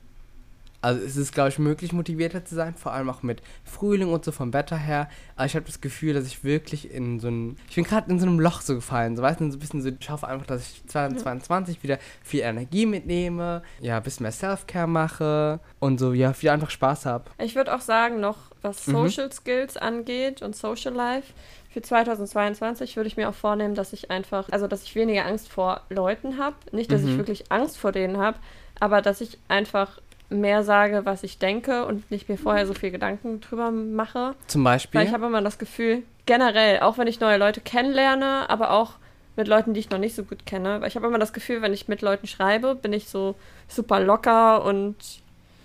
Also 0.84 1.02
es 1.04 1.16
ist, 1.16 1.32
glaube 1.32 1.48
ich, 1.48 1.58
möglich, 1.58 1.92
motivierter 1.92 2.44
zu 2.44 2.54
sein, 2.54 2.74
vor 2.74 2.92
allem 2.92 3.08
auch 3.10 3.22
mit 3.22 3.42
Frühling 3.64 4.12
und 4.12 4.24
so 4.24 4.32
vom 4.32 4.52
Wetter 4.52 4.76
her. 4.76 5.08
Aber 5.34 5.46
ich 5.46 5.56
habe 5.56 5.64
das 5.66 5.80
Gefühl, 5.80 6.14
dass 6.14 6.26
ich 6.26 6.44
wirklich 6.44 6.90
in 6.90 7.18
so 7.20 7.28
ein... 7.28 7.56
Ich 7.68 7.74
bin 7.74 7.84
gerade 7.84 8.10
in 8.10 8.20
so 8.20 8.26
einem 8.26 8.38
Loch 8.38 8.60
so 8.60 8.74
gefallen, 8.74 9.16
so 9.16 9.22
weißt 9.22 9.40
du, 9.40 9.50
so 9.50 9.56
ein 9.56 9.60
bisschen 9.60 9.82
so... 9.82 9.90
Ich 9.98 10.10
hoffe 10.10 10.28
einfach, 10.28 10.46
dass 10.46 10.62
ich 10.70 10.86
2022 10.86 11.82
wieder 11.82 11.98
viel 12.22 12.40
Energie 12.40 12.86
mitnehme, 12.86 13.62
ja, 13.80 13.96
ein 13.96 14.02
bisschen 14.02 14.24
mehr 14.24 14.32
Self-Care 14.32 14.86
mache 14.86 15.60
und 15.80 15.98
so, 15.98 16.12
ja, 16.12 16.34
wieder 16.40 16.52
einfach 16.52 16.70
Spaß 16.70 17.06
habe. 17.06 17.24
Ich 17.38 17.54
würde 17.56 17.74
auch 17.74 17.80
sagen, 17.80 18.20
noch 18.20 18.36
was 18.62 18.86
Mhm. 18.86 18.92
Social 18.92 19.32
Skills 19.32 19.76
angeht 19.76 20.42
und 20.42 20.54
Social 20.56 20.92
Life. 20.92 21.32
Für 21.70 21.82
2022 21.82 22.96
würde 22.96 23.08
ich 23.08 23.16
mir 23.16 23.28
auch 23.28 23.34
vornehmen, 23.34 23.74
dass 23.74 23.92
ich 23.92 24.10
einfach, 24.10 24.48
also 24.50 24.68
dass 24.68 24.84
ich 24.84 24.94
weniger 24.94 25.26
Angst 25.26 25.48
vor 25.48 25.80
Leuten 25.90 26.38
habe. 26.38 26.56
Nicht, 26.72 26.92
dass 26.92 27.02
ich 27.02 27.10
Mhm. 27.10 27.18
wirklich 27.18 27.50
Angst 27.50 27.76
vor 27.78 27.90
denen 27.92 28.16
habe, 28.18 28.38
aber 28.80 29.02
dass 29.02 29.20
ich 29.20 29.38
einfach 29.48 30.00
mehr 30.30 30.64
sage, 30.64 31.02
was 31.04 31.22
ich 31.22 31.38
denke 31.38 31.84
und 31.86 32.10
nicht 32.10 32.28
mir 32.28 32.38
vorher 32.38 32.66
so 32.66 32.74
viel 32.74 32.90
Gedanken 32.90 33.40
drüber 33.40 33.70
mache. 33.70 34.34
Zum 34.46 34.64
Beispiel? 34.64 35.00
Weil 35.00 35.06
ich 35.06 35.12
habe 35.14 35.26
immer 35.26 35.42
das 35.42 35.58
Gefühl, 35.58 36.02
generell, 36.26 36.80
auch 36.80 36.98
wenn 36.98 37.06
ich 37.06 37.20
neue 37.20 37.36
Leute 37.38 37.60
kennenlerne, 37.60 38.48
aber 38.48 38.70
auch 38.72 38.92
mit 39.36 39.48
Leuten, 39.48 39.74
die 39.74 39.80
ich 39.80 39.90
noch 39.90 39.98
nicht 39.98 40.14
so 40.14 40.22
gut 40.24 40.46
kenne, 40.46 40.80
weil 40.80 40.88
ich 40.88 40.96
habe 40.96 41.06
immer 41.06 41.18
das 41.18 41.32
Gefühl, 41.32 41.60
wenn 41.62 41.72
ich 41.72 41.88
mit 41.88 42.02
Leuten 42.02 42.26
schreibe, 42.26 42.74
bin 42.74 42.92
ich 42.92 43.08
so 43.08 43.34
super 43.68 44.00
locker 44.00 44.64
und 44.64 44.96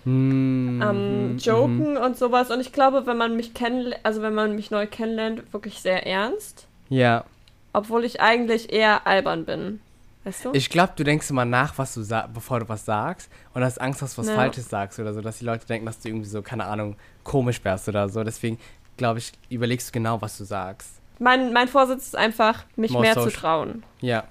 Hm, 0.04 0.80
am 0.82 1.32
mhm, 1.32 1.38
Joken 1.38 1.96
und 1.98 2.16
sowas. 2.16 2.50
Und 2.50 2.60
ich 2.60 2.72
glaube, 2.72 3.06
wenn 3.06 3.18
man 3.18 3.36
mich 3.36 3.52
kennenlernt, 3.54 4.04
also 4.04 4.22
wenn 4.22 4.34
man 4.34 4.54
mich 4.56 4.70
neu 4.70 4.86
kennenlernt, 4.86 5.52
wirklich 5.52 5.80
sehr 5.80 6.06
ernst. 6.06 6.66
mhm. 6.88 6.96
Ja. 6.96 7.24
Obwohl 7.72 8.04
ich 8.04 8.20
eigentlich 8.20 8.72
eher 8.72 9.06
albern 9.06 9.44
bin. 9.44 9.80
Weißt 10.24 10.44
du? 10.44 10.52
Ich 10.52 10.68
glaube, 10.68 10.92
du 10.96 11.02
denkst 11.04 11.30
immer 11.30 11.44
nach, 11.46 11.78
was 11.78 11.94
du 11.94 12.04
bevor 12.34 12.60
du 12.60 12.68
was 12.68 12.84
sagst 12.84 13.30
und 13.54 13.64
hast 13.64 13.80
Angst, 13.80 14.02
dass 14.02 14.14
du 14.14 14.20
was 14.22 14.28
Ja. 14.28 14.34
Falsches 14.34 14.68
sagst 14.68 14.98
oder 14.98 15.14
so, 15.14 15.20
dass 15.22 15.38
die 15.38 15.44
Leute 15.46 15.66
denken, 15.66 15.86
dass 15.86 15.98
du 16.00 16.08
irgendwie 16.08 16.28
so, 16.28 16.42
keine 16.42 16.66
Ahnung, 16.66 16.96
komisch 17.24 17.64
wärst 17.64 17.88
oder 17.88 18.08
so. 18.08 18.22
Deswegen, 18.22 18.58
glaube 18.98 19.18
ich, 19.20 19.32
überlegst 19.48 19.88
du 19.88 19.92
genau, 19.92 20.20
was 20.20 20.36
du 20.36 20.44
sagst. 20.44 21.00
mein, 21.18 21.52
mein 21.52 21.68
Vorsitz 21.68 22.06
ist 22.08 22.16
einfach, 22.16 22.64
mich 22.76 22.90
More 22.92 23.02
mehr 23.02 23.14
zu 23.14 23.22
social. 23.24 23.40
trauen. 23.40 23.82
Ja. 24.00 24.24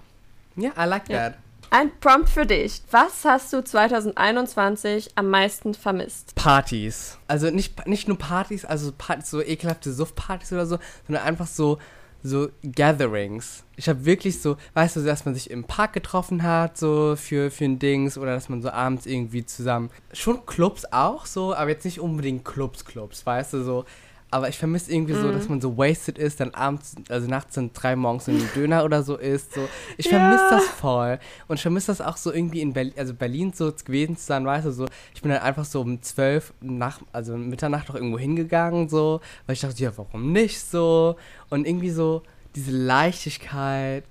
Ja, 0.55 0.71
I 0.77 0.85
like 0.87 1.09
Ja. 1.09 1.29
that. 1.29 1.37
Ein 1.71 1.91
Prompt 1.99 2.29
für 2.29 2.47
dich. 2.47 2.81
Was 2.89 3.23
hast 3.25 3.53
du 3.53 3.63
2021 3.63 5.11
am 5.15 5.29
meisten 5.29 5.73
vermisst? 5.75 6.33
Partys. 6.35 7.17
Also 7.27 7.51
nicht, 7.51 7.85
nicht 7.87 8.07
nur 8.07 8.17
Partys, 8.17 8.65
also 8.65 8.91
Partys, 8.97 9.29
so 9.29 9.41
ekelhafte 9.41 9.91
Suff-Partys 9.93 10.51
oder 10.53 10.65
so, 10.65 10.79
sondern 11.07 11.23
einfach 11.25 11.47
so, 11.47 11.77
so 12.23 12.49
Gatherings. 12.63 13.63
Ich 13.75 13.87
habe 13.87 14.05
wirklich 14.05 14.41
so, 14.41 14.57
weißt 14.73 14.97
du, 14.97 15.01
dass 15.01 15.25
man 15.25 15.33
sich 15.33 15.49
im 15.49 15.63
Park 15.63 15.93
getroffen 15.93 16.43
hat, 16.43 16.77
so 16.77 17.15
für, 17.15 17.51
für 17.51 17.65
ein 17.65 17.79
Dings, 17.79 18.17
oder 18.17 18.33
dass 18.33 18.49
man 18.49 18.61
so 18.61 18.69
abends 18.69 19.05
irgendwie 19.05 19.45
zusammen, 19.45 19.89
schon 20.13 20.45
Clubs 20.45 20.85
auch 20.91 21.25
so, 21.25 21.53
aber 21.53 21.69
jetzt 21.69 21.85
nicht 21.85 21.99
unbedingt 21.99 22.45
Clubs, 22.45 22.85
Clubs, 22.85 23.25
weißt 23.25 23.53
du, 23.53 23.63
so. 23.63 23.85
Aber 24.31 24.47
ich 24.47 24.59
vermisse 24.59 24.91
irgendwie 24.93 25.13
so, 25.15 25.27
Mhm. 25.27 25.31
dass 25.33 25.49
man 25.49 25.59
so 25.59 25.75
wasted 25.77 26.19
ist, 26.19 26.39
dann 26.39 26.53
abends, 26.53 26.95
also 27.09 27.27
nachts 27.27 27.57
um 27.57 27.73
drei 27.73 27.95
morgens 27.95 28.25
so 28.25 28.31
einen 28.31 28.47
Döner 28.53 28.83
oder 28.85 29.01
so 29.01 29.17
isst. 29.17 29.55
So. 29.55 29.67
Ich 29.97 30.05
Ja. 30.05 30.19
vermisse 30.19 30.43
das 30.51 30.65
voll. 30.67 31.17
Und 31.47 31.55
ich 31.55 31.63
vermisse 31.63 31.87
das 31.87 31.99
auch 31.99 32.15
so 32.15 32.31
irgendwie 32.31 32.61
in 32.61 32.73
Berlin, 32.73 32.93
also 32.95 33.15
Berlin 33.15 33.53
so 33.53 33.71
gewesen 33.83 34.17
zu 34.17 34.25
sein, 34.25 34.45
weißt 34.45 34.67
du, 34.67 34.71
so. 34.71 34.85
Ich 35.15 35.23
bin 35.23 35.31
dann 35.31 35.41
einfach 35.41 35.65
so 35.65 35.81
um 35.81 35.99
zwölf 36.03 36.53
nach, 36.61 36.99
also 37.11 37.35
Mitternacht 37.37 37.89
noch 37.89 37.95
irgendwo 37.95 38.19
hingegangen, 38.19 38.87
so, 38.87 39.19
weil 39.47 39.53
ich 39.53 39.61
dachte, 39.61 39.81
ja, 39.81 39.91
warum 39.97 40.31
nicht 40.31 40.59
so? 40.61 41.15
Und 41.49 41.65
irgendwie 41.65 41.89
so 41.89 42.21
diese 42.55 42.71
Leichtigkeit 42.71 44.03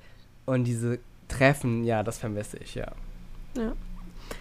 und 0.46 0.64
diese 0.64 0.98
Treffen, 1.28 1.85
ja, 1.85 2.02
das 2.02 2.18
vermisse 2.18 2.57
ich, 2.59 2.74
ja. 2.74 2.90
Ja. 3.57 3.72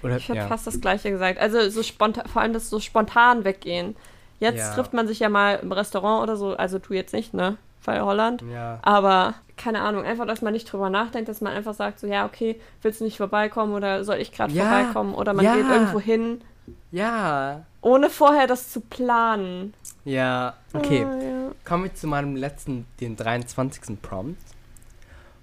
Oder, 0.04 0.18
Ich 0.18 0.28
hätte 0.28 0.40
ja. 0.40 0.48
fast 0.48 0.66
das 0.68 0.82
gleiche 0.82 1.12
gesagt. 1.12 1.40
Also 1.40 1.70
so 1.70 1.84
spontan, 1.84 2.28
vor 2.28 2.42
allem 2.42 2.54
das 2.54 2.70
so 2.70 2.80
spontan 2.80 3.44
weggehen. 3.44 3.96
Jetzt 4.40 4.58
Ja. 4.60 4.74
trifft 4.74 4.94
man 4.94 5.08
sich 5.08 5.20
ja 5.20 5.30
mal 5.30 5.56
im 5.62 5.72
Restaurant 5.72 6.24
oder 6.24 6.36
so, 6.36 6.56
also 6.56 6.80
du 6.80 6.94
jetzt 6.94 7.14
nicht, 7.14 7.34
ne? 7.34 7.58
Weil 7.84 8.02
Holland. 8.02 8.44
Ja. 8.52 8.80
Aber 8.82 9.36
keine 9.56 9.82
Ahnung, 9.82 10.04
einfach, 10.04 10.26
dass 10.28 10.42
man 10.42 10.54
nicht 10.54 10.72
drüber 10.72 10.90
nachdenkt, 10.90 11.30
dass 11.30 11.42
man 11.42 11.54
einfach 11.54 11.74
sagt, 11.74 12.00
so 12.00 12.08
ja, 12.08 12.26
okay, 12.26 12.60
willst 12.82 13.00
du 13.00 13.06
nicht 13.06 13.18
vorbeikommen 13.18 13.74
oder 13.74 14.04
soll 14.04 14.18
ich 14.18 14.32
gerade 14.32 14.54
Ja. 14.54 14.64
vorbeikommen 14.66 15.16
oder 15.16 15.34
man 15.34 15.46
geht 15.46 15.66
irgendwo 15.70 16.00
hin, 16.00 16.42
Ja. 16.92 17.62
ohne 17.82 18.10
vorher 18.10 18.46
das 18.48 18.72
zu 18.72 18.82
planen. 18.82 19.74
Ja. 20.06 20.54
Okay. 20.74 21.06
Ah, 21.10 21.16
ja. 21.24 21.52
Kommen 21.66 21.84
wir 21.86 21.96
zu 21.96 22.08
meinem 22.08 22.36
letzten, 22.36 22.86
den 23.02 23.16
23. 23.16 24.02
Prompt. 24.02 24.40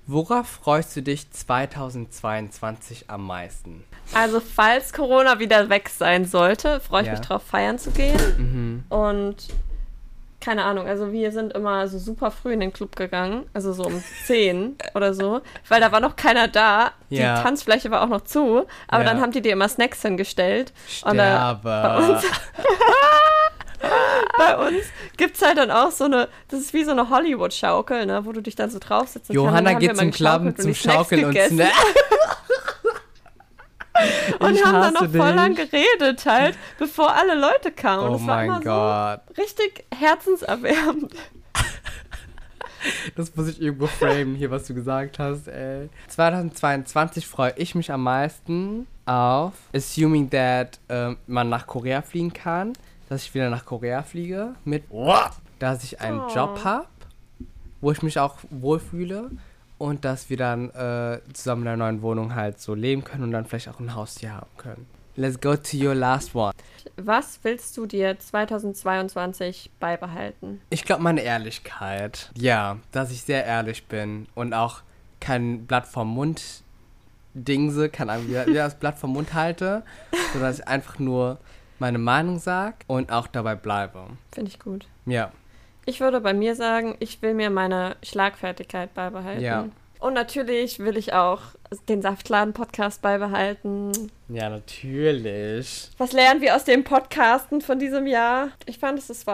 Worauf 0.07 0.47
freust 0.47 0.95
du 0.97 1.03
dich 1.03 1.31
2022 1.31 3.07
am 3.09 3.27
meisten? 3.27 3.85
Also, 4.13 4.39
falls 4.41 4.93
Corona 4.93 5.39
wieder 5.39 5.71
weg 5.71 5.89
sein 5.89 6.27
sollte, 6.27 6.81
freue 6.81 7.03
ich 7.03 7.07
Ja. 7.07 7.13
mich 7.15 7.23
drauf, 7.23 7.43
feiern 7.43 7.79
zu 7.79 7.91
gehen. 7.91 8.21
Mhm. 8.37 8.85
Und 8.95 9.37
keine 10.43 10.65
Ahnung, 10.65 10.87
also 10.87 11.11
wir 11.11 11.33
sind 11.33 11.55
immer 11.55 11.89
so 11.89 11.99
super 11.99 12.31
früh 12.31 12.53
in 12.53 12.61
den 12.61 12.71
Club 12.71 12.97
gegangen, 12.97 13.47
also 13.55 13.73
so 13.73 13.85
um 13.85 14.05
10 14.27 14.77
oder 14.95 15.15
so, 15.15 15.41
weil 15.71 15.81
da 15.81 15.91
war 15.91 16.01
noch 16.01 16.17
keiner 16.17 16.49
da. 16.49 16.91
Die 17.09 17.17
Ja. 17.17 17.43
Tanzfläche 17.43 17.91
war 17.91 18.03
auch 18.03 18.09
noch 18.09 18.21
zu, 18.25 18.67
aber 18.89 19.05
Ja. 19.05 19.09
dann 19.11 19.23
haben 19.23 19.33
die 19.33 19.41
dir 19.41 19.53
immer 19.53 19.71
Snacks 19.71 20.03
hingestellt. 20.03 20.75
Und 21.03 21.17
da, 21.17 21.55
bei 21.63 21.71
Sterbe. 21.71 22.13
uns, 22.13 22.25
bei 24.39 24.57
uns 24.57 24.85
gibt 25.17 25.37
es 25.37 25.43
halt 25.43 25.59
dann 25.59 25.71
auch 25.71 25.91
so 25.91 26.05
eine, 26.05 26.29
das 26.49 26.61
ist 26.61 26.75
wie 26.75 26.85
so 26.85 26.91
eine 26.91 27.11
Hollywood-Schaukel, 27.11 28.07
ne, 28.07 28.25
wo 28.25 28.33
du 28.33 28.41
dich 28.41 28.55
dann 28.55 28.71
so 28.71 28.79
draufsitzen 28.79 29.29
kannst. 29.29 29.31
Und 29.31 29.37
Johanna 29.37 29.71
wir 29.81 29.89
geht 29.89 29.97
zum 29.97 30.07
und 30.47 30.61
zum 30.61 30.75
Snacks 30.75 30.81
Schaukeln 30.81 31.25
und 31.27 31.31
gegessen. 31.33 31.57
Snack. 31.57 31.73
Und 34.41 34.57
Ich 34.57 34.65
haben 34.65 34.75
dann 34.75 34.95
noch 34.95 35.09
voll 35.09 35.35
lang 35.35 35.55
geredet 35.55 36.27
halt, 36.27 36.59
bevor 36.79 37.15
alle 37.15 37.35
Leute 37.35 37.71
kamen. 37.71 38.09
Oh 38.09 38.13
das 38.15 38.27
war 38.27 38.37
mein 38.37 38.47
immer 38.47 38.61
Gott. 38.61 39.21
so 39.37 39.41
richtig 39.41 39.85
herzenserwärmend. 39.95 41.15
Das 43.17 43.35
muss 43.35 43.49
ich 43.49 43.63
irgendwo 43.63 43.87
framen, 43.87 44.35
hier, 44.35 44.51
was 44.51 44.67
du 44.67 44.75
gesagt 44.75 45.19
hast, 45.19 45.49
ey. 45.49 45.89
2022 46.09 47.27
freue 47.27 47.55
ich 47.57 47.75
mich 47.75 47.91
am 47.91 48.03
meisten 48.03 48.87
auf, 49.07 49.53
assuming 49.75 50.29
that 50.31 50.79
ähm, 50.89 51.17
man 51.27 51.49
nach 51.49 51.67
Korea 51.67 52.03
fliegen 52.03 52.33
kann, 52.33 52.75
dass 53.09 53.25
ich 53.25 53.35
wieder 53.35 53.51
nach 53.51 53.65
Korea 53.65 54.03
fliege, 54.03 54.55
mit, 54.65 54.85
dass 55.59 55.85
ich 55.85 56.01
einen 56.01 56.21
Oh. 56.21 56.29
Job 56.35 56.61
habe, 56.65 56.87
wo 57.81 57.93
ich 57.93 58.03
mich 58.03 58.19
auch 58.19 58.37
wohlfühle 58.51 59.31
und 59.79 60.05
dass 60.05 60.31
wir 60.31 60.37
dann 60.37 60.71
äh, 60.71 61.21
zusammen 61.33 61.63
in 61.63 61.69
einer 61.69 61.77
neuen 61.85 62.03
Wohnung 62.03 62.35
halt 62.35 62.61
so 62.61 62.75
leben 62.75 63.05
können 63.05 63.25
und 63.25 63.31
dann 63.33 63.45
vielleicht 63.45 63.69
auch 63.69 63.81
ein 63.81 63.95
Haustier 63.95 64.33
haben 64.33 64.51
können. 64.57 64.87
Let's 65.17 65.41
go 65.41 65.55
to 65.55 65.77
your 65.77 65.95
last 65.95 66.35
one. 66.35 66.53
Was 66.97 67.39
willst 67.45 67.77
du 67.77 67.87
dir 67.87 68.19
2022 68.19 69.71
beibehalten? 69.79 70.61
Ich 70.71 70.85
glaube, 70.85 71.03
meine 71.03 71.23
Ehrlichkeit. 71.23 72.31
Ja, 72.37 72.79
dass 72.91 73.13
ich 73.13 73.23
sehr 73.23 73.45
ehrlich 73.45 73.87
bin 73.87 74.27
und 74.35 74.55
auch 74.55 74.81
kein 75.21 75.67
Blatt 75.67 75.87
vom 75.87 76.09
Mund 76.09 76.63
dingse, 77.35 77.89
kann 77.89 78.11
einem 78.11 78.29
wieder, 78.29 78.45
das 78.47 78.79
Blatt 78.79 78.99
vom 78.99 79.13
Mund 79.13 79.35
halte, 79.35 79.83
sondern 80.33 80.51
dass 80.51 80.59
ich 80.61 80.69
einfach 80.69 80.99
nur 80.99 81.39
meine 81.79 81.99
Meinung 81.99 82.39
sage 82.39 82.77
und 82.87 83.11
auch 83.13 83.27
dabei 83.27 83.55
bleibe. 83.55 84.07
Finde 84.33 84.51
ich 84.51 84.59
gut. 84.59 84.87
Ja, 85.07 85.33
Ich 85.87 86.01
würde 86.01 86.21
bei 86.21 86.33
mir 86.33 86.55
sagen, 86.55 86.97
ich 87.01 87.21
will 87.23 87.35
mir 87.35 87.51
meine 87.51 87.97
Schlagfertigkeit 88.03 88.95
beibehalten. 88.95 89.43
Ja. 89.43 89.69
Und 90.01 90.13
natürlich 90.13 90.81
will 90.81 90.99
ich 90.99 91.15
auch 91.15 91.41
den 91.89 92.03
Saftladen-Podcast 92.03 93.01
beibehalten. 93.01 93.93
ja, 94.29 94.51
natürlich. 94.51 95.91
Was 95.97 96.13
lernen 96.13 96.43
wir 96.43 96.55
aus 96.57 96.65
dem 96.65 96.85
Podcasten 96.85 97.63
von 97.63 97.79
diesem 97.79 98.07
Jahr? 98.07 98.51
Ich 98.67 98.79
fand, 98.79 98.99
es 98.99 99.09
ist, 99.09 99.27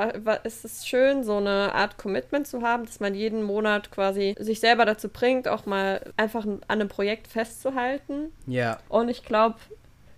es 0.44 0.64
ist 0.64 0.88
schön, 0.88 1.24
so 1.24 1.38
eine 1.38 1.74
Art 1.74 1.98
Commitment 1.98 2.46
zu 2.46 2.62
haben, 2.62 2.86
dass 2.86 3.00
man 3.00 3.14
jeden 3.14 3.42
Monat 3.42 3.90
quasi 3.90 4.36
sich 4.38 4.60
selber 4.60 4.84
dazu 4.84 5.08
bringt, 5.08 5.48
auch 5.48 5.66
mal 5.66 6.02
einfach 6.16 6.44
an 6.44 6.60
einem 6.68 6.88
Projekt 6.88 7.26
festzuhalten. 7.26 8.32
Ja, 8.46 8.78
Und 8.88 9.08
ich 9.08 9.24
glaube, 9.24 9.56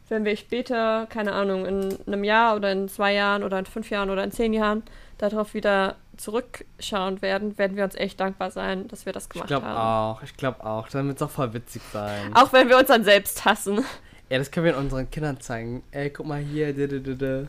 wenn 0.09 0.25
wir 0.25 0.37
später, 0.37 1.07
keine 1.09 1.33
Ahnung, 1.33 1.65
in 1.67 1.99
einem 2.07 2.25
Jahr 2.25 2.57
oder 2.57 2.71
in 2.73 2.89
zwei 2.89 3.15
Jahren 3.15 3.43
oder 3.43 3.59
in 3.59 3.67
fünf 3.67 3.91
Jahren 3.91 4.11
oder 4.11 4.23
in 4.25 4.31
zehn 4.33 4.53
Jahren 4.53 4.83
darauf 5.19 5.55
wieder 5.55 5.97
zurückschauen 6.17 7.23
werden, 7.23 7.57
werden 7.59 7.77
wir 7.77 7.85
uns 7.85 7.95
echt 7.95 8.21
dankbar 8.21 8.51
sein, 8.51 8.89
dass 8.89 9.07
wir 9.07 9.13
das 9.13 9.25
ich 9.25 9.31
gemacht 9.31 9.49
glaube 9.49 9.67
haben. 9.67 10.17
auch. 10.19 10.23
Ich 10.23 10.37
glaube 10.37 10.65
auch. 10.65 10.89
Dann 10.89 11.07
wird 11.09 11.17
es 11.17 11.23
auch 11.23 11.31
voll 11.31 11.55
witzig 11.55 11.83
sein. 11.93 12.35
Auch 12.35 12.53
wenn 12.53 12.69
wir 12.69 12.77
uns 12.79 12.89
dann 12.89 13.05
selbst 13.05 13.45
hassen. 13.45 13.85
Ja, 14.29 14.39
das 14.39 14.51
können 14.51 14.67
wir 14.67 14.77
unseren 14.77 15.11
Kindern 15.11 15.41
zeigen. 15.41 15.83
Ey, 15.91 16.11
guck 16.11 16.27
mal 16.27 16.41
hier. 16.41 16.73
dü. 16.73 17.47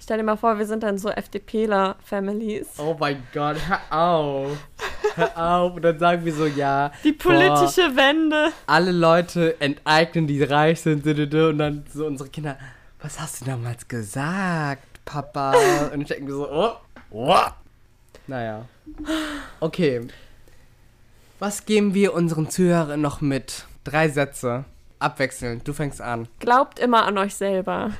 Stell 0.00 0.18
dir 0.18 0.22
mal 0.22 0.36
vor, 0.36 0.58
wir 0.58 0.66
sind 0.66 0.82
dann 0.82 0.98
so 0.98 1.08
FDPler-Families. 1.08 2.78
Oh 2.78 2.94
mein 2.98 3.22
Gott, 3.32 3.56
hör 3.66 3.80
auf. 3.90 4.50
Hör 5.14 5.38
auf. 5.38 5.74
Und 5.74 5.82
dann 5.82 5.98
sagen 5.98 6.24
wir 6.24 6.32
so, 6.32 6.46
ja. 6.46 6.92
Die 7.02 7.12
politische 7.12 7.96
Wende. 7.96 8.52
alle 8.66 8.92
Leute 8.92 9.60
enteignen, 9.60 10.26
die 10.26 10.42
reich 10.42 10.80
sind, 10.80 11.06
und 11.06 11.58
dann 11.58 11.84
so 11.92 12.06
unsere 12.06 12.28
Kinder, 12.28 12.58
was 13.00 13.20
hast 13.20 13.40
du 13.40 13.44
damals 13.44 13.86
gesagt, 13.86 15.04
Papa? 15.04 15.54
Und 15.92 16.02
ich 16.02 16.08
denke 16.08 16.24
mir 16.24 16.32
so, 16.32 16.50
oh, 16.50 16.72
oh. 17.10 17.36
Naja. 18.26 18.66
Okay. 19.60 20.06
Was 21.38 21.66
geben 21.66 21.92
wir 21.94 22.14
unseren 22.14 22.48
Zuhörern 22.48 23.00
noch 23.00 23.20
mit? 23.20 23.66
Drei 23.84 24.08
Sätze. 24.08 24.64
Abwechselnd. 24.98 25.68
Du 25.68 25.74
fängst 25.74 26.00
an. 26.00 26.28
Glaubt 26.38 26.78
immer 26.78 27.04
an 27.04 27.18
euch 27.18 27.34
selber. 27.34 27.90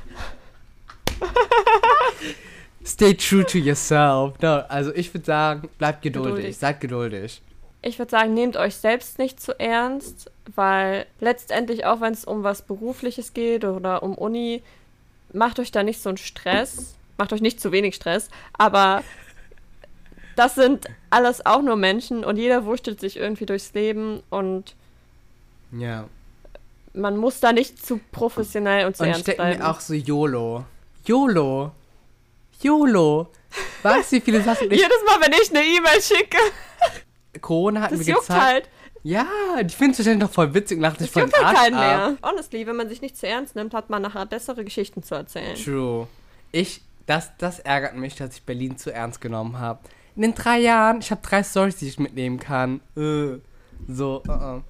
Stay 2.84 3.14
true 3.14 3.44
to 3.46 3.58
yourself. 3.58 4.34
No, 4.40 4.58
also 4.68 4.94
ich 4.94 5.12
würde 5.14 5.24
sagen, 5.24 5.68
bleibt 5.78 6.02
geduldig. 6.02 6.34
Geduldig. 6.34 6.58
Seid 6.58 6.80
geduldig. 6.80 7.42
Ich 7.82 7.98
würde 7.98 8.10
sagen, 8.10 8.34
nehmt 8.34 8.56
euch 8.56 8.76
selbst 8.76 9.18
nicht 9.18 9.40
zu 9.40 9.58
ernst, 9.58 10.30
weil 10.54 11.06
letztendlich, 11.20 11.84
auch 11.86 12.00
wenn 12.00 12.12
es 12.12 12.24
um 12.24 12.42
was 12.42 12.62
Berufliches 12.62 13.32
geht 13.34 13.64
oder 13.64 14.02
um 14.02 14.14
Uni, 14.14 14.62
macht 15.32 15.58
euch 15.58 15.70
da 15.70 15.82
nicht 15.82 16.00
so 16.00 16.08
einen 16.10 16.18
Stress. 16.18 16.94
Macht 17.16 17.32
euch 17.32 17.40
nicht 17.40 17.60
zu 17.60 17.70
wenig 17.72 17.94
Stress, 17.94 18.28
aber 18.54 19.02
das 20.36 20.56
sind 20.56 20.86
alles 21.10 21.46
auch 21.46 21.62
nur 21.62 21.76
Menschen 21.76 22.24
und 22.24 22.36
jeder 22.38 22.64
wurschtelt 22.64 22.98
sich 23.00 23.16
irgendwie 23.16 23.46
durchs 23.46 23.72
Leben 23.72 24.20
und 24.30 24.74
Ja. 25.70 26.06
man 26.92 27.16
muss 27.16 27.38
da 27.38 27.52
nicht 27.52 27.84
zu 27.86 28.00
professionell 28.10 28.86
und 28.86 28.96
zu 28.96 29.04
Und 29.04 29.10
ernst 29.10 29.22
stecken 29.22 29.36
bleiben. 29.42 29.58
mir 29.60 29.70
auch 29.70 29.78
so 29.80 29.94
YOLO. 29.94 30.64
YOLO. 31.06 31.70
YOLO. 32.62 33.28
Weißt 33.82 34.12
du, 34.12 34.16
wie 34.16 34.20
viele 34.20 34.42
Sachen 34.42 34.70
ich... 34.70 34.80
Jedes 34.80 34.98
Mal, 35.06 35.20
wenn 35.20 35.32
ich 35.32 35.50
eine 35.50 35.64
E-Mail 35.64 36.02
schicke, 36.02 36.38
Corona 37.40 37.82
hat 37.82 37.92
das 37.92 38.00
mir 38.00 38.06
juckt 38.06 38.20
gezeigt... 38.22 38.42
halt. 38.42 38.68
Ja, 39.02 39.26
ich 39.64 39.76
finde 39.76 39.92
es 39.92 39.98
wahrscheinlich 39.98 40.26
doch 40.26 40.32
voll 40.32 40.54
witzig 40.54 40.78
und 40.78 40.82
lacht 40.82 40.98
Das 40.98 41.12
sich 41.12 41.12
voll 41.12 41.30
halt 41.30 41.56
keinen 41.56 41.74
ab. 41.74 41.80
mehr. 41.80 42.16
Honestly, 42.22 42.66
wenn 42.66 42.76
man 42.76 42.88
sich 42.88 43.02
nicht 43.02 43.18
zu 43.18 43.26
ernst 43.28 43.54
nimmt, 43.54 43.74
hat 43.74 43.90
man 43.90 44.00
nachher 44.00 44.24
bessere 44.24 44.64
Geschichten 44.64 45.02
zu 45.02 45.14
erzählen. 45.14 45.54
True. 45.56 46.08
Ich, 46.52 46.80
das, 47.06 47.30
das 47.36 47.58
ärgert 47.58 47.96
mich, 47.96 48.14
dass 48.14 48.34
ich 48.34 48.42
Berlin 48.44 48.78
zu 48.78 48.90
ernst 48.92 49.20
genommen 49.20 49.58
habe. 49.58 49.80
In 50.16 50.22
den 50.22 50.34
drei 50.34 50.58
Jahren, 50.58 51.00
ich 51.00 51.10
habe 51.10 51.20
drei 51.22 51.42
Stories, 51.42 51.76
die 51.76 51.88
ich 51.88 51.98
mitnehmen 51.98 52.38
kann. 52.40 52.80
Äh, 52.96 53.40
so, 53.88 54.22
uh 54.26 54.30
-uh. 54.30 54.62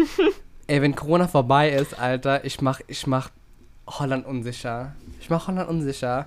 Ey, 0.66 0.80
wenn 0.80 0.94
Corona 0.94 1.28
vorbei 1.28 1.70
ist, 1.70 1.98
Alter, 1.98 2.42
ich 2.46 2.62
mach, 2.62 2.80
ich 2.86 3.06
mach 3.06 3.28
Holland 3.86 4.24
unsicher. 4.24 4.94
Ich 5.20 5.28
mach 5.28 5.46
Holland 5.46 5.68
unsicher. 5.68 6.26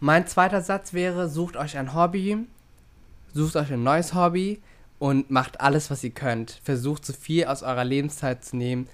Mein 0.00 0.26
zweiter 0.26 0.60
Satz 0.60 0.92
wäre, 0.92 1.28
sucht 1.28 1.56
euch 1.56 1.76
ein 1.78 1.94
Hobby, 1.94 2.38
sucht 3.32 3.56
euch 3.56 3.72
ein 3.72 3.82
neues 3.82 4.14
Hobby 4.14 4.60
und 4.98 5.30
macht 5.30 5.60
alles, 5.60 5.90
was 5.90 6.04
ihr 6.04 6.10
könnt. 6.10 6.60
Versucht 6.62 7.04
so 7.04 7.12
viel 7.12 7.46
aus 7.46 7.62
eurer 7.62 7.84
Lebenszeit 7.84 8.44
zu 8.44 8.56
nehmen, 8.56 8.88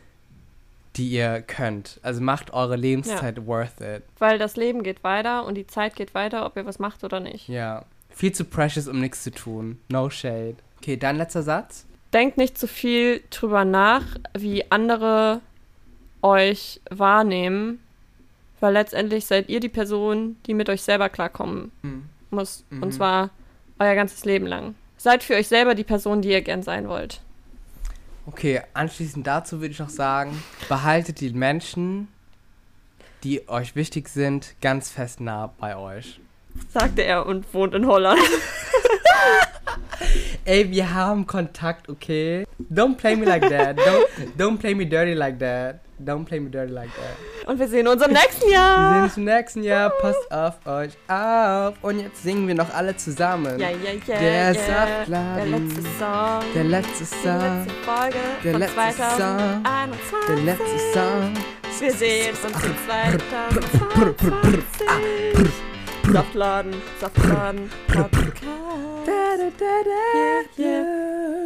die 0.96 1.10
ihr 1.10 1.42
könnt. 1.42 1.98
Also 2.02 2.20
macht 2.20 2.52
eure 2.52 2.76
Lebenszeit 2.76 3.46
worth 3.46 3.80
it. 3.80 4.02
Weil 4.18 4.38
das 4.38 4.56
Leben 4.56 4.82
geht 4.82 5.02
weiter 5.04 5.44
und 5.46 5.54
die 5.56 5.66
Zeit 5.66 5.96
geht 5.96 6.14
weiter, 6.14 6.44
ob 6.46 6.56
ihr 6.56 6.66
was 6.66 6.78
macht 6.78 7.04
oder 7.04 7.20
nicht. 7.20 7.48
Ja. 7.48 7.84
Viel 8.10 8.32
zu 8.32 8.44
precious, 8.44 8.88
um 8.88 9.00
nichts 9.00 9.22
zu 9.22 9.30
tun. 9.30 9.78
No 9.88 10.10
shade. 10.10 10.56
Okay, 10.78 10.96
dein 10.96 11.16
letzter 11.16 11.42
Satz. 11.42 11.86
Denkt 12.12 12.36
nicht 12.36 12.58
zu 12.58 12.68
viel 12.68 13.22
drüber 13.30 13.64
nach, 13.64 14.04
wie 14.36 14.70
andere 14.70 15.40
euch 16.20 16.80
wahrnehmen, 16.90 17.80
weil 18.62 18.72
letztendlich 18.74 19.26
seid 19.26 19.48
ihr 19.48 19.60
die 19.60 19.68
Person, 19.68 20.36
die 20.46 20.54
mit 20.54 20.68
euch 20.68 20.82
selber 20.82 21.08
klarkommen 21.08 21.72
Hm. 21.82 22.04
muss. 22.30 22.64
Mhm. 22.70 22.82
Und 22.84 22.94
zwar 22.94 23.30
euer 23.78 23.94
ganzes 23.96 24.24
Leben 24.24 24.46
lang. 24.46 24.74
Seid 24.96 25.24
für 25.24 25.34
euch 25.34 25.48
selber 25.48 25.74
die 25.74 25.84
Person, 25.84 26.22
die 26.22 26.30
ihr 26.30 26.42
gern 26.42 26.62
sein 26.62 26.88
wollt. 26.88 27.20
Okay, 28.24 28.62
anschließend 28.72 29.26
dazu 29.26 29.60
würde 29.60 29.72
ich 29.72 29.80
noch 29.80 29.88
sagen, 29.88 30.40
behaltet 30.68 31.20
die 31.20 31.32
Menschen, 31.32 32.06
die 33.24 33.48
euch 33.48 33.74
wichtig 33.74 34.08
sind, 34.08 34.54
ganz 34.60 34.90
fest 34.90 35.20
nah 35.20 35.52
bei 35.58 35.76
euch. 35.76 36.20
Sagte 36.68 37.02
er 37.02 37.26
und 37.26 37.52
wohnt 37.52 37.74
in 37.74 37.86
Holland. 37.86 38.20
Ey, 40.44 40.70
wir 40.70 40.94
haben 40.94 41.26
Kontakt, 41.26 41.88
okay? 41.88 42.46
Don't 42.72 42.96
play 42.96 43.16
me 43.16 43.26
like 43.26 43.48
that. 43.48 43.76
Don't, 43.78 44.06
don't 44.38 44.58
play 44.58 44.74
me 44.74 44.86
dirty 44.86 45.14
like 45.14 45.38
that. 45.40 45.80
Don't 45.98 46.24
play 46.24 46.38
me 46.38 46.50
dirty 46.50 46.72
like 46.72 46.90
that. 46.94 47.31
Und 47.46 47.58
wir 47.58 47.68
sehen 47.68 47.88
uns 47.88 48.02
im 48.02 48.12
nächsten 48.12 48.42
Wir 48.42 48.48
sehen 48.48 48.52
Jahr. 48.52 49.02
uns 49.02 49.16
im 49.16 49.24
nächsten 49.24 49.62
Jahr. 49.64 49.90
Passt 49.90 50.30
auf 50.32 50.54
euch 50.66 50.92
auf. 51.08 51.74
Und 51.82 52.00
jetzt 52.00 52.22
singen 52.22 52.46
wir 52.46 52.54
noch 52.54 52.72
alle 52.72 52.96
zusammen. 52.96 53.58
Ja, 53.58 53.70
ja, 53.70 53.76
ja. 54.06 54.18
Der 54.18 54.52
ja. 54.52 54.54
Saftladen. 54.54 55.36
Der 55.36 55.46
letzte 55.60 55.82
Song. 55.98 56.42
Der 56.54 56.64
letzte 56.64 57.04
Die 57.04 57.04
Song. 57.04 57.64
letzte 57.64 57.74
Folge 57.84 58.18
Der 58.44 58.58
letzte 58.58 58.74
2021. 58.76 60.26
Der 60.28 60.36
letzte 60.36 60.78
Song. 60.92 61.34
Wir 61.80 61.92
sehen 61.92 62.36
uns 62.44 62.64
in 62.64 62.74
brr. 62.86 63.18
2022. 63.80 65.52
Saftladen, 66.12 66.74
Saftladen, 67.00 67.70
Podcast. 67.88 68.42
Yeah, 70.58 71.41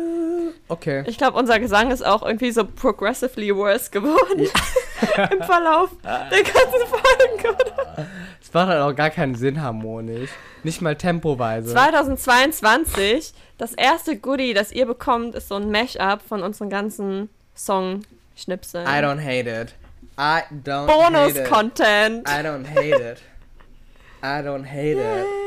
Okay. 0.69 1.05
Ich 1.07 1.17
glaube, 1.17 1.39
unser 1.39 1.61
Gesang 1.61 1.91
ist 1.91 2.05
auch 2.05 2.23
irgendwie 2.25 2.51
so 2.51 2.65
progressively 2.65 3.55
worse 3.55 3.91
geworden 3.91 4.41
im 5.31 5.43
Verlauf 5.43 5.91
der 6.03 6.43
ganzen 6.43 6.87
Folgen, 6.89 7.55
oder? 7.55 8.07
Es 8.43 8.53
macht 8.53 8.69
halt 8.69 8.81
auch 8.81 8.95
gar 8.95 9.11
keinen 9.11 9.37
Sinn 9.37 9.63
harmonisch. 9.63 10.31
Nicht 10.65 10.83
mal 10.83 10.97
tempoweise. 10.97 11.73
2022, 11.73 13.33
das 13.59 13.75
erste 13.75 14.17
Goodie, 14.17 14.55
das 14.55 14.73
ihr 14.73 14.87
bekommt, 14.87 15.37
ist 15.37 15.49
so 15.49 15.55
ein 15.55 15.71
Mash-up 15.71 16.23
von 16.29 16.43
unseren 16.43 16.71
ganzen 16.71 17.29
Song-Schnipseln. 17.55 18.87
I 18.87 19.01
don't 19.01 19.23
hate 19.23 19.49
it. 19.49 19.75
I 20.19 20.43
don't 20.65 20.89
hate 20.89 21.31
it. 21.31 21.45
Bonus-Content. 21.45 22.29
I 22.29 22.43
don't 22.43 22.67
hate 22.67 23.01
it. 23.01 23.23
I 24.23 24.43
don't 24.43 24.65
hate 24.65 24.99
it. 24.99 25.46